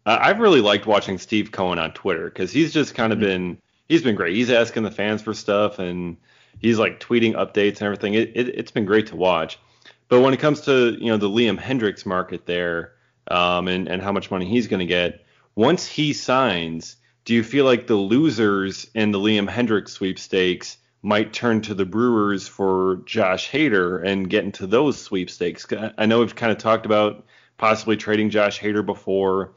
I've 0.06 0.40
really 0.40 0.62
liked 0.62 0.88
watching 0.88 1.18
Steve 1.18 1.52
Cohen 1.52 1.78
on 1.78 1.94
Twitter 1.94 2.26
because 2.26 2.52
he's 2.52 2.74
just 2.74 2.96
kind 2.96 3.14
of 3.14 3.20
mm-hmm. 3.20 3.28
been 3.28 3.62
he's 3.88 4.04
been 4.04 4.16
great. 4.16 4.36
He's 4.36 4.52
asking 4.52 4.84
the 4.84 4.92
fans 4.92 5.22
for 5.22 5.34
stuff 5.34 5.80
and 5.80 6.18
he's 6.60 6.80
like 6.80 7.00
tweeting 7.00 7.34
updates 7.34 7.78
and 7.78 7.84
everything. 7.84 8.16
It, 8.16 8.32
it 8.36 8.50
it's 8.50 8.72
been 8.72 8.86
great 8.86 9.08
to 9.08 9.16
watch. 9.16 9.60
But 10.08 10.22
when 10.22 10.34
it 10.34 10.40
comes 10.40 10.62
to 10.62 10.98
you 11.00 11.08
know 11.08 11.18
the 11.18 11.30
Liam 11.30 11.60
Hendriks 11.60 12.06
market 12.06 12.46
there 12.46 12.94
um, 13.28 13.68
and, 13.68 13.88
and 13.88 14.02
how 14.02 14.12
much 14.12 14.32
money 14.32 14.46
he's 14.46 14.68
going 14.68 14.80
to 14.80 14.86
get. 14.86 15.26
Once 15.56 15.86
he 15.86 16.14
signs, 16.14 16.98
do 17.26 17.34
you 17.34 17.44
feel 17.44 17.66
like 17.66 17.88
the 17.88 17.96
losers 17.96 18.88
in 18.96 19.12
the 19.12 19.20
Liam 19.20 19.50
Hendriks 19.50 19.90
sweepstakes 19.90 20.78
might 21.04 21.34
turn 21.34 21.62
to 21.62 21.74
the 21.74 21.86
Brewers 21.86 22.48
for 22.48 23.02
Josh 23.06 23.50
Hader 23.50 24.06
and 24.06 24.30
get 24.30 24.44
into 24.44 24.68
those 24.68 25.00
sweepstakes? 25.00 25.66
I 25.98 26.06
know 26.06 26.20
we've 26.20 26.36
kind 26.36 26.52
of 26.52 26.58
talked 26.58 26.86
about 26.86 27.26
possibly 27.58 27.98
trading 27.98 28.30
Josh 28.30 28.60
Hader 28.60 28.86
before, 28.86 29.54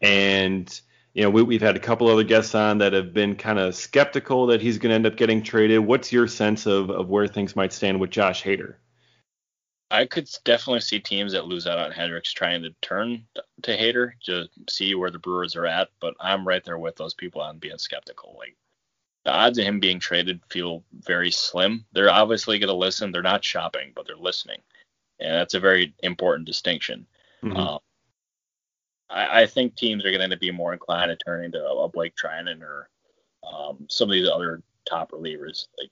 and 0.00 0.80
you 1.14 1.22
know 1.22 1.30
we, 1.30 1.54
have 1.54 1.62
had 1.62 1.76
a 1.76 1.80
couple 1.80 2.08
other 2.08 2.24
guests 2.24 2.54
on 2.54 2.78
that 2.78 2.92
have 2.92 3.14
been 3.14 3.34
kind 3.34 3.58
of 3.58 3.74
skeptical 3.74 4.46
that 4.48 4.60
he's 4.60 4.78
going 4.78 4.90
to 4.90 4.94
end 4.94 5.06
up 5.06 5.16
getting 5.16 5.42
traded. 5.42 5.80
What's 5.80 6.12
your 6.12 6.26
sense 6.26 6.66
of, 6.66 6.90
of 6.90 7.08
where 7.08 7.26
things 7.26 7.56
might 7.56 7.72
stand 7.72 7.98
with 7.98 8.10
Josh 8.10 8.42
Hader? 8.42 8.74
I 9.90 10.04
could 10.06 10.28
definitely 10.44 10.80
see 10.80 10.98
teams 10.98 11.32
that 11.32 11.46
lose 11.46 11.66
out 11.66 11.78
on 11.78 11.92
Hendriks 11.92 12.32
trying 12.32 12.62
to 12.62 12.74
turn 12.82 13.24
to 13.62 13.76
Hader 13.76 14.12
to 14.24 14.46
see 14.68 14.94
where 14.94 15.10
the 15.10 15.18
Brewers 15.18 15.54
are 15.54 15.66
at, 15.66 15.90
but 16.00 16.14
I'm 16.20 16.46
right 16.46 16.64
there 16.64 16.78
with 16.78 16.96
those 16.96 17.14
people 17.14 17.40
on 17.40 17.58
being 17.58 17.78
skeptical. 17.78 18.34
Like 18.36 18.56
the 19.24 19.32
odds 19.32 19.58
of 19.58 19.64
him 19.64 19.78
being 19.78 20.00
traded 20.00 20.40
feel 20.50 20.82
very 20.92 21.30
slim. 21.30 21.84
They're 21.92 22.10
obviously 22.10 22.58
going 22.58 22.68
to 22.68 22.74
listen. 22.74 23.12
They're 23.12 23.22
not 23.22 23.44
shopping, 23.44 23.92
but 23.94 24.06
they're 24.06 24.16
listening, 24.16 24.60
and 25.20 25.32
that's 25.32 25.54
a 25.54 25.60
very 25.60 25.94
important 26.02 26.46
distinction. 26.46 27.06
Mm-hmm. 27.44 27.56
Um, 27.56 27.78
I, 29.08 29.42
I, 29.42 29.46
think 29.46 29.76
teams 29.76 30.04
are 30.04 30.10
going 30.10 30.30
to 30.30 30.36
be 30.36 30.50
more 30.50 30.72
inclined 30.72 31.10
to 31.10 31.16
turn 31.24 31.44
into 31.44 31.64
a 31.64 31.88
Blake 31.88 32.16
Treinen 32.16 32.62
or 32.62 32.88
um, 33.46 33.86
some 33.88 34.08
of 34.08 34.14
these 34.14 34.28
other 34.28 34.62
top 34.88 35.12
relievers. 35.12 35.66
Like 35.78 35.90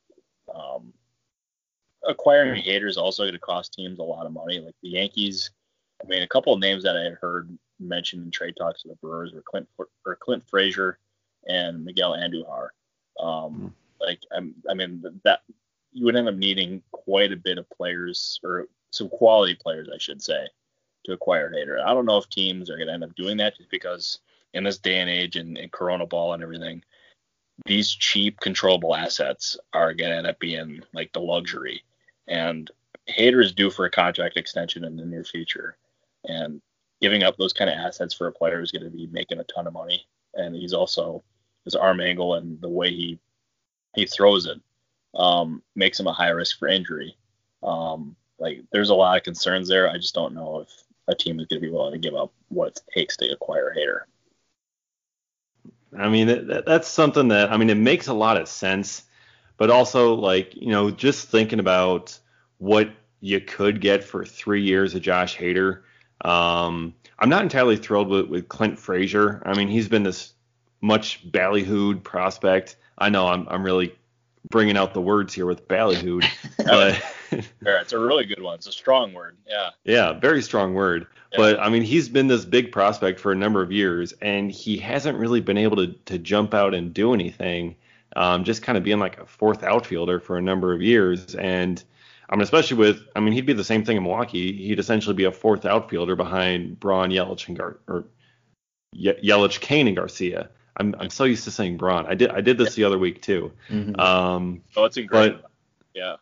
um, 0.52 0.92
acquiring 2.06 2.62
Hader 2.62 2.88
is 2.88 2.96
also 2.96 3.24
going 3.24 3.34
to 3.34 3.38
cost 3.38 3.74
teams 3.74 3.98
a 3.98 4.02
lot 4.02 4.26
of 4.26 4.32
money. 4.32 4.60
Like 4.60 4.74
the 4.82 4.90
Yankees, 4.90 5.50
I 6.02 6.06
mean, 6.08 6.22
a 6.22 6.28
couple 6.28 6.52
of 6.52 6.60
names 6.60 6.82
that 6.84 6.96
I 6.96 7.02
had 7.02 7.14
heard 7.14 7.56
mentioned 7.80 8.24
in 8.24 8.30
trade 8.30 8.54
talks 8.56 8.82
to 8.82 8.88
the 8.88 8.96
Brewers 8.96 9.32
were 9.32 9.42
Clint 9.42 9.68
or 10.06 10.16
Clint 10.16 10.48
Frazier 10.48 10.98
and 11.46 11.84
Miguel 11.84 12.12
Andujar. 12.12 12.68
Um, 13.20 13.26
mm. 13.26 13.72
Like 14.00 14.20
I'm, 14.32 14.54
I 14.68 14.74
mean 14.74 15.02
that 15.24 15.40
you 15.92 16.04
would 16.04 16.16
end 16.16 16.28
up 16.28 16.34
needing 16.34 16.82
quite 16.92 17.32
a 17.32 17.36
bit 17.36 17.58
of 17.58 17.70
players 17.70 18.40
or 18.42 18.66
some 18.90 19.08
quality 19.08 19.54
players, 19.54 19.88
I 19.92 19.98
should 19.98 20.22
say, 20.22 20.46
to 21.04 21.12
acquire 21.12 21.52
Hader. 21.52 21.82
I 21.84 21.94
don't 21.94 22.06
know 22.06 22.18
if 22.18 22.28
teams 22.28 22.68
are 22.68 22.76
going 22.76 22.88
to 22.88 22.94
end 22.94 23.04
up 23.04 23.14
doing 23.14 23.36
that 23.38 23.56
just 23.56 23.70
because 23.70 24.18
in 24.52 24.64
this 24.64 24.78
day 24.78 24.98
and 25.00 25.10
age 25.10 25.36
and, 25.36 25.56
and 25.56 25.70
Corona 25.72 26.06
ball 26.06 26.32
and 26.32 26.42
everything, 26.42 26.82
these 27.66 27.90
cheap 27.90 28.40
controllable 28.40 28.94
assets 28.94 29.56
are 29.72 29.94
going 29.94 30.10
to 30.10 30.16
end 30.16 30.26
up 30.26 30.38
being 30.38 30.82
like 30.92 31.12
the 31.12 31.20
luxury. 31.20 31.82
And 32.26 32.70
Hader 33.08 33.42
is 33.42 33.52
due 33.52 33.70
for 33.70 33.84
a 33.84 33.90
contract 33.90 34.36
extension 34.36 34.84
in 34.84 34.96
the 34.96 35.04
near 35.04 35.24
future. 35.24 35.76
And 36.24 36.60
giving 37.00 37.22
up 37.22 37.36
those 37.36 37.52
kind 37.52 37.68
of 37.68 37.76
assets 37.76 38.14
for 38.14 38.26
a 38.26 38.32
player 38.32 38.58
who's 38.58 38.70
going 38.70 38.84
to 38.84 38.90
be 38.90 39.08
making 39.12 39.38
a 39.38 39.44
ton 39.44 39.66
of 39.66 39.74
money. 39.74 40.06
And 40.34 40.54
he's 40.54 40.72
also 40.72 41.22
his 41.64 41.74
arm 41.74 42.00
angle 42.00 42.34
and 42.34 42.60
the 42.60 42.68
way 42.68 42.90
he 42.90 43.18
he 43.94 44.06
throws 44.06 44.46
it 44.46 44.60
um, 45.14 45.62
makes 45.76 46.00
him 46.00 46.06
a 46.06 46.12
high 46.12 46.30
risk 46.30 46.58
for 46.58 46.68
injury. 46.68 47.16
Um, 47.62 48.16
like 48.38 48.62
there's 48.72 48.90
a 48.90 48.94
lot 48.94 49.16
of 49.16 49.22
concerns 49.22 49.68
there. 49.68 49.88
I 49.88 49.96
just 49.96 50.14
don't 50.14 50.34
know 50.34 50.60
if 50.60 50.68
a 51.08 51.14
team 51.14 51.38
is 51.38 51.46
going 51.46 51.60
to 51.60 51.66
be 51.66 51.72
willing 51.72 51.92
to 51.92 51.98
give 51.98 52.14
up 52.14 52.32
what 52.48 52.68
it 52.68 52.80
takes 52.92 53.16
to 53.18 53.30
acquire 53.30 53.74
Hader. 53.76 54.00
I 55.96 56.08
mean, 56.08 56.48
that, 56.48 56.66
that's 56.66 56.88
something 56.88 57.28
that 57.28 57.52
I 57.52 57.56
mean, 57.56 57.70
it 57.70 57.76
makes 57.76 58.08
a 58.08 58.14
lot 58.14 58.36
of 58.36 58.48
sense, 58.48 59.02
but 59.56 59.70
also 59.70 60.14
like 60.14 60.54
you 60.54 60.68
know, 60.68 60.90
just 60.90 61.28
thinking 61.28 61.58
about 61.58 62.18
what 62.58 62.90
you 63.20 63.40
could 63.40 63.80
get 63.80 64.04
for 64.04 64.24
three 64.24 64.62
years 64.62 64.94
of 64.94 65.02
Josh 65.02 65.36
Hader. 65.36 65.82
Um, 66.24 66.94
I'm 67.18 67.28
not 67.28 67.42
entirely 67.42 67.76
thrilled 67.76 68.08
with, 68.08 68.26
with 68.26 68.48
Clint 68.48 68.78
Frazier. 68.78 69.42
I 69.46 69.54
mean, 69.54 69.68
he's 69.68 69.88
been 69.88 70.02
this 70.02 70.34
much 70.80 71.30
ballyhooed 71.30 72.02
prospect. 72.02 72.76
I 72.98 73.08
know 73.08 73.28
I'm 73.28 73.48
I'm 73.48 73.64
really 73.64 73.94
bringing 74.50 74.76
out 74.76 74.94
the 74.94 75.00
words 75.00 75.32
here 75.32 75.46
with 75.46 75.66
ballyhooed, 75.68 76.24
but 76.58 77.02
yeah, 77.30 77.80
it's 77.80 77.92
a 77.92 77.98
really 77.98 78.24
good 78.24 78.42
one. 78.42 78.56
It's 78.56 78.66
a 78.66 78.72
strong 78.72 79.12
word. 79.12 79.36
Yeah. 79.48 79.70
Yeah, 79.84 80.12
very 80.12 80.42
strong 80.42 80.74
word. 80.74 81.06
Yeah. 81.32 81.38
But 81.38 81.60
I 81.60 81.68
mean, 81.68 81.82
he's 81.82 82.08
been 82.08 82.28
this 82.28 82.44
big 82.44 82.72
prospect 82.72 83.20
for 83.20 83.32
a 83.32 83.36
number 83.36 83.62
of 83.62 83.72
years, 83.72 84.12
and 84.20 84.50
he 84.50 84.76
hasn't 84.76 85.18
really 85.18 85.40
been 85.40 85.58
able 85.58 85.76
to 85.78 85.88
to 86.06 86.18
jump 86.18 86.54
out 86.54 86.74
and 86.74 86.92
do 86.92 87.14
anything. 87.14 87.76
Um, 88.16 88.44
just 88.44 88.62
kind 88.62 88.78
of 88.78 88.84
being 88.84 88.98
like 88.98 89.18
a 89.18 89.26
fourth 89.26 89.62
outfielder 89.62 90.20
for 90.20 90.36
a 90.36 90.42
number 90.42 90.72
of 90.72 90.80
years, 90.80 91.34
and 91.34 91.82
I 92.28 92.36
mean, 92.36 92.42
especially 92.42 92.78
with, 92.78 93.06
I 93.14 93.20
mean, 93.20 93.32
he'd 93.32 93.46
be 93.46 93.52
the 93.52 93.64
same 93.64 93.84
thing 93.84 93.96
in 93.96 94.02
Milwaukee. 94.02 94.52
He'd 94.52 94.78
essentially 94.78 95.14
be 95.14 95.24
a 95.24 95.32
fourth 95.32 95.64
outfielder 95.64 96.16
behind 96.16 96.80
Braun, 96.80 97.10
Yelich, 97.10 97.48
and 97.48 97.56
Gar- 97.56 97.78
or 97.86 98.04
Ye- 98.92 99.20
Yelich, 99.22 99.60
Cain, 99.60 99.86
and 99.86 99.96
Garcia. 99.96 100.48
I'm 100.76 100.94
I'm 100.98 101.10
so 101.10 101.24
used 101.24 101.44
to 101.44 101.50
saying 101.50 101.76
Braun. 101.76 102.06
I 102.06 102.14
did 102.14 102.30
I 102.30 102.40
did 102.40 102.58
this 102.58 102.76
yeah. 102.76 102.82
the 102.82 102.88
other 102.88 102.98
week 102.98 103.22
too. 103.22 103.52
Mm-hmm. 103.68 104.00
Um, 104.00 104.62
oh, 104.76 104.84
it's 104.84 104.96
incredible. 104.96 105.42
But, 105.42 105.50
yeah. 105.94 106.16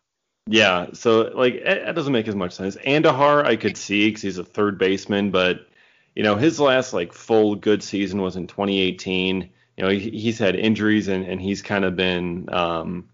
Yeah, 0.46 0.88
so 0.92 1.30
like 1.34 1.54
it, 1.54 1.94
doesn't 1.94 2.12
make 2.12 2.26
as 2.26 2.34
much 2.34 2.52
sense. 2.52 2.76
Andujar 2.76 3.44
I 3.44 3.56
could 3.56 3.76
see 3.76 4.08
because 4.08 4.22
he's 4.22 4.38
a 4.38 4.44
third 4.44 4.76
baseman, 4.76 5.30
but 5.30 5.68
you 6.16 6.22
know 6.22 6.34
his 6.34 6.58
last 6.58 6.92
like 6.92 7.12
full 7.12 7.54
good 7.54 7.82
season 7.82 8.20
was 8.20 8.36
in 8.36 8.46
2018. 8.46 9.48
You 9.76 9.84
know 9.84 9.90
he, 9.90 10.10
he's 10.10 10.38
had 10.38 10.56
injuries 10.56 11.08
and, 11.08 11.24
and 11.24 11.40
he's 11.40 11.62
kind 11.62 11.84
of 11.84 11.96
been 11.96 12.52
um, 12.52 13.08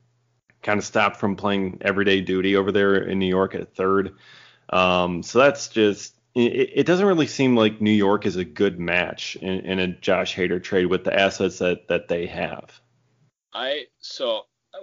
kind 0.63 0.79
of 0.79 0.85
stopped 0.85 1.17
from 1.17 1.37
playing 1.37 1.79
everyday 1.83 2.21
duty 2.21 2.57
over 2.57 2.73
there 2.73 2.97
in 2.97 3.19
New 3.19 3.27
York 3.27 3.55
at 3.55 3.75
third. 3.75 4.15
Um, 4.71 5.23
so 5.23 5.39
that's 5.39 5.69
just 5.69 6.15
it, 6.35 6.71
it, 6.75 6.87
doesn't 6.87 7.07
really 7.07 7.27
seem 7.27 7.57
like 7.57 7.81
New 7.81 7.91
York 7.91 8.27
is 8.27 8.37
a 8.37 8.45
good 8.45 8.79
match 8.79 9.37
in, 9.37 9.61
in 9.61 9.79
a 9.79 9.89
Josh 9.89 10.37
Hader 10.37 10.63
trade 10.63 10.87
with 10.87 11.05
the 11.05 11.19
assets 11.19 11.59
that 11.59 11.89
that 11.89 12.09
they 12.09 12.27
have. 12.27 12.81
I 13.53 13.87
so 13.99 14.43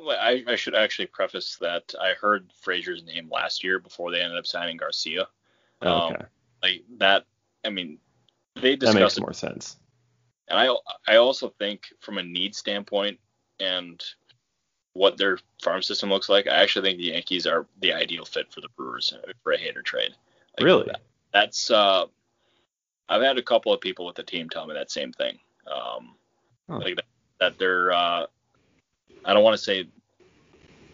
I, 0.09 0.43
I, 0.47 0.55
should 0.55 0.75
actually 0.75 1.05
preface 1.07 1.57
that 1.61 1.93
I 2.01 2.13
heard 2.13 2.51
Frazier's 2.61 3.03
name 3.03 3.29
last 3.31 3.63
year 3.63 3.79
before 3.79 4.11
they 4.11 4.21
ended 4.21 4.37
up 4.37 4.47
signing 4.47 4.77
Garcia. 4.77 5.27
Oh, 5.81 6.07
okay. 6.07 6.15
Um, 6.15 6.25
like 6.63 6.83
that. 6.97 7.25
I 7.63 7.69
mean, 7.69 7.99
they 8.55 8.75
discussed 8.75 8.95
that 8.95 8.99
makes 8.99 9.19
more 9.19 9.33
sense. 9.33 9.77
And 10.47 10.59
I 10.59 10.75
I 11.07 11.17
also 11.17 11.53
think 11.59 11.87
from 11.99 12.17
a 12.17 12.23
need 12.23 12.55
standpoint 12.55 13.19
and 13.59 14.03
what 14.93 15.17
their 15.17 15.37
farm 15.61 15.81
system 15.81 16.09
looks 16.09 16.29
like, 16.29 16.47
I 16.47 16.55
actually 16.55 16.89
think 16.89 16.99
the 16.99 17.11
Yankees 17.11 17.45
are 17.45 17.67
the 17.81 17.93
ideal 17.93 18.25
fit 18.25 18.51
for 18.51 18.61
the 18.61 18.69
Brewers 18.77 19.13
for 19.43 19.51
a 19.51 19.57
Hader 19.57 19.83
trade. 19.83 20.15
Like 20.57 20.65
really? 20.65 20.85
That, 20.85 21.01
that's 21.33 21.69
uh, 21.69 22.05
I've 23.09 23.21
had 23.21 23.37
a 23.37 23.43
couple 23.43 23.73
of 23.73 23.81
people 23.81 24.05
with 24.05 24.15
the 24.15 24.23
team 24.23 24.49
tell 24.49 24.65
me 24.65 24.73
that 24.73 24.91
same 24.91 25.11
thing. 25.11 25.37
Um, 25.67 26.15
oh. 26.69 26.77
like 26.77 26.95
that, 26.95 27.05
that 27.39 27.59
they're 27.59 27.91
uh, 27.91 28.25
I 29.25 29.33
don't 29.33 29.43
want 29.43 29.57
to 29.57 29.63
say 29.63 29.87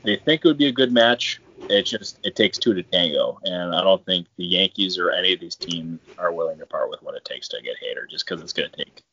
they 0.03 0.15
think 0.15 0.43
it 0.43 0.47
would 0.47 0.57
be 0.57 0.67
a 0.67 0.71
good 0.71 0.91
match. 0.91 1.41
It 1.69 1.83
just 1.83 2.19
it 2.23 2.35
takes 2.35 2.57
two 2.57 2.73
to 2.73 2.81
tango, 2.81 3.39
and 3.43 3.75
I 3.75 3.83
don't 3.83 4.03
think 4.05 4.27
the 4.37 4.45
Yankees 4.45 4.97
or 4.97 5.11
any 5.11 5.33
of 5.33 5.39
these 5.39 5.55
teams 5.55 5.99
are 6.17 6.31
willing 6.31 6.57
to 6.57 6.65
part 6.65 6.89
with 6.89 7.03
what 7.03 7.15
it 7.15 7.23
takes 7.23 7.47
to 7.49 7.61
get 7.61 7.75
Hader, 7.75 8.09
just 8.09 8.25
because 8.25 8.41
it's 8.41 8.53
going 8.53 8.71
to 8.71 8.77
take. 8.77 9.03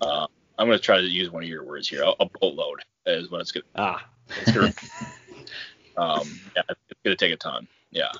Uh, 0.00 0.26
I'm 0.58 0.66
going 0.66 0.78
to 0.78 0.84
try 0.84 1.00
to 1.00 1.06
use 1.06 1.30
one 1.30 1.42
of 1.42 1.48
your 1.48 1.64
words 1.64 1.88
here. 1.88 2.02
A, 2.02 2.12
a 2.20 2.26
boatload 2.26 2.80
is 3.06 3.30
what 3.30 3.40
it's 3.40 3.52
going. 3.52 3.64
Ah. 3.76 4.04
It's 4.42 4.52
gonna, 4.52 4.66
um, 5.96 6.40
yeah, 6.54 6.62
it's 6.68 7.00
going 7.04 7.16
to 7.16 7.24
take 7.24 7.32
a 7.32 7.36
ton. 7.36 7.66
Yeah. 7.90 8.12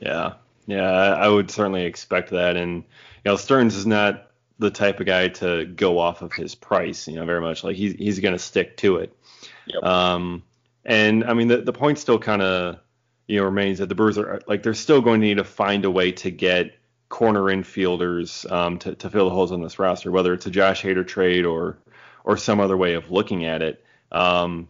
Yeah. 0.00 0.34
Yeah, 0.66 0.82
I 0.82 1.28
would 1.28 1.50
certainly 1.50 1.84
expect 1.84 2.30
that, 2.30 2.56
and 2.56 2.78
you 2.78 3.30
know, 3.30 3.36
Stearns 3.36 3.76
is 3.76 3.86
not 3.86 4.30
the 4.58 4.70
type 4.70 4.98
of 5.00 5.06
guy 5.06 5.28
to 5.28 5.64
go 5.64 5.98
off 5.98 6.22
of 6.22 6.32
his 6.32 6.54
price, 6.54 7.06
you 7.06 7.14
know, 7.14 7.24
very 7.24 7.40
much. 7.40 7.62
Like 7.62 7.76
he's 7.76 7.94
he's 7.94 8.18
going 8.18 8.34
to 8.34 8.38
stick 8.38 8.76
to 8.78 8.96
it. 8.96 9.16
Yep. 9.66 9.82
Um, 9.84 10.42
and 10.84 11.24
I 11.24 11.34
mean, 11.34 11.48
the 11.48 11.58
the 11.58 11.72
point 11.72 11.98
still 11.98 12.18
kind 12.18 12.42
of 12.42 12.80
you 13.28 13.38
know 13.38 13.44
remains 13.44 13.78
that 13.78 13.88
the 13.88 13.94
Brewers 13.94 14.18
are 14.18 14.40
like 14.48 14.64
they're 14.64 14.74
still 14.74 15.00
going 15.00 15.20
to 15.20 15.26
need 15.26 15.36
to 15.36 15.44
find 15.44 15.84
a 15.84 15.90
way 15.90 16.12
to 16.12 16.32
get 16.32 16.72
corner 17.08 17.42
infielders 17.42 18.50
um, 18.50 18.78
to 18.80 18.94
to 18.94 19.10
fill 19.10 19.26
the 19.26 19.34
holes 19.34 19.52
on 19.52 19.62
this 19.62 19.78
roster, 19.78 20.10
whether 20.10 20.32
it's 20.32 20.46
a 20.46 20.50
Josh 20.50 20.82
Hader 20.82 21.06
trade 21.06 21.46
or 21.46 21.78
or 22.24 22.36
some 22.36 22.60
other 22.60 22.76
way 22.76 22.94
of 22.94 23.10
looking 23.10 23.44
at 23.44 23.62
it. 23.62 23.84
Um, 24.10 24.68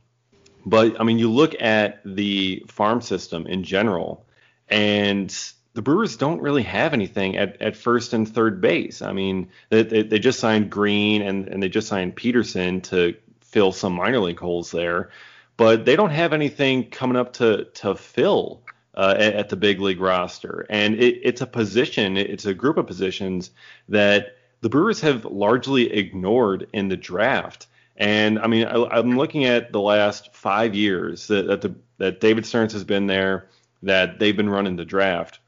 but 0.65 1.01
I 1.01 1.05
mean, 1.05 1.19
you 1.19 1.31
look 1.31 1.55
at 1.61 2.01
the 2.05 2.65
farm 2.69 3.01
system 3.01 3.47
in 3.47 3.65
general, 3.65 4.27
and 4.69 5.35
the 5.77 5.83
Brewers 5.83 6.17
don't 6.17 6.41
really 6.41 6.63
have 6.63 6.95
anything 6.95 7.37
at, 7.37 7.61
at 7.61 7.77
first 7.77 8.15
and 8.15 8.27
third 8.27 8.61
base. 8.63 9.03
I 9.03 9.13
mean, 9.13 9.51
they, 9.69 9.83
they 9.83 10.19
just 10.19 10.41
signed 10.41 10.71
Green 10.71 11.21
and, 11.21 11.49
and 11.49 11.63
they 11.63 11.69
just 11.69 11.87
signed 11.87 12.17
Peterson 12.17 12.81
to 12.83 13.15
fill 13.43 13.73
some 13.73 13.93
minor 13.93 14.21
league 14.21 14.41
holes 14.41 14.71
there, 14.71 15.11
but 15.59 15.85
they 15.85 15.95
don't 15.95 16.11
have 16.11 16.33
anything 16.33 16.89
coming 16.89 17.17
up 17.17 17.35
to 17.35 17.67
to 17.75 17.95
fill 17.95 18.63
uh, 18.97 19.15
at, 19.19 19.49
the 19.49 19.57
big 19.57 19.81
league 19.81 20.01
roster. 20.01 20.67
And 20.71 20.95
it, 20.95 21.21
it's 21.23 21.41
a 21.41 21.47
position, 21.47 22.17
it's 22.17 22.47
a 22.47 22.55
group 22.55 22.77
of 22.77 22.87
positions 22.87 23.51
that 23.89 24.37
the 24.63 24.69
Brewers 24.69 25.01
have 25.03 25.25
largely 25.25 25.93
ignored 25.93 26.67
in 26.73 26.89
the 26.89 26.97
draft. 26.97 27.67
And 27.97 28.39
I 28.39 28.47
mean, 28.47 28.67
I, 28.67 28.99
am 28.99 29.17
looking 29.17 29.45
at 29.45 29.73
the 29.73 29.81
last 29.81 30.35
five 30.35 30.75
years 30.75 31.27
that 31.29 31.47
that, 31.47 31.61
the, 31.63 31.75
that 31.99 32.21
David 32.21 32.47
Stearns 32.47 32.73
has 32.73 32.85
been 32.85 33.07
there, 33.07 33.49
that 33.83 34.19
they've 34.19 34.37
been 34.37 34.51
running 34.51 34.77
the 34.77 34.85
draft 34.85 35.41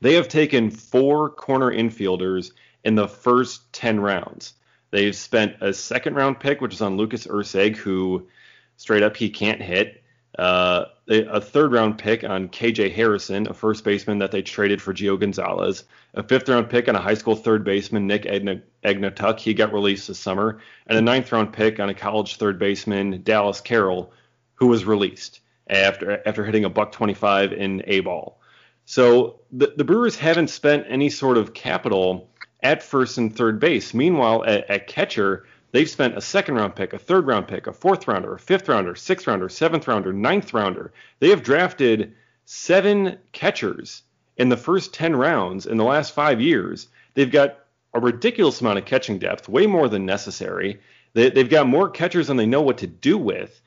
they 0.00 0.14
have 0.14 0.28
taken 0.28 0.70
four 0.70 1.30
corner 1.30 1.72
infielders 1.72 2.52
in 2.84 2.94
the 2.94 3.08
first 3.08 3.72
10 3.72 4.00
rounds. 4.00 4.54
They've 4.90 5.14
spent 5.14 5.56
a 5.60 5.72
second 5.72 6.14
round 6.14 6.40
pick, 6.40 6.60
which 6.60 6.74
is 6.74 6.80
on 6.80 6.96
Lucas 6.96 7.26
Erceg, 7.26 7.76
who 7.76 8.28
straight 8.76 9.02
up 9.02 9.16
he 9.16 9.28
can't 9.28 9.60
hit. 9.60 9.97
Uh, 10.36 10.84
a 11.08 11.40
third 11.40 11.72
round 11.72 11.98
pick 11.98 12.22
on 12.22 12.48
KJ 12.48 12.92
Harrison, 12.92 13.48
a 13.48 13.54
first 13.54 13.82
baseman 13.82 14.18
that 14.18 14.30
they 14.30 14.42
traded 14.42 14.82
for 14.82 14.92
Gio 14.92 15.18
Gonzalez. 15.18 15.84
A 16.14 16.22
fifth 16.22 16.48
round 16.48 16.68
pick 16.68 16.88
on 16.88 16.96
a 16.96 17.00
high 17.00 17.14
school 17.14 17.34
third 17.34 17.64
baseman, 17.64 18.06
Nick 18.06 18.24
Agnetuk. 18.24 19.38
He 19.38 19.54
got 19.54 19.72
released 19.72 20.08
this 20.08 20.18
summer. 20.18 20.60
And 20.86 20.98
a 20.98 21.00
ninth 21.00 21.32
round 21.32 21.52
pick 21.52 21.80
on 21.80 21.88
a 21.88 21.94
college 21.94 22.36
third 22.36 22.58
baseman, 22.58 23.22
Dallas 23.22 23.60
Carroll, 23.60 24.12
who 24.54 24.66
was 24.66 24.84
released. 24.84 25.40
after 25.68 26.26
after 26.26 26.44
hitting 26.44 26.64
a 26.64 26.70
buck 26.70 26.92
25 26.92 27.52
in 27.52 27.82
A 27.86 28.00
ball. 28.00 28.40
So 28.84 29.40
the, 29.52 29.72
the 29.76 29.84
Brewers 29.84 30.16
haven't 30.16 30.48
spent 30.48 30.86
any 30.88 31.10
sort 31.10 31.36
of 31.36 31.52
capital 31.52 32.30
at 32.62 32.82
first 32.82 33.18
and 33.18 33.34
third 33.34 33.60
base. 33.60 33.92
Meanwhile, 33.94 34.44
at, 34.44 34.70
at 34.70 34.86
catcher, 34.86 35.46
they've 35.72 35.88
spent 35.88 36.16
a 36.16 36.20
second 36.20 36.54
round 36.54 36.76
pick, 36.76 36.92
a 36.92 36.98
third 36.98 37.26
round 37.26 37.48
pick, 37.48 37.66
a 37.66 37.72
fourth 37.72 38.08
rounder, 38.08 38.34
a 38.34 38.38
fifth 38.38 38.68
rounder, 38.68 38.94
sixth 38.94 39.26
rounder, 39.26 39.48
seventh 39.48 39.88
rounder, 39.88 40.12
ninth 40.12 40.52
rounder. 40.54 40.92
They 41.20 41.30
have 41.30 41.42
drafted 41.42 42.14
seven 42.44 43.18
catchers 43.32 44.02
in 44.36 44.48
the 44.48 44.56
first 44.56 44.94
10 44.94 45.16
rounds 45.16 45.66
in 45.66 45.76
the 45.76 45.84
last 45.84 46.14
five 46.14 46.40
years. 46.40 46.88
They've 47.14 47.30
got 47.30 47.58
a 47.92 48.00
ridiculous 48.00 48.60
amount 48.60 48.78
of 48.78 48.84
catching 48.84 49.18
depth, 49.18 49.48
way 49.48 49.66
more 49.66 49.88
than 49.88 50.06
necessary. 50.06 50.80
They, 51.14 51.30
they've 51.30 51.48
got 51.48 51.66
more 51.66 51.90
catchers 51.90 52.28
than 52.28 52.36
they 52.36 52.46
know 52.46 52.62
what 52.62 52.78
to 52.78 52.86
do 52.86 53.18
with. 53.18 53.60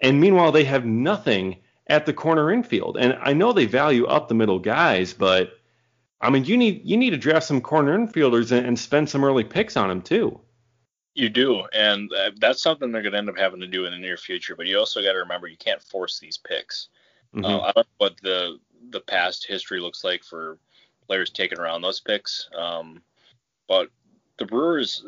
And 0.00 0.20
meanwhile, 0.20 0.52
they 0.52 0.64
have 0.64 0.84
nothing 0.84 1.56
at 1.86 2.06
the 2.06 2.12
corner 2.12 2.52
infield. 2.52 2.96
And 2.98 3.18
I 3.20 3.32
know 3.32 3.52
they 3.52 3.66
value 3.66 4.06
up 4.06 4.28
the 4.28 4.34
middle 4.34 4.58
guys, 4.58 5.14
but 5.14 5.58
I 6.20 6.30
mean, 6.30 6.44
you 6.44 6.56
need 6.56 6.82
you 6.84 6.96
need 6.96 7.10
to 7.10 7.16
draft 7.16 7.46
some 7.46 7.60
corner 7.60 7.96
infielders 7.96 8.52
and, 8.52 8.66
and 8.66 8.78
spend 8.78 9.08
some 9.08 9.24
early 9.24 9.44
picks 9.44 9.76
on 9.76 9.88
them 9.88 10.02
too. 10.02 10.40
You 11.14 11.28
do, 11.28 11.64
and 11.72 12.12
uh, 12.12 12.30
that's 12.38 12.62
something 12.62 12.92
they're 12.92 13.02
going 13.02 13.12
to 13.12 13.18
end 13.18 13.28
up 13.28 13.38
having 13.38 13.60
to 13.60 13.66
do 13.66 13.86
in 13.86 13.92
the 13.92 13.98
near 13.98 14.16
future. 14.16 14.54
But 14.54 14.66
you 14.66 14.78
also 14.78 15.02
got 15.02 15.12
to 15.12 15.18
remember 15.18 15.48
you 15.48 15.56
can't 15.56 15.82
force 15.82 16.18
these 16.18 16.38
picks. 16.38 16.88
Mm-hmm. 17.34 17.44
Uh, 17.44 17.58
I 17.60 17.72
don't 17.72 17.76
know 17.76 17.84
what 17.98 18.16
the 18.22 18.58
the 18.90 19.00
past 19.00 19.46
history 19.46 19.80
looks 19.80 20.04
like 20.04 20.22
for 20.22 20.58
players 21.06 21.30
taking 21.30 21.58
around 21.58 21.82
those 21.82 22.00
picks, 22.00 22.48
um, 22.56 23.02
but 23.66 23.88
the 24.38 24.46
Brewers, 24.46 25.04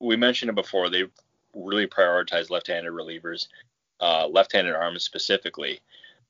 we 0.00 0.16
mentioned 0.16 0.48
it 0.48 0.54
before, 0.54 0.88
they 0.88 1.04
really 1.54 1.86
prioritize 1.86 2.50
left-handed 2.50 2.92
relievers 2.92 3.48
uh, 4.00 4.26
left-handed 4.28 4.74
arms 4.74 5.02
specifically, 5.02 5.80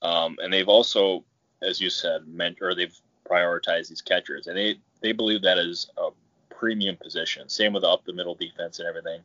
um, 0.03 0.37
and 0.43 0.53
they've 0.53 0.69
also, 0.69 1.25
as 1.63 1.81
you 1.81 1.91
said, 1.91 2.27
meant 2.27 2.59
or 2.61 2.75
they've 2.75 2.99
prioritized 3.29 3.89
these 3.89 4.03
catchers, 4.03 4.47
and 4.47 4.57
they 4.57 4.79
they 5.01 5.13
believe 5.13 5.43
that 5.43 5.59
is 5.59 5.91
a 5.99 6.11
premium 6.59 6.97
position. 6.97 7.49
Same 7.49 7.73
with 7.73 7.85
up 7.85 8.05
the 8.05 8.13
middle 8.13 8.35
defense 8.35 8.79
and 8.79 8.89
everything, 8.89 9.21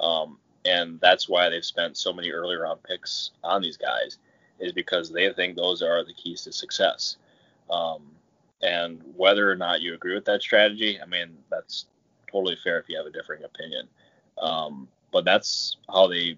um, 0.00 0.38
and 0.64 1.00
that's 1.00 1.28
why 1.28 1.48
they've 1.48 1.64
spent 1.64 1.96
so 1.96 2.12
many 2.12 2.30
early 2.30 2.56
round 2.56 2.82
picks 2.82 3.32
on 3.42 3.62
these 3.62 3.76
guys, 3.76 4.18
is 4.58 4.72
because 4.72 5.10
they 5.10 5.32
think 5.32 5.56
those 5.56 5.82
are 5.82 6.04
the 6.04 6.14
keys 6.14 6.42
to 6.42 6.52
success. 6.52 7.16
Um, 7.70 8.02
and 8.62 9.00
whether 9.16 9.50
or 9.50 9.56
not 9.56 9.80
you 9.80 9.94
agree 9.94 10.14
with 10.14 10.26
that 10.26 10.42
strategy, 10.42 11.00
I 11.00 11.06
mean, 11.06 11.36
that's 11.50 11.86
totally 12.30 12.56
fair 12.62 12.78
if 12.78 12.88
you 12.88 12.96
have 12.96 13.06
a 13.06 13.10
differing 13.10 13.44
opinion. 13.44 13.88
Um, 14.40 14.88
but 15.12 15.24
that's 15.24 15.76
how 15.88 16.06
they 16.06 16.36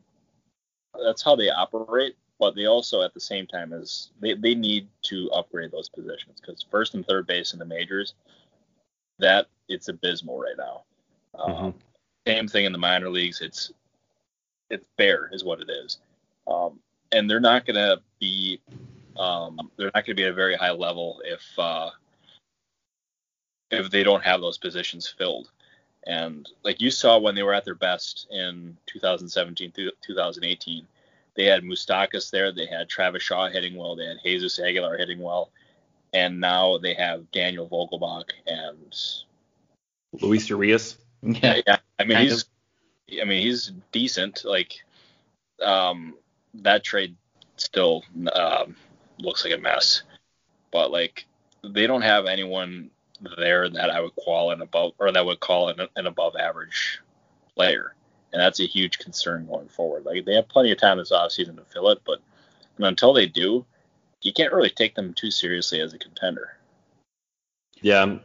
that's 1.05 1.23
how 1.23 1.37
they 1.37 1.51
operate. 1.51 2.17
But 2.39 2.57
they 2.57 2.67
also, 2.67 3.03
at 3.03 3.15
the 3.15 3.21
same 3.21 3.47
time, 3.47 3.73
is 3.73 4.11
they, 4.21 4.35
they 4.35 4.55
need 4.55 4.89
to 5.03 5.31
upgrade 5.31 5.71
those 5.71 5.89
positions 5.89 6.41
because 6.41 6.65
first 6.71 6.95
and 6.95 7.07
third 7.07 7.27
base 7.27 7.53
in 7.53 7.59
the 7.59 7.65
majors, 7.65 8.15
that 9.23 9.47
it's 9.69 9.89
abysmal 9.89 10.39
right 10.39 10.57
now. 10.59 10.83
Mm-hmm. 11.35 11.65
Um, 11.65 11.75
same 12.27 12.47
thing 12.47 12.67
in 12.67 12.73
the 12.73 12.79
minor 12.79 13.09
leagues. 13.09 13.41
It's 13.41 13.73
it's 14.71 14.87
bare 14.97 15.29
is 15.33 15.45
what 15.45 15.61
it 15.61 15.71
is, 15.71 15.99
um, 16.47 16.79
and 17.11 17.29
they're 17.29 17.41
not 17.41 17.67
going 17.67 17.77
to 17.77 18.01
be 18.21 18.61
um, 19.17 19.71
they're 19.77 19.91
not 19.95 20.05
going 20.07 20.15
to 20.17 20.23
be 20.23 20.25
at 20.25 20.31
a 20.31 20.35
very 20.35 20.55
high 20.55 20.71
level 20.71 21.21
if 21.25 21.43
uh, 21.59 21.91
if 23.71 23.91
they 23.91 24.03
don't 24.03 24.25
have 24.25 24.41
those 24.41 24.59
positions 24.59 25.09
filled. 25.09 25.51
And 26.07 26.49
like 26.65 26.81
you 26.81 26.91
saw 26.91 27.19
when 27.19 27.35
they 27.35 27.43
were 27.43 27.55
at 27.55 27.65
their 27.65 27.77
best 27.77 28.27
in 28.31 28.77
2017 28.87 29.71
through 29.71 29.93
2018, 30.03 30.87
they 31.35 31.45
had 31.45 31.63
Moustakas 31.63 32.31
there, 32.31 32.53
they 32.53 32.67
had 32.67 32.89
Travis 32.89 33.23
Shaw 33.23 33.49
hitting 33.49 33.77
well, 33.77 33.95
they 33.95 34.07
had 34.07 34.19
Jesus 34.23 34.59
Aguilar 34.59 34.99
hitting 34.99 35.21
well, 35.21 35.51
and 36.13 36.41
now 36.41 36.79
they 36.79 36.95
have 36.95 37.31
Daniel 37.31 37.69
Vogelbach 37.69 38.31
and 38.47 38.95
Luis 40.21 40.49
Urias. 40.49 40.99
Yeah, 41.23 41.61
yeah. 41.67 41.79
I 41.99 42.05
mean 42.05 42.19
he's, 42.19 42.43
of. 42.43 42.49
I 43.21 43.25
mean 43.25 43.43
he's 43.43 43.73
decent. 43.93 44.45
Like, 44.45 44.83
um, 45.63 46.15
that 46.55 46.85
trade 46.85 47.17
still 47.57 48.03
um, 48.35 48.77
looks 49.19 49.45
like 49.45 49.55
a 49.55 49.59
mess, 49.59 50.03
but 50.71 50.91
like 50.91 51.27
they 51.65 51.87
don't 51.87 52.03
have 52.03 52.27
anyone 52.27 52.91
there 53.39 53.69
that 53.69 53.91
I 53.91 54.01
would 54.01 54.17
call 54.17 54.51
an 54.51 54.63
above 54.63 54.93
or 54.99 55.13
that 55.13 55.25
would 55.25 55.41
call 55.41 55.69
an, 55.69 55.87
an 55.97 56.07
above 56.07 56.35
average 56.37 57.01
player, 57.55 57.95
and 58.33 58.41
that's 58.41 58.61
a 58.61 58.67
huge 58.67 58.99
concern 58.99 59.47
going 59.47 59.69
forward. 59.69 60.05
Like 60.05 60.25
they 60.25 60.35
have 60.35 60.49
plenty 60.49 60.73
of 60.73 60.79
time 60.79 60.99
this 60.99 61.13
offseason 61.13 61.57
to 61.57 61.65
fill 61.65 61.89
it, 61.91 62.01
but 62.05 62.21
until 62.79 63.13
they 63.13 63.27
do, 63.27 63.65
you 64.23 64.33
can't 64.33 64.53
really 64.53 64.71
take 64.71 64.95
them 64.95 65.15
too 65.15 65.31
seriously 65.31 65.81
as 65.81 65.93
a 65.93 65.99
contender. 65.99 66.57
Yeah, 67.81 68.19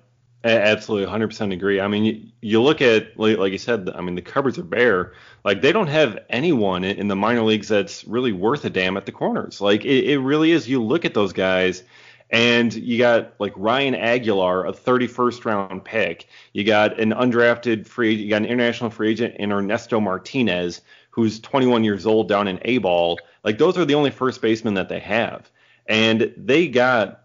absolutely, 0.43 1.11
100% 1.11 1.53
agree. 1.53 1.81
I 1.81 1.87
mean, 1.87 2.03
you, 2.05 2.21
you 2.41 2.61
look 2.61 2.81
at 2.81 3.19
like, 3.19 3.37
like, 3.37 3.51
you 3.51 3.57
said, 3.57 3.89
I 3.89 4.01
mean 4.01 4.15
the 4.15 4.21
cupboards 4.21 4.57
are 4.57 4.63
bare. 4.63 5.13
Like 5.43 5.61
they 5.61 5.71
don't 5.71 5.87
have 5.87 6.19
anyone 6.29 6.83
in, 6.83 7.07
the 7.07 7.15
minor 7.15 7.41
leagues 7.41 7.67
that's 7.67 8.05
really 8.05 8.31
worth 8.31 8.63
a 8.65 8.69
damn 8.69 8.97
at 8.97 9.05
the 9.05 9.11
corners. 9.11 9.59
Like 9.59 9.83
it, 9.85 10.05
it 10.05 10.19
really 10.19 10.51
is. 10.51 10.69
You 10.69 10.83
look 10.83 11.05
at 11.05 11.13
those 11.13 11.33
guys 11.33 11.83
and 12.29 12.73
you 12.73 12.97
got 12.97 13.33
like 13.39 13.53
Ryan 13.55 13.95
Aguilar, 13.95 14.65
a 14.65 14.73
31st 14.73 15.45
round 15.45 15.85
pick. 15.85 16.27
You 16.53 16.63
got 16.63 16.99
an 16.99 17.11
undrafted 17.11 17.87
free, 17.87 18.13
you 18.13 18.29
got 18.29 18.41
an 18.41 18.47
international 18.47 18.89
free 18.89 19.11
agent 19.11 19.35
in 19.37 19.51
Ernesto 19.51 19.99
Martinez, 19.99 20.81
who's 21.09 21.39
21 21.39 21.83
years 21.83 22.05
old 22.05 22.27
down 22.27 22.47
in 22.47 22.59
A 22.63 22.77
ball. 22.79 23.19
Like 23.43 23.57
those 23.57 23.77
are 23.77 23.85
the 23.85 23.95
only 23.95 24.11
first 24.11 24.41
basemen 24.41 24.73
that 24.75 24.89
they 24.89 24.99
have, 24.99 25.49
and 25.87 26.33
they 26.37 26.67
got 26.67 27.23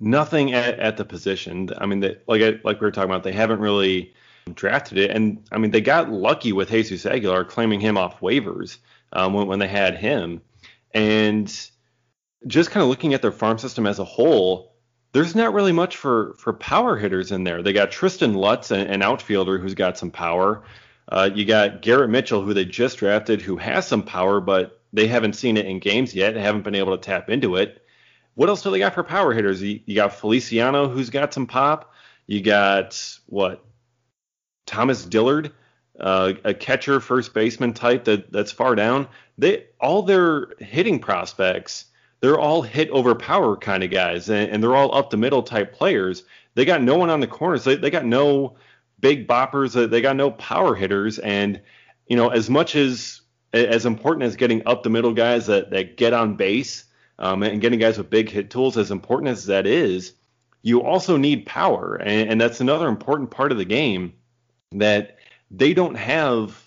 nothing 0.00 0.52
at, 0.52 0.78
at 0.78 0.96
the 0.96 1.04
position. 1.04 1.70
I 1.78 1.86
mean, 1.86 2.00
they, 2.00 2.16
like 2.26 2.64
like 2.64 2.80
we 2.80 2.86
were 2.86 2.90
talking 2.90 3.10
about, 3.10 3.22
they 3.22 3.32
haven't 3.32 3.60
really 3.60 4.14
drafted 4.54 4.98
it, 4.98 5.10
and 5.10 5.42
I 5.52 5.58
mean 5.58 5.70
they 5.70 5.80
got 5.80 6.10
lucky 6.10 6.52
with 6.52 6.70
Jesus 6.70 7.06
Aguilar 7.06 7.44
claiming 7.44 7.80
him 7.80 7.96
off 7.96 8.20
waivers 8.20 8.78
um, 9.12 9.32
when, 9.32 9.46
when 9.46 9.58
they 9.58 9.68
had 9.68 9.96
him, 9.96 10.42
and 10.92 11.48
just 12.46 12.70
kind 12.70 12.82
of 12.82 12.88
looking 12.88 13.14
at 13.14 13.22
their 13.22 13.32
farm 13.32 13.58
system 13.58 13.86
as 13.86 13.98
a 13.98 14.04
whole, 14.04 14.74
there's 15.12 15.34
not 15.34 15.54
really 15.54 15.72
much 15.72 15.96
for 15.96 16.34
for 16.38 16.52
power 16.52 16.96
hitters 16.96 17.32
in 17.32 17.44
there. 17.44 17.62
They 17.62 17.72
got 17.72 17.90
Tristen 17.90 18.34
Lutz, 18.34 18.70
an, 18.70 18.86
an 18.88 19.02
outfielder 19.02 19.58
who's 19.58 19.74
got 19.74 19.96
some 19.96 20.10
power. 20.10 20.64
Uh, 21.08 21.30
you 21.34 21.44
got 21.44 21.82
Garrett 21.82 22.10
Mitchell, 22.10 22.42
who 22.42 22.54
they 22.54 22.64
just 22.64 22.98
drafted, 22.98 23.42
who 23.42 23.56
has 23.58 23.86
some 23.86 24.02
power, 24.02 24.40
but 24.40 24.80
they 24.92 25.06
haven't 25.06 25.34
seen 25.34 25.56
it 25.56 25.66
in 25.66 25.78
games 25.78 26.14
yet. 26.14 26.34
Haven't 26.34 26.62
been 26.62 26.74
able 26.74 26.96
to 26.96 27.02
tap 27.02 27.28
into 27.28 27.56
it. 27.56 27.83
What 28.34 28.48
else 28.48 28.62
do 28.62 28.70
they 28.70 28.78
got 28.78 28.94
for 28.94 29.04
power 29.04 29.32
hitters? 29.32 29.62
You, 29.62 29.80
you 29.86 29.94
got 29.94 30.14
Feliciano, 30.14 30.88
who's 30.88 31.10
got 31.10 31.32
some 31.32 31.46
pop. 31.46 31.92
You 32.26 32.42
got 32.42 33.18
what? 33.26 33.64
Thomas 34.66 35.04
Dillard, 35.04 35.52
uh, 36.00 36.32
a 36.44 36.54
catcher, 36.54 37.00
first 37.00 37.34
baseman 37.34 37.74
type 37.74 38.04
that 38.04 38.32
that's 38.32 38.50
far 38.50 38.74
down. 38.74 39.06
They 39.38 39.66
all 39.80 40.02
their 40.02 40.48
hitting 40.58 40.98
prospects 40.98 41.86
they're 42.24 42.40
all 42.40 42.62
hit 42.62 42.88
over 42.88 43.14
power 43.14 43.54
kind 43.54 43.84
of 43.84 43.90
guys, 43.90 44.30
and, 44.30 44.50
and, 44.50 44.62
they're 44.62 44.74
all 44.74 44.94
up 44.94 45.10
the 45.10 45.16
middle 45.18 45.42
type 45.42 45.74
players. 45.74 46.22
They 46.54 46.64
got 46.64 46.80
no 46.80 46.96
one 46.96 47.10
on 47.10 47.20
the 47.20 47.26
corners. 47.26 47.64
They, 47.64 47.76
they 47.76 47.90
got 47.90 48.06
no 48.06 48.56
big 48.98 49.28
boppers. 49.28 49.90
They 49.90 50.00
got 50.00 50.16
no 50.16 50.30
power 50.30 50.74
hitters. 50.74 51.18
And 51.18 51.60
you 52.06 52.16
know, 52.16 52.30
as 52.30 52.48
much 52.48 52.76
as 52.76 53.20
as 53.52 53.84
important 53.84 54.22
as 54.22 54.36
getting 54.36 54.66
up 54.66 54.82
the 54.82 54.88
middle 54.88 55.12
guys 55.12 55.44
that 55.48 55.68
that 55.72 55.98
get 55.98 56.14
on 56.14 56.34
base 56.34 56.84
um, 57.18 57.42
and 57.42 57.60
getting 57.60 57.78
guys 57.78 57.98
with 57.98 58.10
big 58.10 58.28
hit 58.28 58.50
tools, 58.50 58.76
as 58.76 58.90
important 58.90 59.30
as 59.30 59.46
that 59.46 59.66
is, 59.66 60.14
you 60.62 60.82
also 60.82 61.16
need 61.16 61.46
power, 61.46 61.96
and, 61.96 62.30
and 62.30 62.40
that's 62.40 62.60
another 62.60 62.88
important 62.88 63.30
part 63.30 63.52
of 63.52 63.58
the 63.58 63.64
game 63.64 64.14
that 64.72 65.18
they 65.50 65.74
don't 65.74 65.94
have 65.94 66.62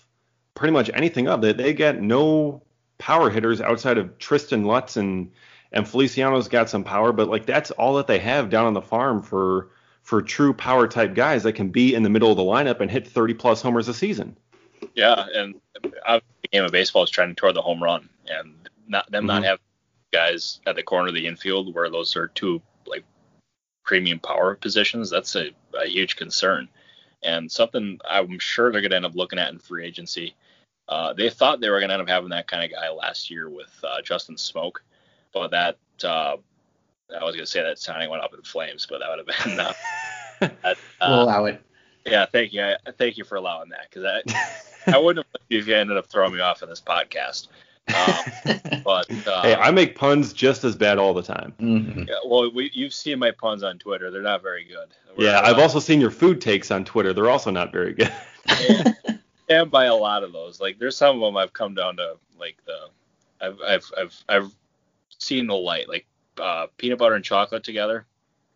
pretty 0.54 0.72
much 0.72 0.90
anything 0.94 1.28
of. 1.28 1.42
That 1.42 1.56
they, 1.56 1.64
they 1.64 1.74
got 1.74 2.00
no 2.00 2.62
power 2.98 3.30
hitters 3.30 3.60
outside 3.60 3.98
of 3.98 4.18
Tristen 4.18 4.64
Lutz 4.64 4.96
and 4.96 5.30
and 5.72 5.86
Feliciano's 5.86 6.48
got 6.48 6.70
some 6.70 6.84
power, 6.84 7.12
but 7.12 7.28
like 7.28 7.46
that's 7.46 7.70
all 7.72 7.94
that 7.96 8.06
they 8.06 8.18
have 8.18 8.50
down 8.50 8.66
on 8.66 8.74
the 8.74 8.82
farm 8.82 9.22
for 9.22 9.70
for 10.02 10.22
true 10.22 10.54
power 10.54 10.88
type 10.88 11.14
guys 11.14 11.42
that 11.42 11.52
can 11.52 11.68
be 11.68 11.94
in 11.94 12.02
the 12.02 12.08
middle 12.08 12.30
of 12.30 12.36
the 12.36 12.42
lineup 12.42 12.80
and 12.80 12.90
hit 12.90 13.06
30 13.06 13.34
plus 13.34 13.60
homers 13.60 13.88
a 13.88 13.94
season. 13.94 14.38
Yeah, 14.94 15.26
and 15.34 15.60
the 15.82 16.22
game 16.50 16.64
of 16.64 16.72
baseball 16.72 17.02
is 17.02 17.10
trying 17.10 17.28
to 17.28 17.34
toward 17.34 17.54
the 17.54 17.62
home 17.62 17.82
run, 17.82 18.08
and 18.26 18.54
not 18.86 19.10
them 19.10 19.22
mm-hmm. 19.22 19.26
not 19.26 19.44
have 19.44 19.58
guys 20.12 20.60
at 20.66 20.76
the 20.76 20.82
corner 20.82 21.08
of 21.08 21.14
the 21.14 21.26
infield 21.26 21.74
where 21.74 21.90
those 21.90 22.16
are 22.16 22.28
two 22.28 22.60
like 22.86 23.04
premium 23.84 24.18
power 24.18 24.54
positions. 24.54 25.10
That's 25.10 25.34
a, 25.36 25.50
a 25.74 25.86
huge 25.86 26.16
concern, 26.16 26.68
and 27.22 27.50
something 27.50 27.98
I'm 28.08 28.38
sure 28.38 28.70
they're 28.70 28.80
going 28.80 28.90
to 28.90 28.96
end 28.96 29.06
up 29.06 29.14
looking 29.14 29.38
at 29.38 29.52
in 29.52 29.58
free 29.58 29.84
agency. 29.84 30.34
Uh, 30.88 31.12
they 31.12 31.28
thought 31.28 31.60
they 31.60 31.68
were 31.68 31.80
going 31.80 31.90
to 31.90 31.94
end 31.94 32.02
up 32.02 32.08
having 32.08 32.30
that 32.30 32.48
kind 32.48 32.64
of 32.64 32.70
guy 32.70 32.88
last 32.90 33.30
year 33.30 33.50
with 33.50 33.72
uh, 33.84 34.00
Justin 34.02 34.36
Smoak, 34.36 34.76
but 35.34 35.50
that 35.50 35.76
uh, 36.02 36.36
I 37.14 37.24
was 37.24 37.34
going 37.34 37.44
to 37.44 37.46
say 37.46 37.62
that 37.62 37.78
signing 37.78 38.10
went 38.10 38.22
up 38.22 38.34
in 38.34 38.42
flames, 38.42 38.86
but 38.88 39.00
that 39.00 39.08
would 39.08 39.26
have 39.26 39.44
been. 39.44 39.60
Uh, 39.60 39.72
that, 40.62 40.78
we'll 41.00 41.22
allow 41.22 41.44
it. 41.46 41.62
Yeah, 42.06 42.26
thank 42.26 42.52
you. 42.52 42.62
I, 42.62 42.76
thank 42.96 43.18
you 43.18 43.24
for 43.24 43.36
allowing 43.36 43.70
that 43.70 43.88
because 43.90 44.04
I, 44.86 44.94
I 44.94 44.98
wouldn't 44.98 45.26
have 45.26 45.42
if 45.50 45.66
you 45.66 45.74
ended 45.74 45.96
up 45.96 46.06
throwing 46.06 46.32
me 46.32 46.40
off 46.40 46.62
in 46.62 46.68
this 46.68 46.80
podcast. 46.80 47.48
Um, 47.94 48.82
but 48.84 49.10
uh, 49.26 49.42
hey, 49.42 49.54
I 49.54 49.70
make 49.70 49.96
puns 49.96 50.32
just 50.32 50.64
as 50.64 50.76
bad 50.76 50.98
all 50.98 51.14
the 51.14 51.22
time. 51.22 51.54
Mhm. 51.60 52.08
yeah, 52.08 52.14
well, 52.24 52.50
we, 52.52 52.70
you've 52.74 52.94
seen 52.94 53.18
my 53.18 53.30
puns 53.30 53.62
on 53.62 53.78
Twitter. 53.78 54.10
They're 54.10 54.22
not 54.22 54.42
very 54.42 54.64
good. 54.64 54.88
We're, 55.16 55.26
Yeah, 55.26 55.40
I've 55.40 55.58
uh, 55.58 55.62
also 55.62 55.78
seen 55.80 56.00
your 56.00 56.10
food 56.10 56.40
takes 56.40 56.70
on 56.70 56.84
Twitter. 56.84 57.12
They're 57.12 57.30
also 57.30 57.50
not 57.50 57.72
very 57.72 57.94
good. 57.94 58.12
And 59.50 59.70
by 59.70 59.86
a 59.86 59.94
lot 59.94 60.24
of 60.24 60.32
those. 60.32 60.60
Like 60.60 60.78
there's 60.78 60.96
some 60.96 61.16
of 61.16 61.22
them 61.22 61.36
I've 61.36 61.54
come 61.54 61.74
down 61.74 61.96
to 61.96 62.16
like 62.38 62.58
the 62.66 62.90
I've 63.40 63.58
I've 63.66 63.90
I've 63.96 64.24
I've 64.28 64.52
seen 65.18 65.46
the 65.46 65.54
light 65.54 65.88
like 65.88 66.06
uh, 66.38 66.66
peanut 66.76 66.98
butter 66.98 67.14
and 67.14 67.24
chocolate 67.24 67.64
together, 67.64 68.04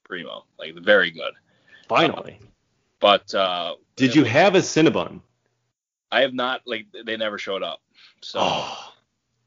primo, 0.04 0.44
like 0.58 0.74
very 0.74 1.10
good. 1.10 1.32
Finally. 1.88 2.38
But 3.00 3.34
uh, 3.34 3.76
Did 3.96 4.14
you 4.14 4.24
have 4.24 4.54
a 4.54 4.58
Cinnabon? 4.58 5.20
I 6.10 6.20
have 6.20 6.34
not 6.34 6.60
like 6.66 6.86
they 7.06 7.16
never 7.16 7.38
showed 7.38 7.62
up. 7.62 7.80
So 8.20 8.38
Oh. 8.42 8.91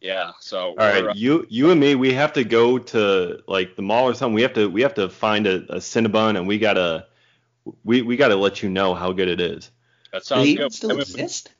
Yeah, 0.01 0.31
so 0.39 0.69
All 0.69 0.75
right, 0.75 1.03
we're, 1.03 1.09
uh, 1.11 1.13
you 1.15 1.45
you 1.49 1.71
and 1.71 1.79
me, 1.79 1.95
we 1.95 2.13
have 2.13 2.33
to 2.33 2.43
go 2.43 2.77
to 2.77 3.41
like 3.47 3.75
the 3.75 3.81
mall 3.81 4.07
or 4.09 4.13
something. 4.13 4.35
We 4.35 4.43
have 4.43 4.53
to 4.53 4.69
we 4.69 4.81
have 4.81 4.95
to 4.95 5.09
find 5.09 5.47
a, 5.47 5.55
a 5.73 5.77
Cinnabon 5.77 6.37
and 6.37 6.47
we 6.47 6.59
gotta 6.59 7.07
we 7.83 8.01
we 8.01 8.17
gotta 8.17 8.35
let 8.35 8.61
you 8.61 8.69
know 8.69 8.93
how 8.93 9.11
good 9.11 9.27
it 9.27 9.41
is. 9.41 9.71
that 10.11 10.25
sounds 10.25 10.45
they 10.45 10.55
good. 10.55 10.73
still 10.73 10.91
I 10.91 10.93
mean, 10.93 11.01
exist? 11.01 11.51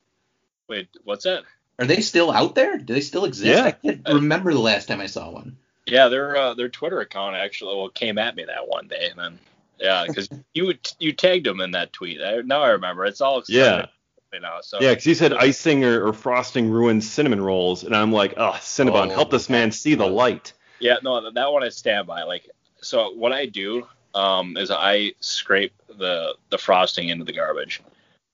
wait, 0.68 0.90
what's 1.04 1.24
that? 1.24 1.44
Are 1.80 1.86
they 1.86 2.02
still 2.02 2.32
out 2.32 2.56
there? 2.56 2.78
Do 2.78 2.94
they 2.94 3.02
still 3.02 3.26
exist? 3.26 3.58
Yeah. 3.58 3.66
I 3.66 3.72
can't 3.72 4.08
remember 4.08 4.54
the 4.54 4.60
last 4.60 4.88
time 4.88 5.02
I 5.02 5.08
saw 5.08 5.30
one. 5.30 5.58
Yeah, 5.86 6.08
their 6.08 6.36
uh, 6.36 6.54
their 6.54 6.70
Twitter 6.70 7.00
account 7.02 7.36
actually 7.36 7.76
well 7.76 7.90
came 7.90 8.18
at 8.18 8.36
me 8.36 8.46
that 8.46 8.68
one 8.68 8.88
day, 8.88 9.10
and 9.10 9.20
then 9.20 9.40
yeah, 9.80 10.06
because 10.08 10.30
you 10.54 10.74
you 11.00 11.14
tagged 11.14 11.46
them 11.46 11.62
in 11.62 11.72
that 11.72 11.94
tweet. 11.94 12.22
I, 12.22 12.42
now 12.42 12.62
I 12.62 12.70
remember. 12.70 13.06
It's 13.06 13.22
all 13.22 13.44
Yeah. 13.48 13.88
You 14.36 14.42
know. 14.42 14.60
So 14.62 14.80
Yeah, 14.80 14.94
'cause 14.94 15.06
you 15.08 15.16
said 15.16 15.34
icing 15.34 15.84
or, 15.84 16.06
or 16.08 16.14
frosting 16.14 16.70
ruins 16.70 17.10
cinnamon 17.10 17.42
rolls, 17.42 17.84
and 17.84 17.96
I'm 17.96 18.12
like, 18.12 18.36
oh, 18.38 18.52
Cinnabon, 18.60 19.08
Oh, 19.12 19.16
help 19.16 19.32
this 19.32 19.50
man 19.50 19.72
see 19.72 19.96
the 19.96 20.06
light. 20.08 20.54
Yeah, 20.80 20.98
no, 21.02 21.32
that- 21.32 21.52
one 21.52 21.64
I 21.64 21.70
stand 21.70 22.06
by. 22.06 22.24
Like, 22.24 22.50
so 22.82 23.12
what 23.14 23.32
I 23.32 23.46
do 23.48 23.88
um, 24.14 24.56
is 24.58 24.70
I 24.72 25.14
scrape 25.20 25.74
the 25.98 26.36
the 26.50 26.58
frosting 26.58 27.10
into 27.10 27.26
the 27.26 27.34
garbage. 27.34 27.82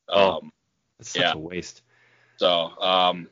Oh. 0.10 0.38
Um, 0.38 0.52
It's 1.00 1.12
such 1.12 1.22
Yeah. 1.22 1.34
a 1.34 1.38
waste. 1.38 1.82
so, 2.38 2.72
um, 2.82 3.28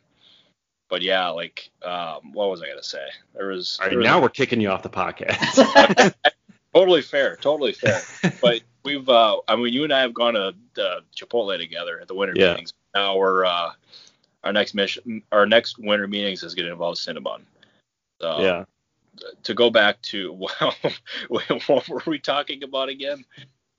but 0.89 1.01
yeah, 1.03 1.29
like, 1.29 1.69
um, 1.83 2.33
what 2.33 2.49
was 2.49 2.61
I 2.63 2.67
gonna 2.67 2.81
say? 2.81 3.05
There 3.35 3.47
was, 3.47 3.77
All 3.79 3.85
right, 3.85 3.89
there 3.89 3.99
was- 3.99 4.05
now 4.05 4.21
we're 4.21 4.29
kicking 4.29 4.61
you 4.61 4.69
off 4.69 4.81
the 4.83 4.89
podcast. 4.89 6.13
totally 6.73 7.01
fair, 7.03 7.35
totally 7.35 7.73
fair. 7.73 8.01
but 8.41 8.61
we've, 8.83 9.07
uh, 9.09 9.37
I 9.47 9.55
mean, 9.55 9.73
you 9.73 9.83
and 9.83 9.93
I 9.93 10.01
have 10.01 10.13
gone 10.13 10.33
to 10.33 10.53
uh, 10.81 10.99
Chipotle 11.15 11.57
together 11.57 11.99
at 11.99 12.07
the 12.07 12.15
winter 12.15 12.33
Yeah. 12.35 12.51
meetings. 12.51 12.73
Now 12.95 13.17
we're 13.17 13.45
uh, 13.45 13.71
our 14.43 14.53
next 14.53 14.73
mission, 14.73 15.21
our 15.31 15.45
next 15.45 15.77
winter 15.77 16.07
meetings 16.07 16.43
is 16.43 16.55
going 16.55 16.65
to 16.65 16.71
involve 16.71 16.95
Cinnabon. 16.95 17.41
So, 18.21 18.39
yeah. 18.41 18.63
to 19.43 19.53
go 19.53 19.69
back 19.69 20.01
to 20.03 20.33
well, 21.29 21.59
what 21.67 21.87
were 21.87 22.01
we 22.05 22.19
talking 22.19 22.63
about 22.63 22.89
again? 22.89 23.23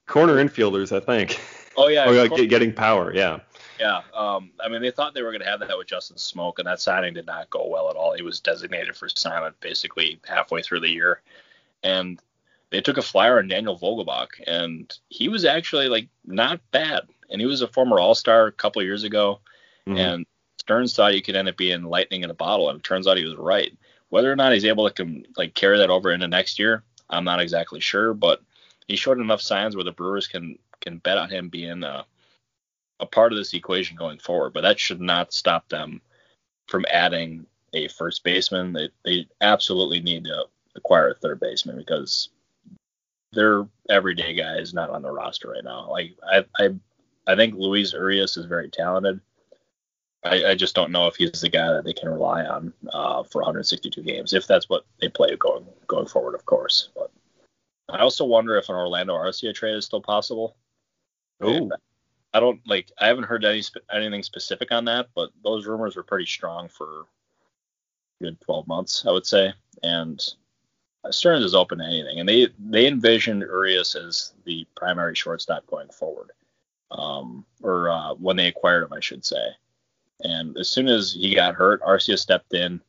Corner 0.07 0.37
infielders, 0.45 0.95
I 0.95 1.01
think. 1.01 1.41
Oh 1.77 1.87
yeah, 1.89 2.05
oh, 2.07 2.13
yeah, 2.13 2.23
of 2.23 2.29
course- 2.31 2.41
get- 2.41 2.51
getting 2.51 2.73
power, 2.73 3.15
yeah. 3.15 3.39
yeah. 3.79 4.01
Um, 4.13 4.51
I 4.63 4.69
mean, 4.69 4.83
they 4.83 4.91
thought 4.91 5.15
they 5.15 5.23
were 5.23 5.31
going 5.31 5.43
to 5.43 5.47
have 5.47 5.61
that 5.61 5.79
with 5.79 5.87
Justin 5.87 6.17
Smoak, 6.17 6.59
and 6.59 6.67
that 6.67 6.81
signing 6.81 7.15
did 7.15 7.27
not 7.27 7.49
go 7.51 7.67
well 7.69 7.89
at 7.91 7.97
all. 7.97 8.15
He 8.17 8.23
was 8.23 8.41
designated 8.41 8.97
for 8.97 9.07
assignment 9.07 9.59
basically 9.61 10.19
halfway 10.27 10.63
through 10.63 10.81
the 10.81 10.91
year, 10.91 11.23
and 11.85 12.21
they 12.71 12.81
took 12.81 12.99
a 12.99 13.03
flyer 13.03 13.39
on 13.39 13.49
Daniel 13.49 13.79
Vogelbach, 13.79 14.29
and 14.47 14.93
he 15.09 15.29
was 15.29 15.45
actually 15.45 15.89
like 15.89 16.09
not 16.25 16.61
bad, 16.71 17.09
and 17.29 17.41
he 17.41 17.47
was 17.47 17.63
a 17.63 17.69
former 17.69 17.99
All 17.99 18.15
Star 18.15 18.47
a 18.47 18.53
couple 18.53 18.83
years 18.83 19.05
ago, 19.05 19.41
Mhm. 19.87 19.99
and 19.99 20.27
Stearns 20.59 20.95
thought 20.95 21.15
he 21.15 21.23
could 21.23 21.37
end 21.37 21.49
up 21.49 21.57
being 21.57 21.83
lightning 21.85 22.23
in 22.23 22.31
a 22.31 22.35
bottle, 22.35 22.69
and 22.71 22.79
it 22.79 22.85
turns 22.85 23.07
out 23.07 23.17
he 23.17 23.25
was 23.25 23.37
right. 23.37 23.77
Whether 24.11 24.31
or 24.31 24.37
not 24.37 24.53
he's 24.53 24.65
able 24.65 24.89
to 24.89 24.95
com- 24.95 25.25
like 25.37 25.55
carry 25.55 25.79
that 25.79 25.91
over 25.91 26.13
into 26.13 26.29
next 26.29 26.59
year, 26.59 26.83
I'm 27.09 27.25
not 27.25 27.41
exactly 27.41 27.81
sure, 27.81 28.15
but 28.15 28.43
he 28.89 28.97
showed 28.97 29.19
enough 29.19 29.41
signs 29.41 29.75
where 29.75 29.85
the 29.85 29.93
Brewers 29.93 30.27
can 30.27 30.59
can 30.81 30.99
bet 30.99 31.19
on 31.19 31.29
him 31.29 31.49
being 31.51 31.83
a, 31.85 32.07
a 33.01 33.07
part 33.07 33.33
of 33.33 33.39
this 33.39 33.53
equation 33.53 33.97
going 33.97 34.19
forward. 34.19 34.53
But 34.55 34.63
that 34.63 34.81
should 34.81 35.01
not 35.01 35.33
stop 35.33 35.69
them 35.69 36.01
from 36.69 36.87
adding 36.91 37.47
a 37.75 37.89
first 37.89 38.25
baseman. 38.25 38.73
They 38.73 38.91
they 39.05 39.29
absolutely 39.41 40.01
need 40.01 40.25
to 40.25 40.45
acquire 40.75 41.11
a 41.11 41.15
third 41.15 41.39
baseman 41.41 41.77
because 41.77 42.31
their 43.33 43.67
everyday 43.89 44.35
guy 44.35 44.57
is 44.57 44.75
not 44.75 44.91
on 44.91 45.03
the 45.03 45.11
roster 45.11 45.51
right 45.51 45.65
now. 45.65 45.91
Like 45.91 46.17
I 46.29 46.45
I 46.59 46.71
I 47.27 47.37
think 47.37 47.55
Luis 47.55 47.93
Urias 47.93 48.37
is 48.37 48.47
very 48.47 48.69
talented. 48.69 49.21
I, 50.25 50.51
I 50.51 50.55
just 50.55 50.75
don't 50.75 50.93
know 50.93 51.07
if 51.07 51.17
he's 51.17 51.41
the 51.41 51.49
guy 51.49 51.73
that 51.73 51.85
they 51.85 51.95
can 51.95 52.11
rely 52.11 52.45
on 52.45 52.75
uh, 52.93 53.23
for 53.23 53.41
162 53.41 54.03
games, 54.03 54.35
if 54.35 54.47
that's 54.47 54.69
what 54.69 54.85
they 55.01 55.09
play 55.09 55.35
going 55.37 55.65
going 55.87 56.07
forward, 56.07 56.35
of 56.35 56.45
course. 56.45 56.91
But 56.95 57.11
I 57.89 58.01
also 58.01 58.25
wonder 58.25 58.57
if 58.59 58.69
an 58.69 58.75
Orlando 58.75 59.15
Arcia 59.15 59.55
trade 59.55 59.77
is 59.77 59.87
still 59.87 60.03
possible. 60.03 60.57
Oh, 61.41 61.71
I 62.35 62.41
don't 62.41 62.61
like. 62.67 62.91
I 62.99 63.07
haven't 63.07 63.25
heard 63.25 63.45
any 63.45 63.63
anything 63.93 64.23
specific 64.23 64.73
on 64.73 64.85
that, 64.87 65.09
but 65.15 65.31
those 65.43 65.67
rumors 65.67 65.97
were 65.97 66.03
pretty 66.03 66.27
strong 66.27 66.69
for 66.69 67.07
a 68.21 68.25
good 68.25 68.41
12 68.43 68.69
months, 68.69 69.05
I 69.07 69.11
would 69.11 69.27
say. 69.27 69.53
And 69.83 70.23
Stearns 71.11 71.45
is 71.45 71.55
open 71.55 71.79
to 71.79 71.85
anything, 71.85 72.21
and 72.21 72.29
they 72.29 72.49
they 72.59 72.87
envisioned 72.87 73.41
Urias 73.43 73.95
as 73.95 74.35
the 74.45 74.67
primary 74.77 75.15
shortstop 75.15 75.67
going 75.67 75.89
forward, 75.89 76.31
um, 76.91 77.45
or 77.63 77.89
uh, 77.89 78.15
when 78.15 78.37
they 78.37 78.49
acquired 78.49 78.85
him, 78.85 78.93
I 78.93 79.01
should 79.01 79.25
say. 79.25 79.47
And 80.23 80.57
as 80.59 80.69
soon 80.69 80.89
as 80.89 81.15
he 81.15 81.35
got 81.35 81.55
hurt, 81.55 81.81
Arcia 81.83 82.19
stepped 82.19 82.53
in, 82.53 82.83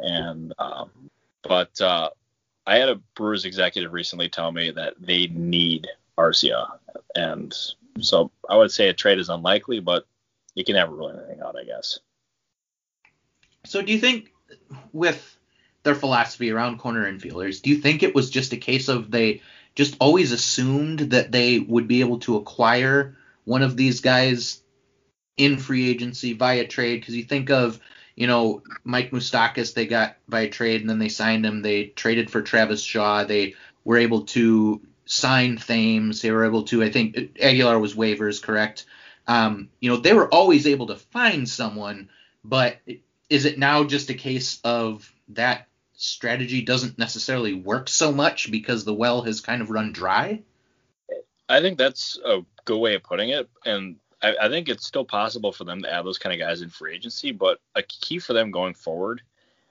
and 0.00 0.52
um, 0.58 0.90
but 1.42 1.80
uh, 1.80 2.10
I 2.66 2.76
had 2.76 2.88
a 2.88 3.00
Brewers 3.14 3.44
executive 3.44 3.92
recently 3.92 4.28
tell 4.28 4.50
me 4.50 4.72
that 4.72 4.94
they 4.98 5.28
need 5.28 5.86
Arcia, 6.18 6.66
and 7.14 7.54
so 8.00 8.32
I 8.48 8.56
would 8.56 8.72
say 8.72 8.88
a 8.88 8.92
trade 8.92 9.20
is 9.20 9.28
unlikely, 9.28 9.78
but 9.78 10.06
you 10.56 10.64
can 10.64 10.74
never 10.74 10.92
rule 10.92 11.10
anything 11.10 11.40
out, 11.40 11.56
I 11.56 11.64
guess. 11.64 12.00
So 13.64 13.80
do 13.80 13.92
you 13.92 13.98
think 13.98 14.32
with 14.92 15.38
their 15.84 15.94
philosophy 15.94 16.50
around 16.50 16.78
corner 16.78 17.10
infielders, 17.10 17.62
do 17.62 17.70
you 17.70 17.76
think 17.76 18.02
it 18.02 18.14
was 18.14 18.30
just 18.30 18.52
a 18.52 18.56
case 18.56 18.88
of 18.88 19.10
they 19.10 19.42
just 19.74 19.96
always 20.00 20.32
assumed 20.32 21.00
that 21.10 21.30
they 21.30 21.58
would 21.58 21.86
be 21.86 22.00
able 22.00 22.18
to 22.20 22.36
acquire 22.36 23.16
one 23.44 23.62
of 23.62 23.76
these 23.76 24.00
guys 24.00 24.62
in 25.36 25.58
free 25.58 25.88
agency 25.88 26.32
via 26.32 26.66
trade? 26.66 27.00
Because 27.00 27.14
you 27.14 27.24
think 27.24 27.50
of, 27.50 27.78
you 28.16 28.26
know, 28.26 28.62
Mike 28.82 29.10
Moustakas, 29.10 29.74
they 29.74 29.86
got 29.86 30.16
via 30.28 30.48
trade 30.48 30.80
and 30.80 30.90
then 30.90 30.98
they 30.98 31.08
signed 31.08 31.44
him. 31.44 31.62
They 31.62 31.86
traded 31.86 32.30
for 32.30 32.42
Travis 32.42 32.82
Shaw. 32.82 33.24
They 33.24 33.54
were 33.84 33.98
able 33.98 34.22
to 34.22 34.80
sign 35.04 35.58
Thames. 35.58 36.22
They 36.22 36.30
were 36.30 36.46
able 36.46 36.62
to, 36.64 36.82
I 36.82 36.90
think 36.90 37.38
Aguilar 37.40 37.78
was 37.78 37.94
waivers, 37.94 38.42
correct? 38.42 38.86
Um, 39.26 39.68
you 39.80 39.90
know, 39.90 39.98
they 39.98 40.14
were 40.14 40.32
always 40.32 40.66
able 40.66 40.86
to 40.88 40.96
find 40.96 41.48
someone, 41.48 42.08
but 42.42 42.78
is 43.28 43.44
it 43.44 43.58
now 43.58 43.84
just 43.84 44.10
a 44.10 44.14
case 44.14 44.60
of 44.64 45.10
that 45.28 45.66
strategy 45.96 46.62
doesn't 46.62 46.98
necessarily 46.98 47.54
work 47.54 47.88
so 47.88 48.12
much 48.12 48.50
because 48.50 48.84
the 48.84 48.94
well 48.94 49.22
has 49.22 49.40
kind 49.40 49.62
of 49.62 49.70
run 49.70 49.92
dry? 49.92 50.42
I 51.48 51.60
think 51.60 51.78
that's 51.78 52.18
a 52.24 52.40
good 52.64 52.78
way 52.78 52.94
of 52.94 53.02
putting 53.02 53.30
it, 53.30 53.48
and 53.64 53.96
I, 54.22 54.34
I 54.42 54.48
think 54.48 54.68
it's 54.68 54.86
still 54.86 55.04
possible 55.04 55.52
for 55.52 55.64
them 55.64 55.82
to 55.82 55.92
add 55.92 56.04
those 56.04 56.18
kind 56.18 56.32
of 56.32 56.44
guys 56.44 56.62
in 56.62 56.70
free 56.70 56.94
agency. 56.94 57.32
But 57.32 57.60
a 57.74 57.82
key 57.82 58.18
for 58.18 58.32
them 58.32 58.50
going 58.50 58.74
forward, 58.74 59.22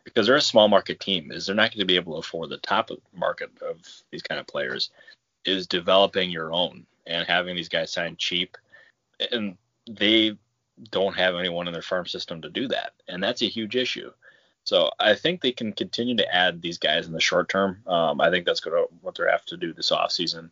because 0.04 0.28
they're 0.28 0.36
a 0.36 0.42
small 0.42 0.68
market 0.68 1.00
team, 1.00 1.32
is 1.32 1.46
they're 1.46 1.56
not 1.56 1.72
going 1.72 1.80
to 1.80 1.86
be 1.86 1.96
able 1.96 2.14
to 2.14 2.20
afford 2.20 2.50
the 2.50 2.58
top 2.58 2.92
of 2.92 3.00
market 3.14 3.50
of 3.62 3.82
these 4.12 4.22
kind 4.22 4.40
of 4.40 4.48
players. 4.48 4.92
Is 5.46 5.68
developing 5.68 6.30
your 6.30 6.54
own 6.54 6.86
and 7.06 7.28
having 7.28 7.56
these 7.56 7.70
guys 7.70 7.92
sign 7.92 8.16
cheap, 8.18 8.56
and 9.32 9.58
they 9.90 10.38
don't 10.92 11.18
have 11.18 11.36
anyone 11.36 11.68
in 11.68 11.74
their 11.74 11.82
farm 11.82 12.06
system 12.06 12.42
to 12.42 12.50
do 12.50 12.68
that, 12.70 12.94
and 13.08 13.22
that's 13.22 13.42
a 13.42 13.50
huge 13.50 13.76
issue. 13.76 14.12
So 14.64 14.92
I 15.00 15.16
think 15.16 15.42
they 15.42 15.52
can 15.52 15.74
continue 15.74 16.16
to 16.18 16.36
add 16.36 16.62
these 16.62 16.78
guys 16.78 17.06
in 17.06 17.14
the 17.14 17.20
short 17.20 17.50
term. 17.50 17.84
Um, 17.86 18.22
I 18.22 18.30
think 18.30 18.46
that's 18.46 18.62
going 18.62 18.76
to 18.76 18.94
what 19.02 19.16
they 19.16 19.26
have 19.30 19.46
to 19.48 19.58
do 19.58 19.74
this 19.74 19.92
offseason 19.92 20.50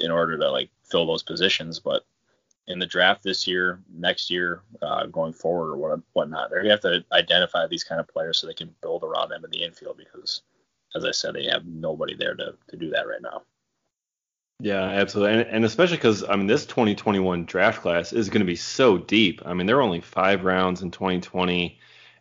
in 0.00 0.10
order 0.10 0.38
to 0.38 0.50
like 0.50 0.70
fill 0.84 1.06
those 1.06 1.22
positions. 1.22 1.78
But 1.78 2.04
in 2.68 2.78
the 2.78 2.86
draft 2.86 3.22
this 3.22 3.46
year, 3.46 3.80
next 3.92 4.30
year, 4.30 4.62
uh, 4.82 5.06
going 5.06 5.32
forward 5.32 5.72
or 5.72 5.76
what 5.76 6.00
whatnot, 6.12 6.50
they're 6.50 6.60
gonna 6.60 6.70
have 6.70 6.80
to 6.82 7.04
identify 7.12 7.66
these 7.66 7.82
kind 7.82 8.00
of 8.00 8.08
players 8.08 8.38
so 8.38 8.46
they 8.46 8.54
can 8.54 8.74
build 8.82 9.02
around 9.02 9.30
them 9.30 9.44
in 9.44 9.50
the 9.50 9.64
infield 9.64 9.96
because, 9.96 10.42
as 10.94 11.04
I 11.04 11.10
said, 11.10 11.34
they 11.34 11.46
have 11.46 11.64
nobody 11.64 12.14
there 12.14 12.34
to, 12.34 12.54
to 12.68 12.76
do 12.76 12.90
that 12.90 13.08
right 13.08 13.22
now. 13.22 13.42
Yeah, 14.60 14.82
absolutely, 14.82 15.40
and, 15.40 15.50
and 15.50 15.64
especially 15.64 15.96
because 15.96 16.24
I 16.24 16.36
mean 16.36 16.46
this 16.46 16.66
2021 16.66 17.46
draft 17.46 17.80
class 17.80 18.12
is 18.12 18.28
going 18.28 18.40
to 18.40 18.46
be 18.46 18.56
so 18.56 18.98
deep. 18.98 19.40
I 19.46 19.54
mean 19.54 19.66
there 19.66 19.78
are 19.78 19.82
only 19.82 20.02
five 20.02 20.44
rounds 20.44 20.82
in 20.82 20.90
2020, 20.90 21.78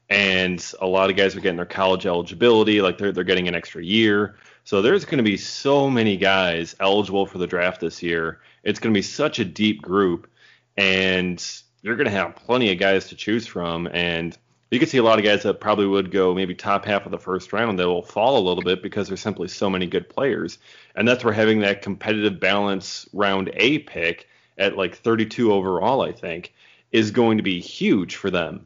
and 0.09 0.73
a 0.79 0.87
lot 0.87 1.09
of 1.09 1.15
guys 1.15 1.35
are 1.35 1.41
getting 1.41 1.57
their 1.57 1.65
college 1.65 2.05
eligibility, 2.05 2.81
like 2.81 2.97
they're 2.97 3.11
they're 3.11 3.23
getting 3.23 3.47
an 3.47 3.55
extra 3.55 3.83
year. 3.83 4.35
So 4.63 4.81
there's 4.81 5.05
going 5.05 5.17
to 5.17 5.23
be 5.23 5.37
so 5.37 5.89
many 5.89 6.17
guys 6.17 6.75
eligible 6.79 7.25
for 7.25 7.37
the 7.37 7.47
draft 7.47 7.79
this 7.79 8.03
year. 8.03 8.41
It's 8.63 8.79
going 8.79 8.93
to 8.93 8.97
be 8.97 9.01
such 9.01 9.39
a 9.39 9.45
deep 9.45 9.81
group, 9.81 10.29
and 10.75 11.43
you're 11.81 11.95
going 11.95 12.05
to 12.05 12.11
have 12.11 12.35
plenty 12.35 12.71
of 12.71 12.79
guys 12.79 13.07
to 13.07 13.15
choose 13.15 13.47
from. 13.47 13.87
And 13.93 14.37
you 14.71 14.79
could 14.79 14.89
see 14.89 14.97
a 14.97 15.03
lot 15.03 15.19
of 15.19 15.25
guys 15.25 15.43
that 15.43 15.61
probably 15.61 15.87
would 15.87 16.11
go 16.11 16.33
maybe 16.33 16.53
top 16.53 16.83
half 16.83 17.05
of 17.05 17.11
the 17.11 17.17
first 17.17 17.53
round 17.53 17.79
that 17.79 17.87
will 17.87 18.01
fall 18.01 18.37
a 18.37 18.45
little 18.45 18.63
bit 18.63 18.83
because 18.83 19.07
there's 19.07 19.21
simply 19.21 19.47
so 19.47 19.69
many 19.69 19.87
good 19.87 20.09
players. 20.09 20.57
And 20.95 21.07
that's 21.07 21.23
where 21.23 21.33
having 21.33 21.61
that 21.61 21.81
competitive 21.81 22.39
balance 22.39 23.07
round 23.13 23.49
A 23.53 23.79
pick 23.79 24.27
at 24.57 24.75
like 24.75 24.97
32 24.97 25.53
overall, 25.53 26.01
I 26.01 26.11
think, 26.11 26.53
is 26.91 27.11
going 27.11 27.37
to 27.37 27.43
be 27.43 27.61
huge 27.61 28.17
for 28.17 28.29
them. 28.29 28.65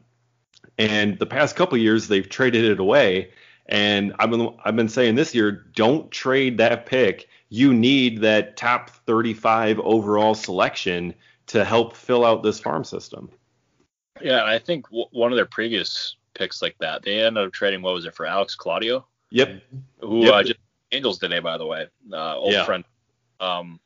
And 0.90 1.18
the 1.18 1.26
past 1.26 1.54
couple 1.54 1.78
years, 1.78 2.08
they've 2.08 2.28
traded 2.28 2.64
it 2.64 2.80
away. 2.80 3.30
And 3.66 4.12
I've 4.18 4.30
been 4.30 4.54
I've 4.64 4.74
been 4.74 4.88
saying 4.88 5.14
this 5.14 5.34
year, 5.34 5.64
don't 5.74 6.10
trade 6.10 6.58
that 6.58 6.86
pick. 6.86 7.28
You 7.48 7.72
need 7.72 8.22
that 8.22 8.56
top 8.56 8.90
35 8.90 9.78
overall 9.80 10.34
selection 10.34 11.14
to 11.48 11.64
help 11.64 11.94
fill 11.94 12.24
out 12.24 12.42
this 12.42 12.58
farm 12.58 12.82
system. 12.82 13.30
Yeah, 14.20 14.44
I 14.44 14.58
think 14.58 14.86
w- 14.86 15.06
one 15.12 15.32
of 15.32 15.36
their 15.36 15.46
previous 15.46 16.16
picks 16.34 16.62
like 16.62 16.76
that, 16.80 17.02
they 17.02 17.20
ended 17.20 17.46
up 17.46 17.52
trading 17.52 17.82
what 17.82 17.94
was 17.94 18.04
it 18.06 18.14
for 18.14 18.26
Alex 18.26 18.54
Claudio? 18.54 19.06
Yep. 19.30 19.62
Who 20.00 20.24
Yep. 20.24 20.34
Uh, 20.34 20.42
just 20.42 20.58
Angels 20.90 21.18
today, 21.18 21.38
by 21.38 21.56
the 21.56 21.66
way, 21.66 21.86
uh, 22.12 22.36
old 22.36 22.52
Yeah. 22.52 22.64
friend. 22.64 22.84
Um, 23.40 23.80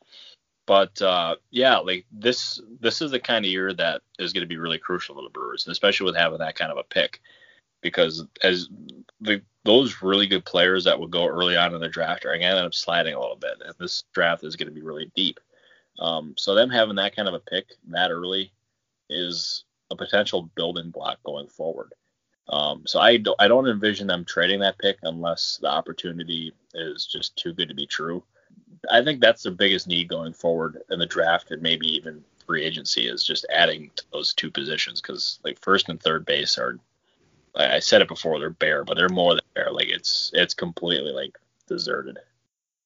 but 0.67 1.01
uh, 1.01 1.37
yeah, 1.51 1.79
like 1.79 2.05
this, 2.13 2.61
this 2.81 3.01
is 3.01 3.13
the 3.13 3.21
kind 3.21 3.45
of 3.45 3.51
year 3.51 3.73
that 3.73 4.03
is 4.19 4.33
going 4.33 4.43
to 4.43 4.49
be 4.49 4.59
really 4.59 4.79
crucial 4.79 5.15
to 5.15 5.23
the 5.23 5.31
Brewers, 5.31 5.65
and 5.67 5.73
especially 5.73 6.07
with 6.07 6.17
having 6.17 6.39
that 6.39 6.57
kind 6.57 6.73
of 6.73 6.79
a 6.79 6.83
pick, 6.83 7.21
because 7.81 8.25
as 8.43 8.69
the 9.21 9.41
those 9.65 10.01
really 10.01 10.27
good 10.27 10.45
players 10.45 10.85
that 10.85 10.99
will 10.99 11.09
go 11.09 11.27
early 11.27 11.57
on 11.57 11.75
in 11.75 11.81
the 11.81 11.89
draft 11.89 12.25
are 12.25 12.31
going 12.31 12.41
to 12.41 12.47
end 12.47 12.59
up 12.59 12.75
sliding 12.75 13.15
a 13.15 13.21
little 13.21 13.37
bit, 13.37 13.55
and 13.65 13.75
this 13.79 14.05
draft 14.13 14.45
is 14.45 14.57
going 14.57 14.69
to 14.69 14.75
be 14.75 14.83
really 14.83 15.11
deep. 15.17 15.41
Um, 15.99 16.35
so 16.37 16.55
them 16.55 16.71
having 16.71 16.97
that 16.97 17.17
kind 17.17 17.27
of 17.27 17.35
a 17.35 17.41
pick 17.41 17.67
that 17.89 18.11
early 18.11 18.53
is 19.09 19.65
a 19.91 19.97
potential 19.97 20.51
building 20.55 20.91
block 20.91 21.19
going 21.25 21.49
forward. 21.49 21.95
Um, 22.49 22.85
so 22.87 23.01
I 23.01 23.17
don't, 23.17 23.37
I 23.41 23.49
don't 23.49 23.69
envision 23.69 24.07
them 24.07 24.25
trading 24.25 24.61
that 24.61 24.79
pick 24.79 24.99
unless 25.03 25.59
the 25.61 25.69
opportunity 25.69 26.53
is 26.75 27.07
just 27.07 27.37
too 27.37 27.53
good 27.53 27.69
to 27.69 27.75
be 27.75 27.87
true. 27.87 28.23
I 28.91 29.03
think 29.03 29.21
that's 29.21 29.43
the 29.43 29.51
biggest 29.51 29.89
need 29.89 30.09
going 30.09 30.33
forward 30.33 30.83
in 30.91 30.99
the 30.99 31.07
draft 31.07 31.51
and 31.51 31.63
maybe 31.63 31.87
even 31.87 32.25
free 32.47 32.65
agency 32.65 33.09
is 33.09 33.25
just 33.25 33.47
adding 33.51 33.91
to 33.97 34.05
those 34.13 34.33
two 34.33 34.51
positions 34.51 35.01
because 35.01 35.41
like 35.45 35.61
first 35.61 35.89
and 35.89 36.01
third 36.01 36.25
base 36.25 36.57
are 36.59 36.79
I 37.57 37.77
I 37.77 37.79
said 37.81 38.03
it 38.03 38.09
before 38.09 38.39
they're 38.39 38.51
bare, 38.51 38.85
but 38.85 38.97
they're 38.97 39.09
more 39.09 39.35
than 39.35 39.43
bare. 39.55 39.73
Like 39.73 39.89
it's 39.89 40.31
it's 40.35 40.55
completely 40.55 41.13
like 41.13 41.37
deserted. 41.67 42.19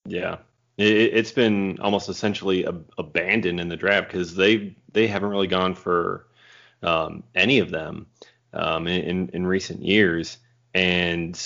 Yeah, 0.05 0.37
it, 0.77 1.13
it's 1.13 1.31
been 1.31 1.79
almost 1.79 2.09
essentially 2.09 2.65
ab- 2.65 2.91
abandoned 2.97 3.59
in 3.59 3.69
the 3.69 3.77
draft 3.77 4.07
because 4.07 4.35
they 4.35 4.75
they 4.93 5.07
haven't 5.07 5.29
really 5.29 5.47
gone 5.47 5.75
for 5.75 6.27
um, 6.83 7.23
any 7.35 7.59
of 7.59 7.69
them 7.69 8.07
um, 8.53 8.87
in, 8.87 9.03
in 9.03 9.29
in 9.29 9.47
recent 9.47 9.83
years, 9.83 10.37
and 10.73 11.39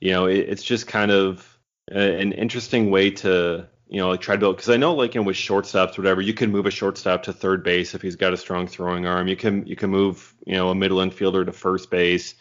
you 0.00 0.12
know 0.12 0.26
it, 0.26 0.40
it's 0.40 0.62
just 0.62 0.86
kind 0.86 1.10
of 1.10 1.55
an 1.88 2.32
interesting 2.32 2.90
way 2.90 3.10
to 3.10 3.66
you 3.88 4.00
know 4.00 4.10
like 4.10 4.20
try 4.20 4.34
to 4.34 4.40
build 4.40 4.56
because 4.56 4.70
I 4.70 4.76
know 4.76 4.94
like 4.94 5.14
know 5.14 5.22
with 5.22 5.36
shortstops 5.36 5.96
whatever 5.96 6.20
you 6.20 6.34
can 6.34 6.50
move 6.50 6.66
a 6.66 6.70
shortstop 6.70 7.22
to 7.24 7.32
third 7.32 7.62
base 7.62 7.94
if 7.94 8.02
he's 8.02 8.16
got 8.16 8.32
a 8.32 8.36
strong 8.36 8.66
throwing 8.66 9.06
arm 9.06 9.28
you 9.28 9.36
can 9.36 9.64
you 9.66 9.76
can 9.76 9.90
move 9.90 10.34
you 10.44 10.54
know 10.54 10.70
a 10.70 10.74
middle 10.74 10.98
infielder 10.98 11.46
to 11.46 11.52
first 11.52 11.90
base 11.90 12.34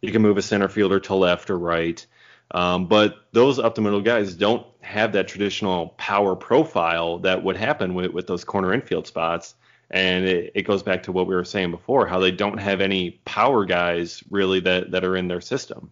you 0.00 0.12
can 0.12 0.22
move 0.22 0.38
a 0.38 0.42
center 0.42 0.68
fielder 0.68 1.00
to 1.00 1.14
left 1.14 1.50
or 1.50 1.58
right. 1.58 2.04
Um, 2.50 2.86
but 2.86 3.26
those 3.32 3.58
up 3.58 3.74
the 3.74 3.82
middle 3.82 4.00
guys 4.00 4.34
don't 4.34 4.66
have 4.80 5.12
that 5.12 5.28
traditional 5.28 5.88
power 5.98 6.34
profile 6.34 7.18
that 7.20 7.42
would 7.42 7.56
happen 7.56 7.94
with, 7.94 8.12
with 8.12 8.26
those 8.26 8.44
corner 8.44 8.72
infield 8.72 9.06
spots. 9.06 9.54
And 9.90 10.24
it, 10.24 10.52
it 10.54 10.62
goes 10.62 10.82
back 10.82 11.04
to 11.04 11.12
what 11.12 11.26
we 11.26 11.34
were 11.34 11.44
saying 11.44 11.70
before, 11.70 12.06
how 12.06 12.20
they 12.20 12.30
don't 12.30 12.58
have 12.58 12.80
any 12.80 13.20
power 13.24 13.64
guys 13.64 14.22
really 14.30 14.60
that, 14.60 14.90
that 14.92 15.04
are 15.04 15.16
in 15.16 15.28
their 15.28 15.40
system. 15.40 15.90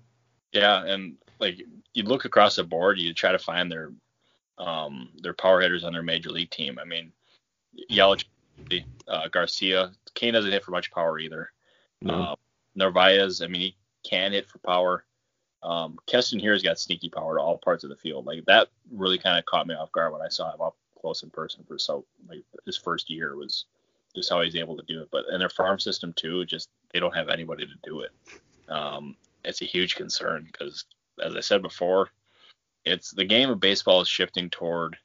Yeah, 0.53 0.85
and 0.85 1.17
like 1.39 1.63
you 1.95 2.03
look 2.03 2.25
across 2.25 2.57
the 2.57 2.65
board, 2.65 2.99
you 2.99 3.13
try 3.15 3.33
to 3.33 3.39
find 3.39 3.71
their 3.71 3.93
um 4.59 5.11
their 5.23 5.35
power 5.35 5.61
hitters 5.61 5.85
on 5.85 5.93
their 5.93 6.03
major 6.03 6.31
league 6.31 6.51
team. 6.51 6.79
I 6.81 6.85
mean, 6.85 7.13
Yelich, 7.91 8.25
uh, 9.09 9.29
Garcia, 9.29 9.93
Cain 10.15 10.35
doesn't 10.35 10.53
hit 10.53 10.65
for 10.65 10.71
much 10.71 10.91
power 10.91 11.19
either. 11.19 11.51
Know? 12.03 12.15
Uh, 12.15 12.35
Narvaez, 12.75 13.43
I 13.43 13.47
mean, 13.47 13.61
he 13.61 13.77
can 14.09 14.33
hit 14.33 14.49
for 14.49 14.59
power. 14.59 15.05
Um, 15.63 15.99
Keston 16.07 16.39
Hiura's 16.39 16.63
got 16.63 16.79
sneaky 16.79 17.09
power 17.09 17.37
to 17.37 17.43
all 17.43 17.59
parts 17.59 17.83
of 17.85 17.91
the 17.91 17.97
field. 17.97 18.27
Like 18.27 18.45
that 18.47 18.69
really 18.91 19.19
kind 19.19 19.39
of 19.39 19.47
caught 19.47 19.67
me 19.67 19.75
off 19.75 19.93
guard 19.93 20.13
when 20.13 20.23
I 20.23 20.29
saw 20.29 20.53
him 20.53 20.61
up 20.61 20.77
close 21.01 21.23
in 21.23 21.31
person 21.31 21.65
for 21.67 21.79
so 21.79 22.05
like 22.29 22.43
his 22.65 22.77
first 22.77 23.11
year 23.11 23.37
was 23.37 23.67
just 24.15 24.31
how 24.31 24.41
he's 24.41 24.57
able 24.57 24.77
to 24.77 24.83
do 24.85 25.03
it. 25.03 25.09
But 25.11 25.25
in 25.33 25.39
their 25.39 25.49
farm 25.49 25.79
system 25.79 26.13
too, 26.15 26.45
just 26.45 26.71
they 26.93 27.01
don't 27.01 27.15
have 27.15 27.29
anybody 27.29 27.67
to 27.67 27.73
do 27.89 28.01
it. 28.01 28.11
Um, 28.69 29.17
it's 29.45 29.63
a 29.63 29.67
huge 29.67 29.95
concern 29.95 30.49
because, 30.51 30.85
as 31.23 31.37
I 31.37 31.41
said 31.41 31.63
before, 31.63 32.11
it's 32.85 33.11
the 33.11 33.25
game 33.25 33.51
of 33.51 33.61
baseball 33.61 34.01
is 34.01 34.09
shifting 34.09 34.51
toward 34.51 34.97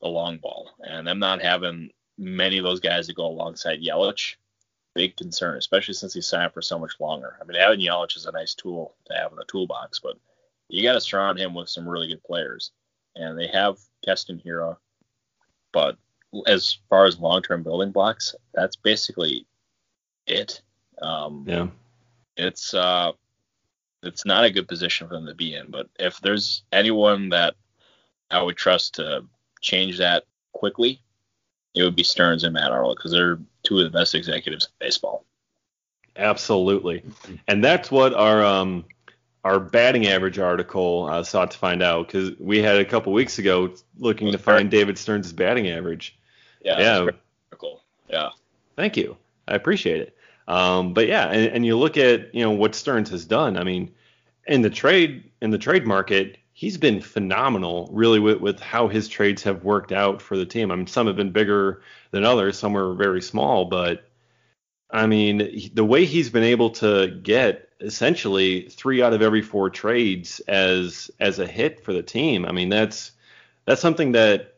the 0.00 0.08
long 0.08 0.38
ball, 0.38 0.70
and 0.80 1.06
them 1.06 1.18
not 1.18 1.42
having 1.42 1.90
many 2.18 2.58
of 2.58 2.64
those 2.64 2.80
guys 2.80 3.06
that 3.06 3.16
go 3.16 3.26
alongside 3.26 3.82
Yelich 3.82 4.36
big 4.94 5.16
concern, 5.16 5.56
especially 5.56 5.94
since 5.94 6.14
he 6.14 6.20
signed 6.20 6.52
for 6.52 6.62
so 6.62 6.78
much 6.78 7.00
longer. 7.00 7.36
I 7.40 7.44
mean, 7.44 7.58
having 7.58 7.80
Yelich 7.80 8.16
is 8.16 8.26
a 8.26 8.32
nice 8.32 8.54
tool 8.54 8.94
to 9.06 9.14
have 9.14 9.32
in 9.32 9.38
the 9.38 9.44
toolbox, 9.44 10.00
but 10.00 10.16
you 10.68 10.82
got 10.82 10.94
to 10.94 11.00
surround 11.00 11.38
him 11.38 11.54
with 11.54 11.68
some 11.68 11.88
really 11.88 12.08
good 12.08 12.22
players. 12.24 12.72
And 13.16 13.38
they 13.38 13.48
have 13.48 13.78
Keston 14.04 14.40
Hiura, 14.44 14.76
but 15.72 15.96
as 16.46 16.78
far 16.88 17.04
as 17.04 17.18
long-term 17.18 17.62
building 17.62 17.92
blocks, 17.92 18.34
that's 18.54 18.76
basically 18.76 19.46
it. 20.26 20.62
Um, 21.00 21.44
yeah. 21.46 21.68
It's 22.36 22.72
uh, 22.72 23.12
it's 24.02 24.24
not 24.24 24.44
a 24.44 24.50
good 24.50 24.68
position 24.68 25.08
for 25.08 25.14
them 25.14 25.26
to 25.26 25.34
be 25.34 25.54
in. 25.54 25.70
But 25.70 25.88
if 25.98 26.20
there's 26.20 26.62
anyone 26.72 27.30
that 27.30 27.54
I 28.30 28.42
would 28.42 28.56
trust 28.56 28.94
to 28.94 29.24
change 29.60 29.98
that 29.98 30.24
quickly, 30.52 31.00
it 31.74 31.82
would 31.82 31.96
be 31.96 32.02
Stearns 32.02 32.44
and 32.44 32.54
Matt 32.54 32.72
Arnold 32.72 32.96
because 32.96 33.12
they're 33.12 33.38
two 33.62 33.78
of 33.78 33.84
the 33.84 33.98
best 33.98 34.14
executives 34.14 34.66
in 34.66 34.86
baseball. 34.86 35.24
Absolutely. 36.16 37.02
And 37.48 37.64
that's 37.64 37.90
what 37.90 38.12
our 38.12 38.44
um 38.44 38.84
our 39.44 39.58
batting 39.58 40.06
average 40.06 40.38
article 40.38 41.08
uh, 41.10 41.22
sought 41.22 41.50
to 41.50 41.58
find 41.58 41.82
out 41.82 42.06
because 42.06 42.38
we 42.38 42.62
had 42.62 42.76
a 42.76 42.84
couple 42.84 43.12
weeks 43.12 43.38
ago 43.38 43.74
looking 43.98 44.30
to 44.30 44.38
find 44.38 44.70
David 44.70 44.96
Stearns' 44.96 45.32
batting 45.32 45.68
average. 45.68 46.16
Yeah. 46.64 46.78
Yeah. 46.78 47.10
Cool. 47.58 47.82
Yeah. 48.08 48.30
Thank 48.76 48.96
you. 48.96 49.16
I 49.48 49.54
appreciate 49.54 50.00
it. 50.00 50.16
Um, 50.48 50.94
but 50.94 51.06
yeah, 51.06 51.26
and, 51.28 51.52
and 51.52 51.66
you 51.66 51.78
look 51.78 51.96
at 51.96 52.34
you 52.34 52.42
know 52.42 52.50
what 52.50 52.74
Stearns 52.74 53.10
has 53.10 53.24
done. 53.24 53.56
I 53.56 53.64
mean, 53.64 53.92
in 54.46 54.62
the 54.62 54.70
trade 54.70 55.30
in 55.40 55.50
the 55.50 55.58
trade 55.58 55.86
market, 55.86 56.38
he's 56.52 56.76
been 56.76 57.00
phenomenal, 57.00 57.88
really, 57.92 58.18
with, 58.18 58.38
with 58.38 58.60
how 58.60 58.88
his 58.88 59.08
trades 59.08 59.42
have 59.42 59.64
worked 59.64 59.92
out 59.92 60.20
for 60.20 60.36
the 60.36 60.46
team. 60.46 60.70
I 60.70 60.76
mean, 60.76 60.86
some 60.86 61.06
have 61.06 61.16
been 61.16 61.32
bigger 61.32 61.82
than 62.10 62.24
others, 62.24 62.58
some 62.58 62.72
were 62.72 62.94
very 62.94 63.22
small, 63.22 63.64
but 63.64 64.08
I 64.90 65.06
mean, 65.06 65.70
the 65.72 65.84
way 65.84 66.04
he's 66.04 66.28
been 66.28 66.44
able 66.44 66.70
to 66.70 67.08
get 67.22 67.70
essentially 67.80 68.68
three 68.68 69.02
out 69.02 69.14
of 69.14 69.22
every 69.22 69.42
four 69.42 69.70
trades 69.70 70.40
as 70.40 71.10
as 71.18 71.38
a 71.38 71.46
hit 71.46 71.82
for 71.84 71.92
the 71.92 72.02
team. 72.02 72.44
I 72.44 72.52
mean, 72.52 72.68
that's 72.68 73.12
that's 73.64 73.80
something 73.80 74.12
that 74.12 74.54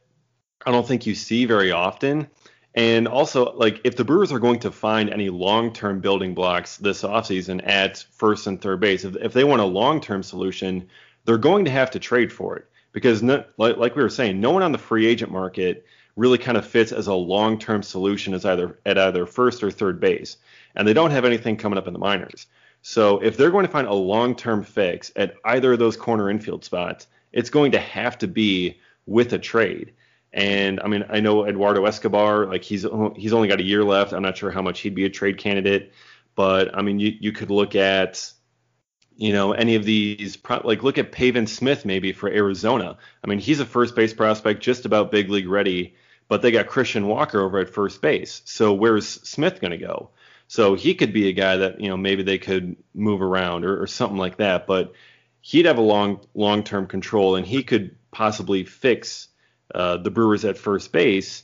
I 0.66 0.72
don't 0.72 0.86
think 0.86 1.06
you 1.06 1.14
see 1.14 1.44
very 1.44 1.70
often. 1.70 2.28
And 2.74 3.06
also, 3.06 3.52
like, 3.52 3.80
if 3.84 3.94
the 3.96 4.04
Brewers 4.04 4.32
are 4.32 4.40
going 4.40 4.58
to 4.60 4.72
find 4.72 5.08
any 5.08 5.28
long-term 5.30 6.00
building 6.00 6.34
blocks 6.34 6.76
this 6.76 7.02
offseason 7.02 7.66
at 7.66 8.04
first 8.10 8.48
and 8.48 8.60
third 8.60 8.80
base, 8.80 9.04
if, 9.04 9.14
if 9.16 9.32
they 9.32 9.44
want 9.44 9.62
a 9.62 9.66
long-term 9.66 10.24
solution, 10.24 10.88
they're 11.24 11.38
going 11.38 11.64
to 11.66 11.70
have 11.70 11.90
to 11.92 12.00
trade 12.00 12.32
for 12.32 12.56
it 12.56 12.66
because, 12.92 13.22
no, 13.22 13.44
like, 13.58 13.76
like 13.76 13.94
we 13.94 14.02
were 14.02 14.08
saying, 14.08 14.40
no 14.40 14.50
one 14.50 14.62
on 14.62 14.72
the 14.72 14.78
free 14.78 15.06
agent 15.06 15.30
market 15.30 15.86
really 16.16 16.38
kind 16.38 16.56
of 16.56 16.66
fits 16.66 16.90
as 16.90 17.06
a 17.06 17.14
long-term 17.14 17.82
solution 17.82 18.34
as 18.34 18.44
either 18.44 18.78
at 18.86 18.98
either 18.98 19.24
first 19.24 19.62
or 19.62 19.70
third 19.70 20.00
base, 20.00 20.36
and 20.74 20.86
they 20.86 20.92
don't 20.92 21.10
have 21.12 21.24
anything 21.24 21.56
coming 21.56 21.78
up 21.78 21.86
in 21.86 21.92
the 21.92 21.98
minors. 21.98 22.46
So 22.82 23.18
if 23.20 23.36
they're 23.36 23.50
going 23.50 23.66
to 23.66 23.72
find 23.72 23.86
a 23.86 23.94
long-term 23.94 24.64
fix 24.64 25.12
at 25.16 25.36
either 25.44 25.72
of 25.72 25.78
those 25.78 25.96
corner 25.96 26.28
infield 26.28 26.64
spots, 26.64 27.06
it's 27.32 27.50
going 27.50 27.72
to 27.72 27.80
have 27.80 28.18
to 28.18 28.28
be 28.28 28.78
with 29.06 29.32
a 29.32 29.38
trade. 29.38 29.92
And 30.34 30.80
I 30.80 30.88
mean, 30.88 31.04
I 31.08 31.20
know 31.20 31.46
Eduardo 31.46 31.84
Escobar, 31.84 32.46
like 32.46 32.64
he's 32.64 32.84
he's 33.14 33.32
only 33.32 33.46
got 33.46 33.60
a 33.60 33.64
year 33.64 33.84
left. 33.84 34.12
I'm 34.12 34.22
not 34.22 34.36
sure 34.36 34.50
how 34.50 34.62
much 34.62 34.80
he'd 34.80 34.96
be 34.96 35.04
a 35.04 35.10
trade 35.10 35.38
candidate, 35.38 35.92
but 36.34 36.76
I 36.76 36.82
mean, 36.82 36.98
you 36.98 37.12
you 37.20 37.30
could 37.30 37.52
look 37.52 37.76
at, 37.76 38.32
you 39.16 39.32
know, 39.32 39.52
any 39.52 39.76
of 39.76 39.84
these 39.84 40.36
like 40.64 40.82
look 40.82 40.98
at 40.98 41.12
Pavin 41.12 41.46
Smith 41.46 41.84
maybe 41.84 42.12
for 42.12 42.28
Arizona. 42.28 42.98
I 43.22 43.28
mean, 43.28 43.38
he's 43.38 43.60
a 43.60 43.64
first 43.64 43.94
base 43.94 44.12
prospect, 44.12 44.60
just 44.60 44.86
about 44.86 45.12
big 45.12 45.30
league 45.30 45.48
ready, 45.48 45.94
but 46.26 46.42
they 46.42 46.50
got 46.50 46.66
Christian 46.66 47.06
Walker 47.06 47.40
over 47.40 47.60
at 47.60 47.70
first 47.70 48.02
base. 48.02 48.42
So 48.44 48.74
where's 48.74 49.06
Smith 49.06 49.60
going 49.60 49.70
to 49.70 49.78
go? 49.78 50.10
So 50.48 50.74
he 50.74 50.96
could 50.96 51.12
be 51.12 51.28
a 51.28 51.32
guy 51.32 51.58
that 51.58 51.80
you 51.80 51.88
know 51.88 51.96
maybe 51.96 52.24
they 52.24 52.38
could 52.38 52.74
move 52.92 53.22
around 53.22 53.64
or, 53.64 53.80
or 53.80 53.86
something 53.86 54.18
like 54.18 54.38
that, 54.38 54.66
but 54.66 54.94
he'd 55.42 55.66
have 55.66 55.78
a 55.78 55.80
long 55.80 56.26
long 56.34 56.64
term 56.64 56.88
control 56.88 57.36
and 57.36 57.46
he 57.46 57.62
could 57.62 57.94
possibly 58.10 58.64
fix 58.64 59.28
uh, 59.74 59.96
the 59.98 60.10
Brewers 60.10 60.44
at 60.44 60.56
first 60.56 60.92
base, 60.92 61.42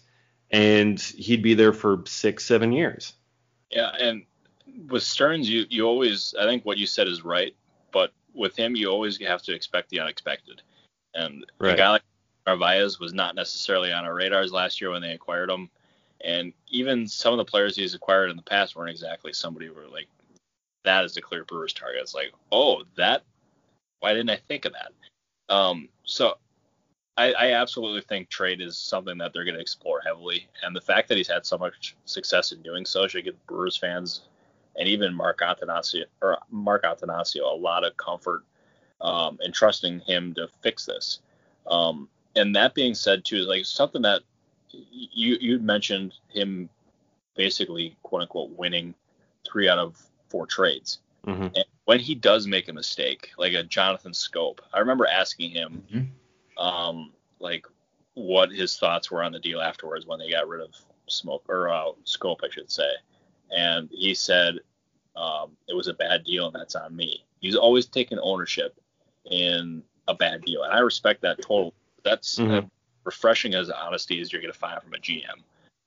and 0.51 1.01
he'd 1.01 1.43
be 1.43 1.55
there 1.55 1.72
for 1.72 2.05
six, 2.07 2.45
seven 2.45 2.72
years. 2.72 3.14
Yeah, 3.70 3.91
and 3.99 4.24
with 4.89 5.03
Stearns, 5.03 5.49
you 5.49 5.66
you 5.68 5.87
always 5.87 6.35
I 6.39 6.45
think 6.45 6.64
what 6.64 6.78
you 6.78 6.87
said 6.87 7.09
is 7.09 7.24
right, 7.24 7.55
but 7.93 8.12
with 8.35 8.57
him 8.57 8.76
you 8.76 8.89
always 8.89 9.20
have 9.20 9.43
to 9.43 9.55
expect 9.55 9.91
the 9.91 10.01
unexpected. 10.01 10.62
And 11.14 11.45
right. 11.59 11.74
a 11.74 11.76
guy 11.76 11.91
like 11.91 12.03
Narvaez 12.47 13.01
was 13.01 13.12
not 13.12 13.35
necessarily 13.35 13.93
on 13.93 14.05
our 14.05 14.14
radars 14.14 14.53
last 14.53 14.81
year 14.81 14.91
when 14.91 15.03
they 15.03 15.12
acquired 15.12 15.51
him, 15.51 15.68
and 16.24 16.53
even 16.68 17.07
some 17.09 17.33
of 17.33 17.39
the 17.39 17.45
players 17.45 17.76
he's 17.76 17.95
acquired 17.95 18.31
in 18.31 18.37
the 18.37 18.43
past 18.43 18.76
weren't 18.76 18.91
exactly 18.91 19.33
somebody 19.33 19.66
who 19.66 19.74
were 19.74 19.89
like 19.89 20.07
that 20.85 21.05
is 21.05 21.14
the 21.14 21.20
clear 21.20 21.45
Brewers 21.45 21.74
target. 21.74 22.01
It's 22.01 22.14
like, 22.14 22.33
oh, 22.53 22.85
that 22.97 23.24
why 23.99 24.14
didn't 24.14 24.31
I 24.31 24.37
think 24.37 24.64
of 24.64 24.72
that? 24.72 24.93
Um, 25.55 25.89
so 26.05 26.39
I, 27.16 27.32
I, 27.32 27.52
absolutely 27.52 28.00
think 28.02 28.28
trade 28.28 28.61
is 28.61 28.78
something 28.78 29.18
that 29.18 29.32
they're 29.32 29.44
going 29.44 29.56
to 29.56 29.61
explore 29.61 30.00
heavily, 30.00 30.48
and 30.62 30.74
the 30.74 30.80
fact 30.80 31.08
that 31.08 31.18
he's 31.18 31.28
had 31.28 31.44
so 31.44 31.58
much 31.58 31.96
success 32.04 32.52
in 32.52 32.62
doing 32.62 32.86
so 32.86 33.06
should 33.06 33.24
give 33.24 33.46
Brewers 33.46 33.76
fans 33.76 34.22
and 34.76 34.88
even 34.88 35.14
Mark 35.14 35.40
Attanasio 35.40 36.04
or 36.22 36.38
Mark 36.50 36.84
Attanasio 36.84 37.42
a 37.42 37.56
lot 37.56 37.84
of 37.84 37.96
comfort 37.96 38.44
um, 39.00 39.38
in 39.42 39.52
trusting 39.52 40.00
him 40.00 40.34
to 40.34 40.48
fix 40.62 40.86
this. 40.86 41.20
Um, 41.66 42.08
and 42.36 42.54
that 42.54 42.74
being 42.74 42.94
said, 42.94 43.24
too, 43.24 43.36
is 43.36 43.46
like 43.46 43.64
something 43.64 44.02
that 44.02 44.22
you 44.70 45.36
you 45.40 45.58
mentioned 45.58 46.14
him 46.28 46.68
basically 47.34 47.96
quote 48.02 48.22
unquote 48.22 48.50
winning 48.56 48.94
three 49.50 49.68
out 49.68 49.78
of 49.78 50.00
four 50.28 50.46
trades. 50.46 50.98
Mm-hmm. 51.26 51.42
And 51.42 51.64
when 51.84 52.00
he 52.00 52.14
does 52.14 52.46
make 52.46 52.68
a 52.68 52.72
mistake, 52.72 53.30
like 53.36 53.52
a 53.52 53.62
Jonathan 53.62 54.12
Schoop, 54.12 54.61
I 54.72 54.78
remember 54.78 55.06
asking 55.06 55.50
him, 55.50 55.82
mm-hmm. 55.92 56.04
Um, 56.61 57.12
like, 57.40 57.66
what 58.14 58.50
his 58.50 58.76
thoughts 58.76 59.11
were 59.11 59.22
on 59.22 59.32
the 59.32 59.38
deal 59.38 59.61
afterwards 59.61 60.06
when 60.06 60.18
they 60.18 60.30
got 60.30 60.48
rid 60.48 60.61
of 60.61 60.74
Smoak 61.08 61.42
or 61.48 61.68
uh, 61.68 61.92
Schoop, 62.04 62.38
I 62.44 62.50
should 62.50 62.70
say, 62.70 62.90
and 63.50 63.88
he 63.92 64.14
said 64.14 64.56
um, 65.16 65.56
it 65.68 65.74
was 65.74 65.88
a 65.88 65.94
bad 65.94 66.24
deal 66.24 66.46
and 66.46 66.54
that's 66.54 66.76
on 66.76 66.94
me. 66.94 67.24
He's 67.40 67.56
always 67.56 67.86
taken 67.86 68.18
ownership 68.22 68.78
in 69.30 69.82
a 70.08 70.14
bad 70.14 70.42
deal, 70.44 70.62
and 70.62 70.72
I 70.72 70.78
respect 70.80 71.22
that 71.22 71.42
total. 71.42 71.74
That's 72.04 72.38
mm-hmm. 72.38 72.66
refreshing 73.04 73.54
as 73.54 73.70
honesty 73.70 74.20
as 74.20 74.32
you're 74.32 74.42
going 74.42 74.52
to 74.52 74.58
find 74.58 74.80
from 74.82 74.94
a 74.94 74.98
GM 74.98 75.42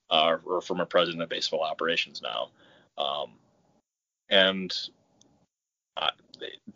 uh, 0.09 0.37
or 0.45 0.61
from 0.61 0.79
a 0.79 0.85
president 0.85 1.23
of 1.23 1.29
baseball 1.29 1.61
operations 1.61 2.21
now. 2.21 2.49
Um, 2.97 3.31
and 4.29 4.73
uh, 5.97 6.09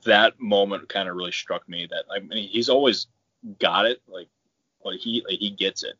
that 0.05 0.39
moment 0.39 0.89
kind 0.89 1.09
of 1.09 1.15
really 1.15 1.31
struck 1.31 1.67
me 1.67 1.87
that 1.89 2.05
I 2.11 2.19
mean 2.19 2.47
he's 2.47 2.69
always 2.69 3.07
got 3.59 3.85
it 3.85 4.01
like 4.07 4.27
like 4.83 4.99
he 4.99 5.23
like 5.27 5.39
he 5.39 5.49
gets 5.49 5.83
it. 5.83 5.95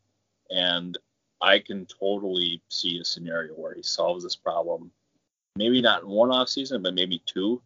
And 0.50 0.98
I 1.42 1.60
can 1.60 1.86
totally 1.86 2.62
see 2.70 3.00
a 3.00 3.06
scenario 3.06 3.54
where 3.54 3.74
he 3.74 3.84
solves 3.84 4.24
this 4.24 4.36
problem. 4.36 4.92
Maybe 5.56 5.82
not 5.82 6.04
in 6.04 6.10
one 6.10 6.32
off 6.32 6.50
season 6.50 6.82
but 6.82 6.94
maybe 6.94 7.22
two 7.26 7.62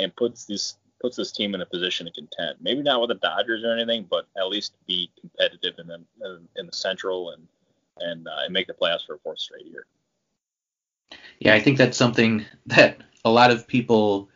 and 0.00 0.14
puts 0.14 0.44
this 0.44 0.76
puts 1.00 1.16
this 1.16 1.32
team 1.32 1.54
in 1.54 1.60
a 1.60 1.66
position 1.66 2.06
to 2.06 2.12
contend. 2.12 2.58
Maybe 2.60 2.82
not 2.82 3.00
with 3.00 3.08
the 3.08 3.16
Dodgers 3.16 3.64
or 3.64 3.72
anything 3.72 4.06
but 4.08 4.26
at 4.36 4.48
least 4.48 4.74
be 4.86 5.10
competitive 5.20 5.78
in 5.78 5.88
the 5.88 6.40
in 6.56 6.66
the 6.66 6.72
central 6.72 7.30
and 7.30 7.46
and, 8.00 8.26
uh, 8.26 8.44
and 8.44 8.52
make 8.52 8.66
the 8.66 8.72
playoffs 8.72 9.06
for 9.06 9.16
a 9.16 9.18
fourth 9.18 9.38
straight 9.38 9.66
year. 9.66 9.86
Yeah 11.40 11.54
I 11.54 11.60
think 11.60 11.78
that's 11.78 11.96
something 11.96 12.44
that 12.66 13.02
a 13.24 13.30
lot 13.30 13.50
of 13.50 13.66
people 13.66 14.28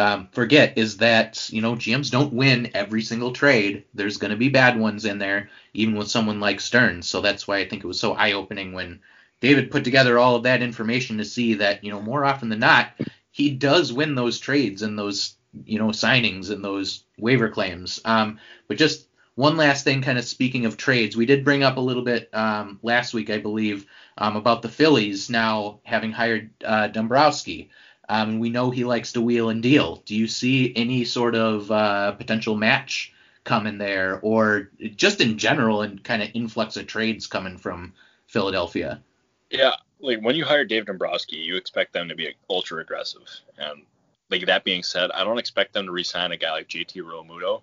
um, 0.00 0.28
forget 0.32 0.78
is 0.78 0.96
that 0.98 1.48
you 1.52 1.60
know 1.60 1.74
GMs 1.74 2.10
don't 2.10 2.32
win 2.32 2.70
every 2.74 3.02
single 3.02 3.32
trade. 3.32 3.84
There's 3.94 4.16
going 4.16 4.30
to 4.30 4.36
be 4.36 4.48
bad 4.48 4.78
ones 4.78 5.04
in 5.04 5.18
there, 5.18 5.50
even 5.74 5.94
with 5.94 6.08
someone 6.08 6.40
like 6.40 6.60
Stearns. 6.60 7.06
So 7.06 7.20
that's 7.20 7.46
why 7.46 7.58
I 7.58 7.68
think 7.68 7.84
it 7.84 7.88
was 7.88 8.00
so 8.00 8.14
eye-opening 8.14 8.72
when 8.72 9.00
David 9.40 9.70
put 9.70 9.84
together 9.84 10.18
all 10.18 10.36
of 10.36 10.44
that 10.44 10.62
information 10.62 11.18
to 11.18 11.24
see 11.24 11.54
that 11.54 11.84
you 11.84 11.90
know 11.90 12.00
more 12.00 12.24
often 12.24 12.48
than 12.48 12.60
not 12.60 12.92
he 13.30 13.50
does 13.50 13.92
win 13.92 14.14
those 14.14 14.38
trades 14.38 14.82
and 14.82 14.98
those 14.98 15.36
you 15.64 15.78
know 15.78 15.88
signings 15.88 16.50
and 16.50 16.64
those 16.64 17.04
waiver 17.18 17.48
claims. 17.48 18.00
Um, 18.04 18.38
but 18.68 18.78
just 18.78 19.06
one 19.34 19.56
last 19.56 19.84
thing, 19.84 20.02
kind 20.02 20.18
of 20.18 20.24
speaking 20.24 20.66
of 20.66 20.76
trades, 20.76 21.16
we 21.16 21.26
did 21.26 21.44
bring 21.44 21.62
up 21.62 21.76
a 21.76 21.80
little 21.80 22.02
bit 22.02 22.28
um, 22.34 22.78
last 22.82 23.14
week, 23.14 23.30
I 23.30 23.38
believe, 23.38 23.86
um, 24.18 24.36
about 24.36 24.62
the 24.62 24.68
Phillies 24.68 25.30
now 25.30 25.80
having 25.84 26.12
hired 26.12 26.50
uh, 26.64 26.88
Dombrowski. 26.88 27.70
Um, 28.10 28.40
we 28.40 28.50
know 28.50 28.70
he 28.72 28.82
likes 28.82 29.12
to 29.12 29.20
wheel 29.20 29.50
and 29.50 29.62
deal. 29.62 30.02
Do 30.04 30.16
you 30.16 30.26
see 30.26 30.72
any 30.74 31.04
sort 31.04 31.36
of 31.36 31.70
uh, 31.70 32.10
potential 32.12 32.56
match 32.56 33.14
coming 33.44 33.78
there, 33.78 34.18
or 34.22 34.72
just 34.96 35.20
in 35.20 35.38
general, 35.38 35.82
and 35.82 36.02
kind 36.02 36.20
of 36.20 36.28
influx 36.34 36.76
of 36.76 36.88
trades 36.88 37.28
coming 37.28 37.56
from 37.56 37.92
Philadelphia? 38.26 39.00
Yeah, 39.48 39.74
like 40.00 40.20
when 40.22 40.34
you 40.34 40.44
hire 40.44 40.64
Dave 40.64 40.86
Dombrowski, 40.86 41.36
you 41.36 41.54
expect 41.54 41.92
them 41.92 42.08
to 42.08 42.16
be 42.16 42.34
ultra 42.50 42.82
aggressive. 42.82 43.28
And 43.56 43.82
like 44.28 44.44
that 44.46 44.64
being 44.64 44.82
said, 44.82 45.12
I 45.12 45.22
don't 45.22 45.38
expect 45.38 45.72
them 45.72 45.86
to 45.86 45.92
re-sign 45.92 46.32
a 46.32 46.36
guy 46.36 46.50
like 46.50 46.68
JT 46.68 47.02
Realmuto, 47.02 47.62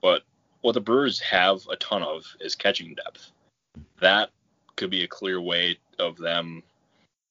but 0.00 0.22
what 0.62 0.72
the 0.72 0.80
Brewers 0.80 1.20
have 1.20 1.66
a 1.70 1.76
ton 1.76 2.02
of 2.02 2.24
is 2.40 2.54
catching 2.54 2.94
depth. 2.94 3.30
That 4.00 4.30
could 4.76 4.88
be 4.88 5.04
a 5.04 5.08
clear 5.08 5.38
way 5.38 5.78
of 5.98 6.16
them 6.16 6.62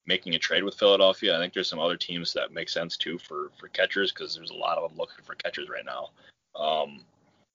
making 0.06 0.36
a 0.36 0.40
trade 0.40 0.64
with 0.64 0.78
Philadelphia. 0.78 1.36
I 1.36 1.40
think 1.40 1.54
there's 1.54 1.70
some 1.70 1.80
other 1.80 1.98
teams 1.98 2.34
that 2.34 2.54
make 2.54 2.70
sense 2.70 2.98
too 2.98 3.18
for 3.18 3.52
for 3.60 3.68
catchers 3.70 4.12
because 4.12 4.36
there's 4.36 4.52
a 4.52 4.56
lot 4.56 4.78
of 4.78 4.90
them 4.90 4.98
looking 4.98 5.24
for 5.24 5.36
catchers 5.36 5.70
right 5.70 5.86
now. 5.86 6.10
Um, 6.56 7.04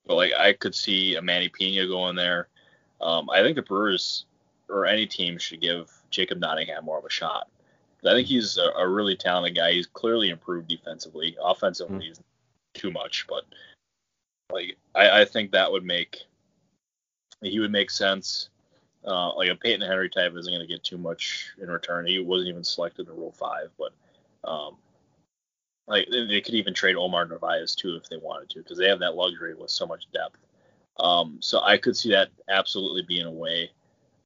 but 0.06 0.14
like 0.14 0.32
I 0.38 0.52
could 0.52 0.74
see 0.74 1.16
a 1.16 1.22
Manny 1.22 1.48
Piña 1.48 1.88
going 1.88 2.16
there. 2.16 2.48
Um, 3.00 3.28
I 3.30 3.42
think 3.42 3.56
the 3.56 3.62
Brewers 3.62 4.26
or 4.68 4.86
any 4.86 5.06
team 5.06 5.38
should 5.38 5.60
give 5.60 5.90
Jacob 6.10 6.38
Nottingham 6.38 6.84
more 6.84 6.98
of 6.98 7.04
a 7.04 7.10
shot. 7.10 7.48
I 8.04 8.14
think 8.14 8.28
he's 8.28 8.56
a, 8.56 8.70
a 8.78 8.88
really 8.88 9.16
talented 9.16 9.56
guy. 9.56 9.72
He's 9.72 9.86
clearly 9.86 10.30
improved 10.30 10.68
defensively. 10.68 11.36
Offensively, 11.42 11.96
mm-hmm. 11.96 12.06
he's 12.06 12.20
too 12.74 12.90
much, 12.90 13.26
but 13.28 13.44
like 14.52 14.76
I, 14.94 15.22
I 15.22 15.24
think 15.24 15.50
that 15.50 15.70
would 15.70 15.84
make 15.84 16.22
he 17.42 17.58
would 17.58 17.72
make 17.72 17.90
sense. 17.90 18.48
Uh, 19.06 19.32
like 19.36 19.48
a 19.48 19.54
Payton 19.54 19.86
Henry 19.86 20.10
type 20.10 20.32
isn't 20.34 20.52
going 20.52 20.66
to 20.66 20.72
get 20.72 20.82
too 20.82 20.98
much 20.98 21.52
in 21.62 21.70
return. 21.70 22.06
He 22.06 22.18
wasn't 22.18 22.48
even 22.48 22.64
selected 22.64 23.08
in 23.08 23.14
Rule 23.14 23.30
Five, 23.30 23.70
but 23.78 23.92
um, 24.42 24.76
like 25.86 26.08
they 26.10 26.40
could 26.40 26.54
even 26.54 26.74
trade 26.74 26.96
Omar 26.96 27.24
Narvaez 27.24 27.76
too 27.76 27.94
if 27.94 28.08
they 28.08 28.16
wanted 28.16 28.50
to, 28.50 28.58
because 28.58 28.78
they 28.78 28.88
have 28.88 28.98
that 28.98 29.14
luxury 29.14 29.54
with 29.54 29.70
so 29.70 29.86
much 29.86 30.10
depth. 30.12 30.38
Um, 30.98 31.38
so 31.40 31.60
I 31.60 31.78
could 31.78 31.96
see 31.96 32.10
that 32.10 32.30
absolutely 32.48 33.02
being 33.02 33.26
a 33.26 33.30
way 33.30 33.70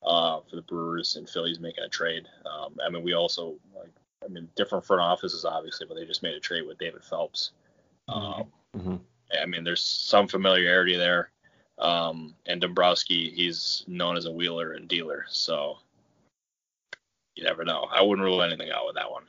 uh, 0.02 0.40
for 0.48 0.56
the 0.56 0.62
Brewers 0.62 1.16
and 1.16 1.28
Phillies 1.28 1.60
making 1.60 1.84
a 1.84 1.88
trade. 1.88 2.26
Um, 2.46 2.76
I 2.82 2.88
mean, 2.88 3.02
we 3.02 3.12
also 3.12 3.56
like, 3.76 3.90
I 4.24 4.28
mean, 4.28 4.48
different 4.56 4.86
front 4.86 5.02
offices 5.02 5.44
obviously, 5.44 5.86
but 5.86 5.96
they 5.96 6.06
just 6.06 6.22
made 6.22 6.34
a 6.34 6.40
trade 6.40 6.66
with 6.66 6.78
David 6.78 7.04
Phelps. 7.04 7.52
Um, 8.08 8.44
mm-hmm. 8.74 8.96
I 9.40 9.46
mean, 9.46 9.62
there's 9.62 9.82
some 9.82 10.26
familiarity 10.26 10.96
there. 10.96 11.30
Um, 11.80 12.34
and 12.46 12.60
Dombrowski, 12.60 13.30
he's 13.30 13.84
known 13.86 14.16
as 14.16 14.26
a 14.26 14.32
wheeler 14.32 14.72
and 14.72 14.86
dealer, 14.86 15.24
so 15.28 15.78
you 17.34 17.44
never 17.44 17.64
know. 17.64 17.88
I 17.90 18.02
wouldn't 18.02 18.24
rule 18.24 18.42
anything 18.42 18.70
out 18.70 18.86
with 18.86 18.96
that 18.96 19.10
one. 19.10 19.24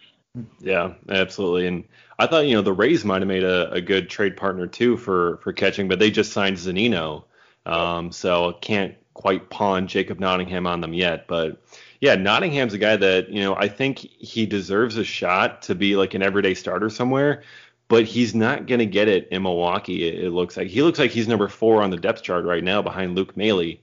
Yeah, 0.59 0.93
absolutely. 1.09 1.67
And 1.67 1.83
I 2.19 2.27
thought 2.27 2.47
you 2.47 2.55
know 2.55 2.61
the 2.61 2.73
Rays 2.73 3.03
might 3.03 3.21
have 3.21 3.27
made 3.27 3.43
a, 3.43 3.71
a 3.71 3.81
good 3.81 4.09
trade 4.09 4.37
partner 4.37 4.67
too 4.67 4.97
for 4.97 5.37
for 5.37 5.53
catching, 5.53 5.87
but 5.87 5.99
they 5.99 6.11
just 6.11 6.33
signed 6.33 6.57
Zunino, 6.57 7.23
um, 7.65 8.11
so 8.11 8.53
can't 8.61 8.95
quite 9.13 9.49
pawn 9.49 9.87
Jacob 9.87 10.19
Nottingham 10.19 10.67
on 10.67 10.81
them 10.81 10.93
yet. 10.93 11.27
But 11.27 11.61
yeah, 11.99 12.15
Nottingham's 12.15 12.73
a 12.73 12.77
guy 12.77 12.95
that 12.97 13.29
you 13.29 13.41
know 13.41 13.55
I 13.55 13.67
think 13.67 13.99
he 13.99 14.45
deserves 14.45 14.97
a 14.97 15.03
shot 15.03 15.61
to 15.63 15.75
be 15.75 15.95
like 15.95 16.13
an 16.13 16.21
everyday 16.21 16.53
starter 16.53 16.89
somewhere 16.89 17.43
but 17.91 18.05
he's 18.05 18.33
not 18.33 18.67
going 18.67 18.79
to 18.79 18.85
get 18.85 19.09
it 19.09 19.27
in 19.31 19.43
Milwaukee. 19.43 20.07
It, 20.07 20.23
it, 20.23 20.29
looks 20.29 20.55
like 20.55 20.69
he 20.69 20.81
looks 20.81 20.97
like 20.97 21.11
he's 21.11 21.27
number 21.27 21.49
four 21.49 21.81
on 21.81 21.89
the 21.89 21.97
depth 21.97 22.23
chart 22.23 22.45
right 22.45 22.63
now 22.63 22.81
behind 22.81 23.15
Luke 23.15 23.35
Maile. 23.35 23.75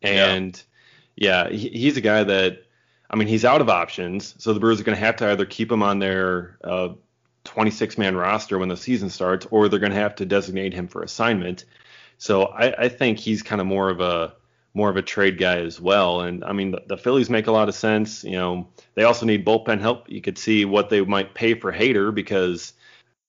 And 0.00 0.62
yeah, 1.14 1.46
yeah 1.46 1.54
he, 1.54 1.68
he's 1.68 1.98
a 1.98 2.00
guy 2.00 2.24
that 2.24 2.62
I 3.10 3.16
mean 3.16 3.28
he's 3.28 3.44
out 3.44 3.60
of 3.60 3.68
options, 3.68 4.34
so 4.38 4.54
the 4.54 4.60
Brewers 4.60 4.80
are 4.80 4.84
going 4.84 4.96
to 4.96 5.04
have 5.04 5.16
to 5.16 5.30
either 5.30 5.44
keep 5.44 5.70
him 5.70 5.82
on 5.82 5.98
their 5.98 6.56
uh, 6.64 6.94
26 7.44 7.98
man 7.98 8.16
roster 8.16 8.58
when 8.58 8.70
the 8.70 8.78
season 8.78 9.10
starts, 9.10 9.46
or 9.50 9.68
they're 9.68 9.78
going 9.78 9.92
to 9.92 9.98
have 9.98 10.14
to 10.14 10.24
designate 10.24 10.72
him 10.72 10.88
for 10.88 11.02
assignment. 11.02 11.66
So 12.16 12.44
I, 12.44 12.84
I 12.84 12.88
think 12.88 13.18
he's 13.18 13.42
kind 13.42 13.60
of 13.60 13.66
more 13.66 13.90
of 13.90 14.00
a 14.00 14.32
more 14.72 14.88
of 14.88 14.96
a 14.96 15.02
trade 15.02 15.36
guy 15.36 15.58
as 15.58 15.78
well. 15.78 16.22
And 16.22 16.42
I 16.44 16.54
mean, 16.54 16.70
the, 16.70 16.82
the, 16.86 16.96
Phillies 16.96 17.28
make 17.28 17.46
a 17.46 17.52
lot 17.52 17.68
of 17.68 17.74
sense. 17.74 18.24
You 18.24 18.38
know, 18.38 18.68
they 18.94 19.02
also 19.02 19.26
need 19.26 19.44
bullpen 19.44 19.80
help. 19.80 20.08
You 20.08 20.22
could 20.22 20.38
see 20.38 20.64
what 20.64 20.88
they 20.88 21.02
might 21.02 21.34
pay 21.34 21.52
for 21.52 21.70
Hader 21.70 22.14
because 22.14 22.72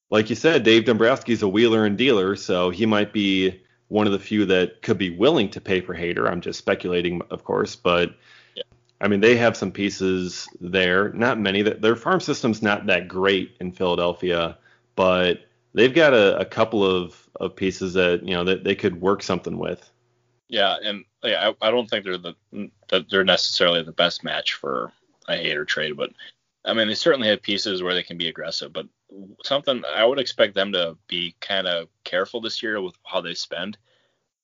like 0.10 0.30
you 0.30 0.36
said, 0.36 0.64
Dave 0.64 0.84
Dombrowski's 0.84 1.44
a 1.44 1.48
wheeler 1.48 1.86
and 1.86 1.98
dealer, 1.98 2.36
so 2.36 2.70
he 2.70 2.86
might 2.86 3.14
be 3.14 3.62
one 3.90 4.06
of 4.06 4.14
the 4.14 4.20
few 4.20 4.46
that 4.46 4.82
could 4.82 4.98
be 4.98 5.10
willing 5.10 5.50
to 5.50 5.62
pay 5.62 5.82
for 5.82 5.96
Hader. 5.96 6.30
I'm 6.30 6.42
just 6.42 6.60
speculating, 6.60 7.22
of 7.30 7.44
course, 7.44 7.76
but 7.76 8.16
yeah. 8.56 8.64
I 9.02 9.08
mean 9.08 9.20
they 9.20 9.36
have 9.36 9.58
some 9.58 9.72
pieces 9.72 10.48
there. 10.62 11.10
Not 11.14 11.40
many. 11.40 11.62
That 11.62 11.82
their 11.82 11.96
farm 11.96 12.20
system's 12.20 12.62
not 12.62 12.86
that 12.88 13.08
great 13.08 13.56
in 13.60 13.72
Philadelphia, 13.72 14.58
but 14.96 15.46
they've 15.74 15.94
got 15.94 16.14
a, 16.14 16.38
a 16.40 16.46
couple 16.46 16.84
of, 16.84 17.28
of 17.36 17.56
pieces 17.56 17.94
that 17.94 18.24
you 18.24 18.34
know 18.34 18.44
that 18.44 18.64
they 18.64 18.76
could 18.76 19.02
work 19.02 19.24
something 19.24 19.58
with. 19.58 19.90
Yeah, 20.48 20.78
and 20.84 21.06
yeah, 21.24 21.52
I, 21.62 21.68
I 21.68 21.72
don't 21.72 21.88
think 21.88 22.06
they're 22.06 22.18
the 22.18 22.36
that 22.90 23.10
they're 23.10 23.24
necessarily 23.24 23.84
the 23.84 23.92
best 23.92 24.24
match 24.24 24.54
for 24.54 24.92
a 25.28 25.34
Hader 25.34 25.68
trade, 25.68 25.96
but 25.96 26.12
I 26.66 26.74
mean, 26.74 26.88
they 26.88 26.96
certainly 26.96 27.30
have 27.30 27.42
pieces 27.42 27.82
where 27.82 27.94
they 27.94 28.04
can 28.04 28.18
be 28.18 28.28
aggressive, 28.28 28.74
but 28.74 28.88
something 29.44 29.84
I 29.96 30.06
would 30.06 30.20
expect 30.20 30.56
them 30.56 30.74
to 30.74 30.98
be 31.08 31.36
kind 31.40 31.68
of 31.68 31.88
careful 32.04 32.42
this 32.42 32.62
year 32.62 32.82
with 32.82 32.96
how 33.06 33.22
they 33.22 33.34
spend 33.34 33.78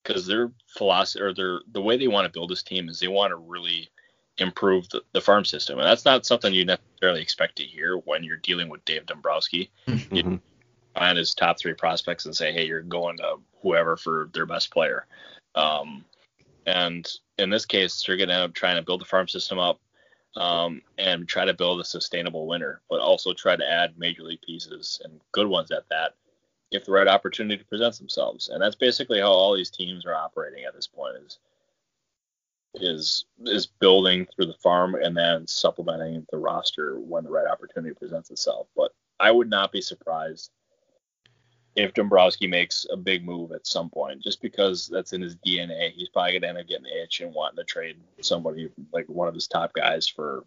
because 0.03 0.26
their 0.26 0.51
philosophy 0.68 1.24
or 1.24 1.34
their 1.34 1.59
the 1.72 1.82
way 1.82 1.97
they 1.97 2.07
want 2.07 2.26
to 2.26 2.32
build 2.32 2.49
this 2.49 2.63
team 2.63 2.89
is 2.89 2.99
they 2.99 3.07
want 3.07 3.32
to 3.32 3.38
really 3.38 3.89
improve 4.38 4.88
the, 4.89 5.01
the 5.13 5.22
farm 5.22 5.45
system, 5.45 5.80
and 5.80 5.88
that's 5.88 6.05
not 6.05 6.26
something 6.26 6.53
you 6.53 6.66
necessarily 6.66 7.22
expect 7.22 7.57
to 7.57 7.63
hear 7.63 7.97
when 7.97 8.24
you're 8.24 8.38
dealing 8.38 8.70
with 8.70 8.86
Dave 8.86 9.05
Dombrowski. 9.05 9.72
Mm-hmm. 9.88 10.16
You 10.16 10.41
find 10.95 11.18
his 11.18 11.34
top 11.34 11.59
three 11.59 11.74
prospects 11.74 12.26
and 12.26 12.36
say, 12.36 12.53
"Hey, 12.53 12.66
you're 12.66 12.82
going 12.82 13.18
to 13.18 13.38
whoever 13.61 13.97
for 13.97 14.30
their 14.34 14.45
best 14.45 14.72
player." 14.72 15.05
Um, 15.55 16.05
and 16.66 17.07
in 17.38 17.49
this 17.49 17.66
case, 17.66 18.03
they're 18.03 18.18
going 18.18 18.30
to 18.30 18.36
end 18.36 18.43
up 18.43 18.53
trying 18.53 18.78
to 18.78 18.82
build 18.82 19.01
the 19.01 19.05
farm 19.05 19.28
system 19.28 19.59
up 19.59 19.80
um, 20.36 20.82
and 20.98 21.28
try 21.28 21.46
to 21.46 21.54
build 21.54 21.80
a 21.80 21.86
sustainable 21.86 22.48
winner, 22.48 22.82
but 22.90 23.00
also 23.00 23.34
try 23.34 23.56
to 23.56 23.70
add 23.70 23.98
major 23.98 24.24
league 24.24 24.42
pieces 24.42 25.02
and 25.04 25.20
good 25.32 25.48
ones 25.48 25.72
at 25.72 25.88
that 25.90 26.14
if 26.72 26.86
the 26.86 26.92
right 26.92 27.08
opportunity 27.08 27.64
presents 27.64 27.98
themselves. 27.98 28.50
And 28.50 28.62
that's 28.62 28.76
basically 28.76 29.20
how 29.20 29.32
all 29.32 29.56
these 29.56 29.70
teams 29.70 30.06
are 30.06 30.16
operating 30.16 30.66
at 30.66 30.74
this 30.74 30.88
point 30.88 31.16
is 31.26 31.40
is 32.78 33.26
is 33.46 33.68
building 33.68 34.28
through 34.36 34.48
the 34.48 34.54
farm 34.56 34.96
and 34.96 35.16
then 35.16 35.48
supplementing 35.48 36.26
the 36.30 36.38
roster 36.38 37.00
when 37.00 37.24
the 37.24 37.30
right 37.30 37.48
opportunity 37.48 37.94
presents 37.94 38.30
itself. 38.32 38.68
But 38.76 38.92
I 39.20 39.32
would 39.32 39.50
not 39.50 39.72
be 39.72 39.82
surprised 39.82 40.52
if 41.76 41.94
Dombrowski 41.94 42.48
makes 42.48 42.86
a 42.90 42.96
big 42.96 43.26
move 43.26 43.52
at 43.52 43.68
some 43.68 43.90
point, 43.90 44.24
just 44.24 44.42
because 44.42 44.88
that's 44.88 45.14
in 45.14 45.22
his 45.22 45.36
DNA. 45.36 45.92
He's 45.92 46.10
probably 46.10 46.34
gonna 46.34 46.48
end 46.48 46.58
up 46.58 46.68
getting 46.68 46.86
the 46.86 47.04
itch 47.04 47.20
and 47.20 47.34
wanting 47.34 47.58
to 47.58 47.64
trade 47.66 47.98
somebody 48.22 48.70
like 48.94 49.08
one 49.08 49.28
of 49.28 49.34
his 49.34 49.48
top 49.48 49.74
guys 49.74 50.08
for 50.08 50.46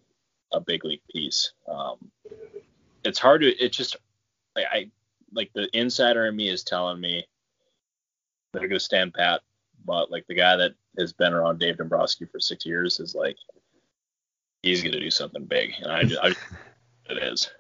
a 0.53 0.61
big 0.61 0.85
league 0.85 1.03
piece. 1.11 1.53
Um, 1.69 2.11
it's 3.05 3.19
hard 3.19 3.43
to. 3.43 3.49
It 3.49 3.73
just 3.73 3.97
I, 4.57 4.65
I 4.71 4.91
like 5.33 5.51
the 5.55 5.69
insider 5.79 6.27
in 6.27 6.37
me 6.37 6.49
is 6.49 6.65
telling 6.65 7.01
me 7.01 7.27
they're 8.53 8.69
gonna 8.69 8.81
stand 8.81 9.13
pat, 9.13 9.43
but 9.85 10.11
like 10.11 10.27
the 10.29 10.35
guy 10.35 10.57
that 10.57 10.73
has 10.99 11.13
been 11.13 11.35
around 11.35 11.59
Dave 11.59 11.77
Dombrowski 11.77 12.25
for 12.25 12.41
six 12.41 12.65
years 12.65 13.01
is 13.01 13.15
like 13.15 13.37
he's 14.63 14.83
gonna 14.83 14.99
do 14.99 15.11
something 15.11 15.45
big, 15.45 15.75
and 15.83 15.93
I, 15.93 16.29
I 16.29 16.35
it 17.11 17.23
is. 17.23 17.51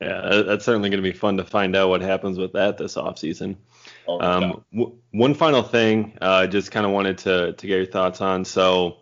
Yeah, 0.00 0.42
that's 0.46 0.64
certainly 0.64 0.90
going 0.90 1.02
to 1.02 1.10
be 1.10 1.16
fun 1.16 1.38
to 1.38 1.44
find 1.44 1.74
out 1.74 1.88
what 1.88 2.02
happens 2.02 2.36
with 2.38 2.52
that 2.52 2.76
this 2.76 2.96
offseason. 2.96 3.56
Oh, 4.06 4.20
um, 4.20 4.64
w- 4.72 4.98
one 5.12 5.32
final 5.32 5.62
thing, 5.62 6.18
I 6.20 6.44
uh, 6.44 6.46
just 6.46 6.70
kind 6.70 6.84
of 6.84 6.92
wanted 6.92 7.18
to, 7.18 7.54
to 7.54 7.66
get 7.66 7.76
your 7.76 7.86
thoughts 7.86 8.20
on. 8.20 8.44
So, 8.44 8.98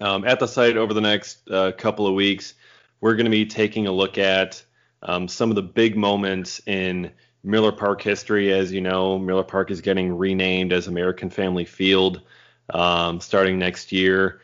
um, 0.00 0.26
at 0.26 0.38
the 0.38 0.46
site 0.46 0.76
over 0.76 0.92
the 0.92 1.00
next 1.00 1.50
uh, 1.50 1.72
couple 1.72 2.06
of 2.06 2.14
weeks, 2.14 2.54
we're 3.00 3.14
going 3.14 3.24
to 3.24 3.30
be 3.30 3.46
taking 3.46 3.86
a 3.86 3.92
look 3.92 4.18
at 4.18 4.62
um, 5.02 5.28
some 5.28 5.50
of 5.50 5.56
the 5.56 5.62
big 5.62 5.96
moments 5.96 6.60
in 6.66 7.10
Miller 7.42 7.72
Park 7.72 8.02
history. 8.02 8.52
As 8.52 8.70
you 8.70 8.82
know, 8.82 9.18
Miller 9.18 9.42
Park 9.42 9.70
is 9.70 9.80
getting 9.80 10.16
renamed 10.16 10.74
as 10.74 10.88
American 10.88 11.30
Family 11.30 11.64
Field 11.64 12.20
um, 12.74 13.18
starting 13.20 13.58
next 13.58 13.92
year. 13.92 14.40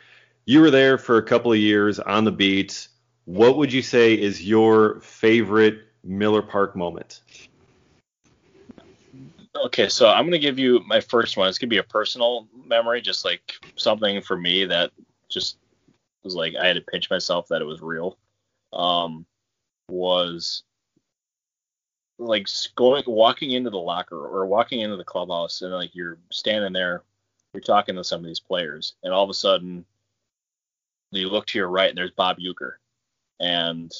You 0.46 0.60
were 0.60 0.70
there 0.70 0.96
for 0.96 1.18
a 1.18 1.22
couple 1.22 1.52
of 1.52 1.58
years 1.58 1.98
on 1.98 2.24
the 2.24 2.32
beat 2.32 2.88
what 3.28 3.58
would 3.58 3.70
you 3.70 3.82
say 3.82 4.14
is 4.14 4.42
your 4.42 5.00
favorite 5.00 5.80
Miller 6.02 6.40
Park 6.40 6.74
moment? 6.74 7.20
Okay, 9.54 9.90
so 9.90 10.08
I'm 10.08 10.24
gonna 10.24 10.38
give 10.38 10.58
you 10.58 10.80
my 10.86 11.00
first 11.00 11.36
one. 11.36 11.46
It's 11.46 11.58
gonna 11.58 11.68
be 11.68 11.76
a 11.76 11.82
personal 11.82 12.48
memory, 12.64 13.02
just 13.02 13.26
like 13.26 13.52
something 13.76 14.22
for 14.22 14.38
me 14.38 14.64
that 14.64 14.92
just 15.28 15.58
was 16.24 16.34
like 16.34 16.54
I 16.56 16.68
had 16.68 16.76
to 16.76 16.80
pinch 16.80 17.10
myself 17.10 17.48
that 17.48 17.60
it 17.60 17.66
was 17.66 17.82
real. 17.82 18.16
Um, 18.72 19.26
was 19.90 20.62
like 22.18 22.46
going 22.76 23.04
walking 23.06 23.50
into 23.50 23.68
the 23.68 23.76
locker 23.76 24.16
or 24.16 24.46
walking 24.46 24.80
into 24.80 24.96
the 24.96 25.04
clubhouse 25.04 25.60
and 25.60 25.74
like 25.74 25.94
you're 25.94 26.16
standing 26.30 26.72
there, 26.72 27.02
you're 27.52 27.60
talking 27.60 27.96
to 27.96 28.04
some 28.04 28.20
of 28.20 28.26
these 28.26 28.40
players, 28.40 28.94
and 29.02 29.12
all 29.12 29.24
of 29.24 29.28
a 29.28 29.34
sudden 29.34 29.84
you 31.10 31.28
look 31.28 31.44
to 31.48 31.58
your 31.58 31.68
right 31.68 31.90
and 31.90 31.98
there's 31.98 32.10
Bob 32.12 32.38
Uecker 32.38 32.76
and 33.40 33.92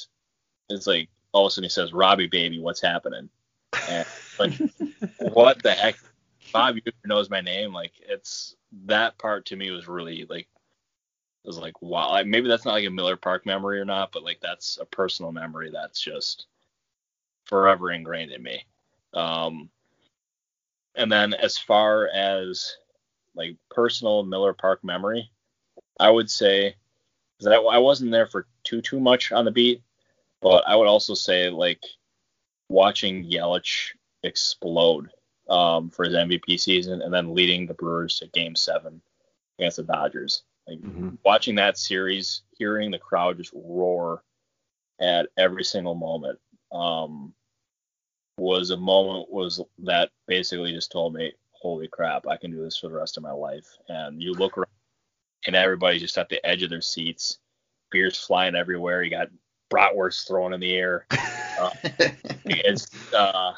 it's 0.69 0.87
like 0.87 1.09
all 1.33 1.47
of 1.47 1.51
a 1.51 1.53
sudden 1.53 1.65
he 1.65 1.71
says, 1.71 1.93
"Robbie, 1.93 2.27
baby, 2.27 2.59
what's 2.59 2.81
happening?" 2.81 3.29
And 3.89 4.07
like, 4.39 4.53
what 5.19 5.63
the 5.63 5.73
heck? 5.73 5.97
Bob 6.53 6.77
you 6.77 6.83
knows 7.05 7.31
my 7.31 7.41
name. 7.41 7.73
Like, 7.73 7.93
it's 8.01 8.57
that 8.87 9.19
part 9.19 9.47
to 9.47 9.57
me 9.57 9.71
was 9.71 9.89
really 9.89 10.27
like, 10.29 10.49
it 11.45 11.47
was 11.47 11.59
like, 11.59 11.81
wow. 11.83 12.11
Like, 12.11 12.27
maybe 12.27 12.49
that's 12.49 12.65
not 12.65 12.73
like 12.73 12.87
a 12.87 12.91
Miller 12.91 13.17
Park 13.17 13.45
memory 13.47 13.81
or 13.81 13.85
not, 13.85 14.13
but 14.13 14.25
like 14.25 14.41
that's 14.41 14.79
a 14.81 14.87
personal 14.87 15.33
memory 15.33 15.71
that's 15.71 16.01
just 16.01 16.47
forever 17.45 17.91
ingrained 17.91 18.33
in 18.33 18.43
me. 18.43 18.65
Um, 19.15 19.71
and 20.95 21.11
then 21.11 21.35
as 21.35 21.57
far 21.57 22.09
as 22.09 22.77
like 23.35 23.57
personal 23.71 24.23
Miller 24.25 24.53
Park 24.53 24.83
memory, 24.83 25.31
I 25.99 26.11
would 26.11 26.31
say 26.31 26.75
because 27.39 27.53
I, 27.53 27.57
I 27.57 27.79
wasn't 27.79 28.11
there 28.11 28.27
for 28.27 28.47
too 28.69 28.83
too 28.83 29.01
much 29.01 29.33
on 29.33 29.45
the 29.45 29.51
beat, 29.51 29.83
but 30.41 30.65
I 30.67 30.77
would 30.77 30.89
also 30.89 31.15
say 31.15 31.49
like 31.49 31.83
watching 32.69 33.25
Yelich 33.25 33.93
explode 34.23 35.11
um, 35.49 35.91
for 35.91 36.05
his 36.05 36.15
MVP 36.15 36.61
season 36.61 37.01
and 37.03 37.13
then 37.13 37.35
leading 37.35 37.67
the 37.67 37.75
Brewers 37.75 38.19
to 38.19 38.27
Game 38.29 38.55
Seven 38.55 39.01
against 39.59 39.79
the 39.79 39.85
Dodgers. 39.85 40.43
Like 40.67 40.81
mm-hmm. 40.81 41.11
watching 41.25 41.55
that 41.55 41.79
series, 41.79 42.43
hearing 42.59 42.91
the 42.91 42.99
crowd 42.99 43.39
just 43.39 43.53
roar 43.55 44.23
at 45.01 45.29
every 45.39 45.65
single 45.65 45.95
moment 45.95 46.39
um, 46.71 47.33
was 48.37 48.71
a 48.71 48.77
moment 48.77 49.31
was 49.31 49.63
that 49.79 50.11
basically 50.27 50.73
just 50.73 50.93
told 50.93 51.15
me, 51.15 51.33
holy 51.53 51.89
crap, 51.89 52.27
I 52.27 52.37
can 52.37 52.51
do 52.51 52.63
this 52.63 52.77
for 52.77 52.89
the 52.89 52.95
rest 52.95 53.17
of 53.17 53.23
my 53.23 53.33
life. 53.33 53.67
And 53.89 54.23
you 54.23 54.35
look 54.35 54.59
around 54.59 54.67
and 55.47 55.57
everybody's 55.57 56.03
just 56.03 56.19
at 56.19 56.29
the 56.29 56.45
edge 56.47 56.63
of 56.63 56.71
their 56.71 56.83
seats, 56.83 57.39
beers 57.91 58.19
flying 58.19 58.55
everywhere. 58.55 59.03
You 59.03 59.11
got 59.11 59.29
bratwurst 59.71 60.27
thrown 60.27 60.53
in 60.53 60.61
the 60.61 60.75
air. 60.75 61.07
Uh, 61.59 61.71
it's 62.45 62.87
uh, 63.13 63.53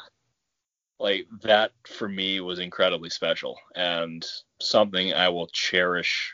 like 0.99 1.27
that 1.43 1.71
for 1.85 2.09
me 2.09 2.39
was 2.39 2.57
incredibly 2.57 3.11
special 3.11 3.55
and 3.75 4.25
something 4.59 5.13
I 5.13 5.29
will 5.29 5.45
cherish 5.45 6.33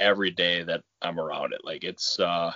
every 0.00 0.30
day 0.30 0.62
that 0.62 0.82
I'm 1.02 1.20
around 1.20 1.52
it. 1.52 1.60
Like 1.62 1.84
it's 1.84 2.18
uh, 2.18 2.52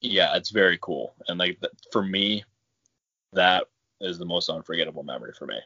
yeah, 0.00 0.36
it's 0.36 0.50
very 0.50 0.78
cool. 0.80 1.14
And 1.28 1.38
like 1.38 1.58
for 1.92 2.02
me, 2.02 2.44
that 3.32 3.64
is 4.00 4.18
the 4.18 4.24
most 4.24 4.48
unforgettable 4.48 5.02
memory 5.02 5.32
for 5.38 5.46
me. 5.46 5.58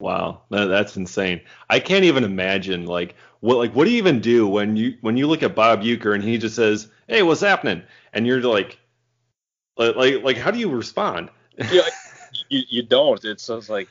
Wow, 0.00 0.42
that, 0.50 0.66
that's 0.66 0.96
insane. 0.96 1.40
I 1.70 1.80
can't 1.80 2.04
even 2.04 2.24
imagine 2.24 2.86
like 2.86 3.14
what 3.40 3.58
like 3.58 3.74
what 3.74 3.84
do 3.84 3.90
you 3.90 3.98
even 3.98 4.20
do 4.20 4.46
when 4.46 4.76
you 4.76 4.96
when 5.00 5.16
you 5.16 5.26
look 5.26 5.42
at 5.42 5.54
Bob 5.54 5.82
Uecker 5.82 6.14
and 6.14 6.24
he 6.24 6.36
just 6.38 6.56
says, 6.56 6.90
"Hey, 7.08 7.22
what's 7.22 7.40
happening?" 7.40 7.82
and 8.12 8.26
you're 8.26 8.40
like, 8.40 8.78
like 9.76 10.22
like, 10.22 10.36
how 10.36 10.50
do 10.50 10.58
you 10.58 10.70
respond? 10.70 11.30
yeah, 11.70 11.82
you 12.48 12.62
you 12.68 12.82
don't. 12.82 13.24
It's 13.24 13.46
just 13.46 13.68
like 13.68 13.88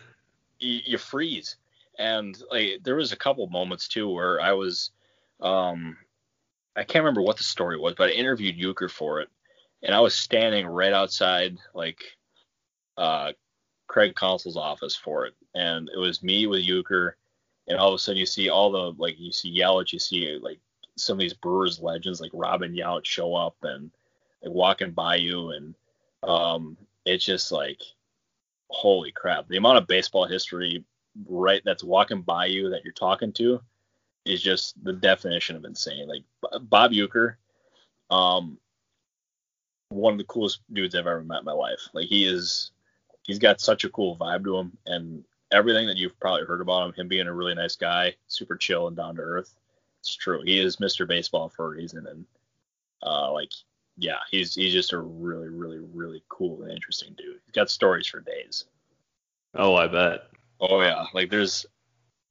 you, 0.59 0.79
you 0.85 0.97
freeze. 0.97 1.57
And 1.99 2.41
like 2.51 2.79
there 2.83 2.95
was 2.95 3.11
a 3.11 3.17
couple 3.17 3.47
moments 3.47 3.87
too 3.87 4.09
where 4.09 4.41
I 4.41 4.53
was, 4.53 4.91
um, 5.41 5.97
I 6.75 6.83
can't 6.83 7.03
remember 7.03 7.21
what 7.21 7.37
the 7.37 7.43
story 7.43 7.77
was, 7.77 7.93
but 7.95 8.09
I 8.09 8.13
interviewed 8.13 8.57
Uecker 8.57 8.89
for 8.89 9.21
it, 9.21 9.29
and 9.83 9.93
I 9.93 9.99
was 9.99 10.15
standing 10.15 10.65
right 10.65 10.93
outside 10.93 11.57
like 11.73 12.01
uh 12.97 13.33
Craig 13.87 14.15
Counsell's 14.15 14.57
office 14.57 14.95
for 14.95 15.25
it, 15.25 15.33
and 15.55 15.89
it 15.93 15.97
was 15.97 16.23
me 16.23 16.47
with 16.47 16.65
Uecker, 16.65 17.13
and 17.67 17.77
all 17.77 17.89
of 17.89 17.95
a 17.95 17.99
sudden 17.99 18.19
you 18.19 18.25
see 18.25 18.49
all 18.49 18.71
the 18.71 18.93
like 19.01 19.15
you 19.19 19.31
see 19.31 19.59
Yelich, 19.59 19.93
you 19.93 19.99
see 19.99 20.39
like 20.41 20.59
some 20.95 21.15
of 21.15 21.19
these 21.19 21.33
Brewers 21.33 21.79
legends 21.79 22.21
like 22.21 22.31
Robin 22.33 22.73
Yount 22.73 23.05
show 23.05 23.35
up 23.35 23.55
and 23.63 23.91
like 24.43 24.53
walking 24.53 24.91
by 24.91 25.15
you, 25.15 25.51
and 25.51 25.75
um, 26.23 26.77
it's 27.05 27.25
just 27.25 27.51
like 27.51 27.81
holy 28.69 29.11
crap, 29.11 29.47
the 29.47 29.57
amount 29.57 29.77
of 29.77 29.87
baseball 29.87 30.25
history 30.25 30.83
right 31.27 31.61
that's 31.63 31.83
walking 31.83 32.21
by 32.21 32.45
you 32.45 32.69
that 32.69 32.83
you're 32.83 32.93
talking 32.93 33.31
to 33.33 33.61
is 34.25 34.41
just 34.41 34.81
the 34.83 34.93
definition 34.93 35.55
of 35.55 35.65
insane. 35.65 36.07
Like 36.07 36.23
Bob 36.63 36.91
Uecker, 36.91 37.35
um, 38.09 38.57
one 39.89 40.13
of 40.13 40.17
the 40.17 40.25
coolest 40.25 40.61
dudes 40.71 40.95
I've 40.95 41.07
ever 41.07 41.23
met 41.23 41.39
in 41.39 41.45
my 41.45 41.53
life. 41.53 41.89
Like 41.93 42.07
he 42.07 42.25
is 42.25 42.71
he's 43.23 43.39
got 43.39 43.59
such 43.61 43.83
a 43.83 43.89
cool 43.89 44.15
vibe 44.17 44.43
to 44.45 44.57
him, 44.57 44.77
and 44.85 45.23
everything 45.51 45.87
that 45.87 45.97
you've 45.97 46.19
probably 46.19 46.45
heard 46.45 46.61
about 46.61 46.87
him, 46.87 46.93
him 46.93 47.07
being 47.07 47.27
a 47.27 47.33
really 47.33 47.55
nice 47.55 47.75
guy, 47.75 48.15
super 48.27 48.55
chill 48.55 48.87
and 48.87 48.95
down 48.97 49.15
to 49.15 49.21
earth. 49.21 49.53
It's 49.99 50.15
true. 50.15 50.41
He 50.43 50.59
is 50.59 50.77
Mr. 50.77 51.07
Baseball 51.07 51.49
for 51.49 51.67
a 51.67 51.69
reason, 51.77 52.05
and 52.07 52.25
uh, 53.01 53.31
like, 53.31 53.51
yeah, 53.97 54.17
he's 54.31 54.55
he's 54.55 54.73
just 54.73 54.93
a 54.93 54.99
really, 54.99 55.49
really, 55.49 55.79
really 55.79 56.23
cool 56.29 56.61
and 56.63 56.71
interesting 56.71 57.13
dude. 57.17 57.39
He's 57.45 57.53
got 57.53 57.69
stories 57.69 58.07
for 58.07 58.19
days. 58.19 58.65
Oh, 59.55 59.75
I 59.75 59.87
bet. 59.87 60.27
Oh 60.59 60.81
yeah, 60.81 61.05
like 61.13 61.29
there's 61.29 61.65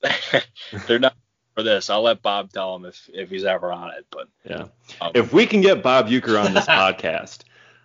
they're 0.86 0.98
not 0.98 1.14
for 1.54 1.62
this. 1.62 1.90
I'll 1.90 2.02
let 2.02 2.22
Bob 2.22 2.52
tell 2.52 2.74
him 2.76 2.84
if 2.84 3.08
if 3.12 3.30
he's 3.30 3.44
ever 3.44 3.72
on 3.72 3.90
it. 3.90 4.06
But 4.10 4.28
Yeah. 4.44 4.66
um, 5.00 5.12
If 5.14 5.32
we 5.32 5.46
can 5.46 5.60
get 5.60 5.82
Bob 5.82 6.08
Uecker 6.08 6.42
on 6.42 6.54
this 6.54 6.66
podcast, 6.66 7.42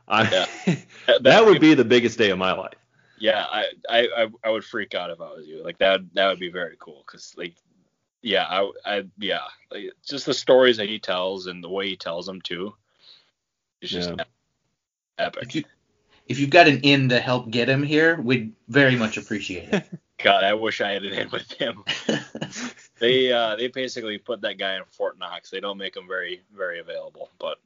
I, 0.08 0.46
Yeah. 0.66 0.76
that 1.22 1.46
would 1.46 1.60
be 1.62 1.74
the 1.74 1.86
biggest 1.86 2.18
day 2.18 2.30
of 2.32 2.38
my 2.38 2.54
life. 2.54 2.74
Yeah, 3.20 3.46
I, 3.50 3.66
I 3.90 4.08
I 4.18 4.28
I 4.44 4.50
would 4.50 4.64
freak 4.64 4.96
out 4.96 5.12
if 5.12 5.20
I 5.22 5.30
was 5.30 5.48
you. 5.48 5.64
Like 5.64 5.78
that 5.80 6.02
that 6.14 6.28
would 6.30 6.40
be 6.40 6.50
very 6.50 6.76
cool 6.80 7.04
because 7.06 7.34
like 7.38 7.56
yeah 8.22 8.46
I 8.50 8.72
I 8.86 9.04
yeah 9.18 9.44
like, 9.72 9.92
just 10.06 10.26
the 10.26 10.34
stories 10.34 10.78
that 10.78 10.90
he 10.90 11.00
tells 11.00 11.48
and 11.48 11.64
the 11.64 11.70
way 11.70 11.88
he 11.90 11.96
tells 11.96 12.26
them 12.26 12.42
too. 12.42 12.76
It's 13.82 13.92
just 13.92 14.10
Yeah. 14.10 14.24
epic. 15.18 15.44
If 15.44 15.56
you 15.56 15.64
if 16.28 16.40
you've 16.40 16.50
got 16.50 16.68
an 16.68 16.80
in 16.82 17.10
to 17.10 17.20
help 17.20 17.50
get 17.50 17.70
him 17.70 17.84
here, 17.84 18.20
we'd 18.22 18.54
very 18.68 18.96
much 18.96 19.18
appreciate 19.18 19.70
it. 19.74 19.90
God, 20.24 20.44
I 20.44 20.54
wish 20.54 20.82
I 20.82 20.92
had 20.92 21.04
an 21.04 21.14
in 21.14 21.30
with 21.30 21.52
him. 21.52 21.84
They 23.00 23.32
uh 23.32 23.56
they 23.56 23.68
basically 23.68 24.18
put 24.18 24.42
that 24.42 24.58
guy 24.58 24.76
in 24.76 24.84
Fort 24.90 25.20
Knox. 25.20 25.52
They 25.52 25.60
don't 25.60 25.78
make 25.78 25.96
him 25.96 26.08
very 26.08 26.42
very 26.56 26.80
available, 26.80 27.30
but 27.40 27.60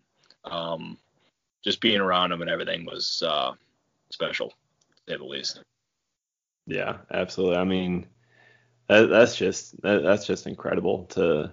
um 0.44 0.98
just 1.64 1.80
being 1.80 2.02
around 2.02 2.34
him 2.34 2.42
and 2.42 2.50
everything 2.50 2.86
was 2.86 3.24
uh 3.26 3.54
special, 4.10 4.50
to 4.50 4.56
say 5.08 5.18
the 5.18 5.24
least. 5.24 5.62
Yeah, 6.68 6.98
absolutely. 7.12 7.58
I 7.58 7.64
mean, 7.64 8.08
that, 8.88 9.08
that's 9.10 9.36
just 9.36 9.82
that, 9.82 10.04
that's 10.04 10.26
just 10.26 10.48
incredible 10.48 11.06
to 11.12 11.52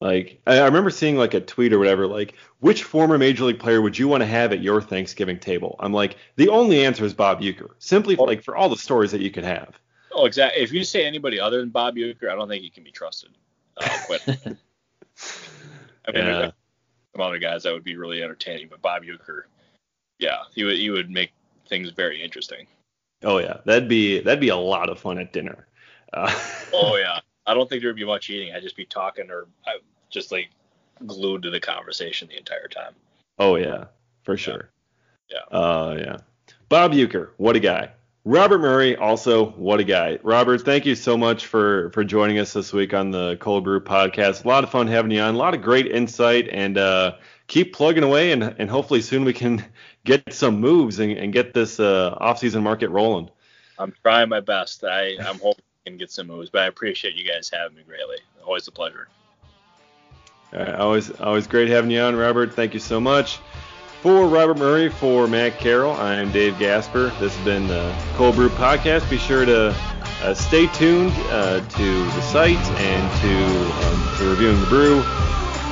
like. 0.00 0.40
I, 0.46 0.58
I 0.60 0.64
remember 0.66 0.90
seeing 0.90 1.16
like 1.16 1.34
a 1.34 1.40
tweet 1.40 1.72
or 1.72 1.78
whatever, 1.78 2.06
like 2.06 2.34
which 2.60 2.84
former 2.84 3.18
major 3.18 3.44
league 3.44 3.58
player 3.58 3.82
would 3.82 3.98
you 3.98 4.08
want 4.08 4.22
to 4.22 4.26
have 4.26 4.52
at 4.52 4.62
your 4.62 4.80
Thanksgiving 4.80 5.38
table? 5.38 5.76
I'm 5.80 5.92
like, 5.92 6.16
the 6.36 6.48
only 6.48 6.84
answer 6.84 7.04
is 7.04 7.12
Bob 7.14 7.40
Uecker, 7.40 7.70
simply 7.78 8.16
like 8.16 8.42
for 8.42 8.56
all 8.56 8.68
the 8.68 8.76
stories 8.76 9.10
that 9.12 9.20
you 9.20 9.30
could 9.30 9.44
have. 9.44 9.78
Oh, 10.12 10.26
exactly. 10.26 10.62
If 10.62 10.72
you 10.72 10.84
say 10.84 11.04
anybody 11.04 11.40
other 11.40 11.58
than 11.58 11.70
Bob 11.70 11.96
Uecker, 11.96 12.30
I 12.30 12.36
don't 12.36 12.48
think 12.48 12.62
he 12.62 12.70
can 12.70 12.84
be 12.84 12.92
trusted. 12.92 13.30
Uh, 13.76 13.88
quite. 14.06 14.20
I 16.06 16.12
mean, 16.12 16.24
Yeah. 16.26 16.50
some 17.12 17.20
other 17.20 17.38
guys 17.38 17.64
that 17.64 17.72
would 17.72 17.82
be 17.82 17.96
really 17.96 18.22
entertaining, 18.22 18.68
but 18.68 18.80
Bob 18.80 19.02
Uecker, 19.02 19.42
yeah, 20.20 20.38
he 20.54 20.62
would 20.62 20.76
he 20.76 20.90
would 20.90 21.10
make 21.10 21.32
things 21.68 21.90
very 21.90 22.22
interesting. 22.22 22.66
Oh 23.22 23.38
yeah, 23.38 23.58
that'd 23.64 23.88
be 23.88 24.20
that'd 24.20 24.40
be 24.40 24.48
a 24.48 24.56
lot 24.56 24.88
of 24.88 24.98
fun 24.98 25.18
at 25.18 25.32
dinner. 25.32 25.66
Uh, 26.12 26.32
Oh 26.72 26.96
yeah, 26.96 27.20
I 27.46 27.54
don't 27.54 27.68
think 27.68 27.82
there'd 27.82 27.96
be 27.96 28.04
much 28.04 28.30
eating. 28.30 28.54
I'd 28.54 28.62
just 28.62 28.76
be 28.76 28.84
talking 28.84 29.30
or 29.30 29.46
I, 29.66 29.78
just 30.10 30.32
like 30.32 30.50
glued 31.06 31.42
to 31.42 31.50
the 31.50 31.60
conversation 31.60 32.28
the 32.28 32.38
entire 32.38 32.68
time. 32.68 32.94
Oh 33.38 33.56
yeah, 33.56 33.84
for 34.22 34.36
sure. 34.36 34.70
Yeah. 35.30 35.56
Uh 35.56 35.96
yeah. 35.98 36.16
Bob 36.68 36.92
Uecker, 36.92 37.30
what 37.36 37.56
a 37.56 37.60
guy. 37.60 37.90
Robert 38.26 38.58
Murray, 38.58 38.96
also 38.96 39.50
what 39.50 39.80
a 39.80 39.84
guy. 39.84 40.18
Robert, 40.22 40.62
thank 40.62 40.86
you 40.86 40.94
so 40.94 41.16
much 41.16 41.44
for 41.44 41.90
for 41.90 42.02
joining 42.04 42.38
us 42.38 42.54
this 42.54 42.72
week 42.72 42.94
on 42.94 43.10
the 43.10 43.36
Cold 43.38 43.64
Brew 43.64 43.80
podcast. 43.80 44.46
A 44.46 44.48
lot 44.48 44.64
of 44.64 44.70
fun 44.70 44.86
having 44.86 45.10
you 45.10 45.20
on. 45.20 45.34
A 45.34 45.36
lot 45.36 45.52
of 45.52 45.60
great 45.60 45.88
insight, 45.88 46.48
and 46.48 46.78
uh, 46.78 47.16
keep 47.48 47.74
plugging 47.74 48.02
away, 48.02 48.32
and 48.32 48.42
and 48.42 48.70
hopefully 48.70 49.02
soon 49.02 49.24
we 49.24 49.34
can 49.34 49.62
get 50.04 50.32
some 50.32 50.58
moves 50.58 51.00
and, 51.00 51.12
and 51.12 51.34
get 51.34 51.52
this 51.52 51.78
uh, 51.78 52.16
off-season 52.18 52.62
market 52.62 52.88
rolling. 52.88 53.28
I'm 53.78 53.92
trying 54.02 54.30
my 54.30 54.40
best. 54.40 54.84
I 54.84 55.16
I'm 55.20 55.38
hoping 55.38 55.64
I 55.84 55.90
can 55.90 55.98
get 55.98 56.10
some 56.10 56.28
moves, 56.28 56.48
but 56.48 56.62
I 56.62 56.66
appreciate 56.66 57.16
you 57.16 57.30
guys 57.30 57.50
having 57.52 57.76
me 57.76 57.82
greatly. 57.86 58.16
Always 58.42 58.66
a 58.68 58.72
pleasure. 58.72 59.08
All 60.54 60.60
right, 60.60 60.74
always 60.76 61.10
always 61.20 61.46
great 61.46 61.68
having 61.68 61.90
you 61.90 62.00
on, 62.00 62.16
Robert. 62.16 62.54
Thank 62.54 62.72
you 62.72 62.80
so 62.80 63.00
much. 63.00 63.38
For 64.04 64.26
Robert 64.26 64.58
Murray, 64.58 64.90
for 64.90 65.26
Matt 65.26 65.58
Carroll, 65.58 65.92
I'm 65.92 66.30
Dave 66.30 66.58
Gasper. 66.58 67.08
This 67.18 67.34
has 67.34 67.42
been 67.42 67.66
the 67.66 67.96
Cold 68.16 68.34
Brew 68.34 68.50
Podcast. 68.50 69.08
Be 69.08 69.16
sure 69.16 69.46
to 69.46 69.74
uh, 70.20 70.34
stay 70.34 70.66
tuned 70.66 71.10
uh, 71.30 71.60
to 71.66 72.04
the 72.04 72.20
site 72.20 72.58
and 72.58 73.20
to, 73.22 73.86
um, 73.86 74.18
to 74.18 74.28
reviewing 74.28 74.60
the 74.60 74.66
brew. 74.66 75.00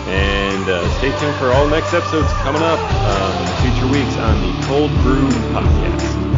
And 0.09 0.67
uh, 0.67 0.89
stay 0.97 1.11
tuned 1.21 1.37
for 1.37 1.53
all 1.53 1.69
next 1.69 1.93
episodes 1.93 2.33
coming 2.41 2.63
up 2.63 2.81
um, 2.81 3.39
in 3.43 3.71
future 3.71 3.93
weeks 3.93 4.17
on 4.17 4.41
the 4.41 4.67
Cold 4.67 4.91
Brew 5.03 5.29
Podcast. 5.53 6.32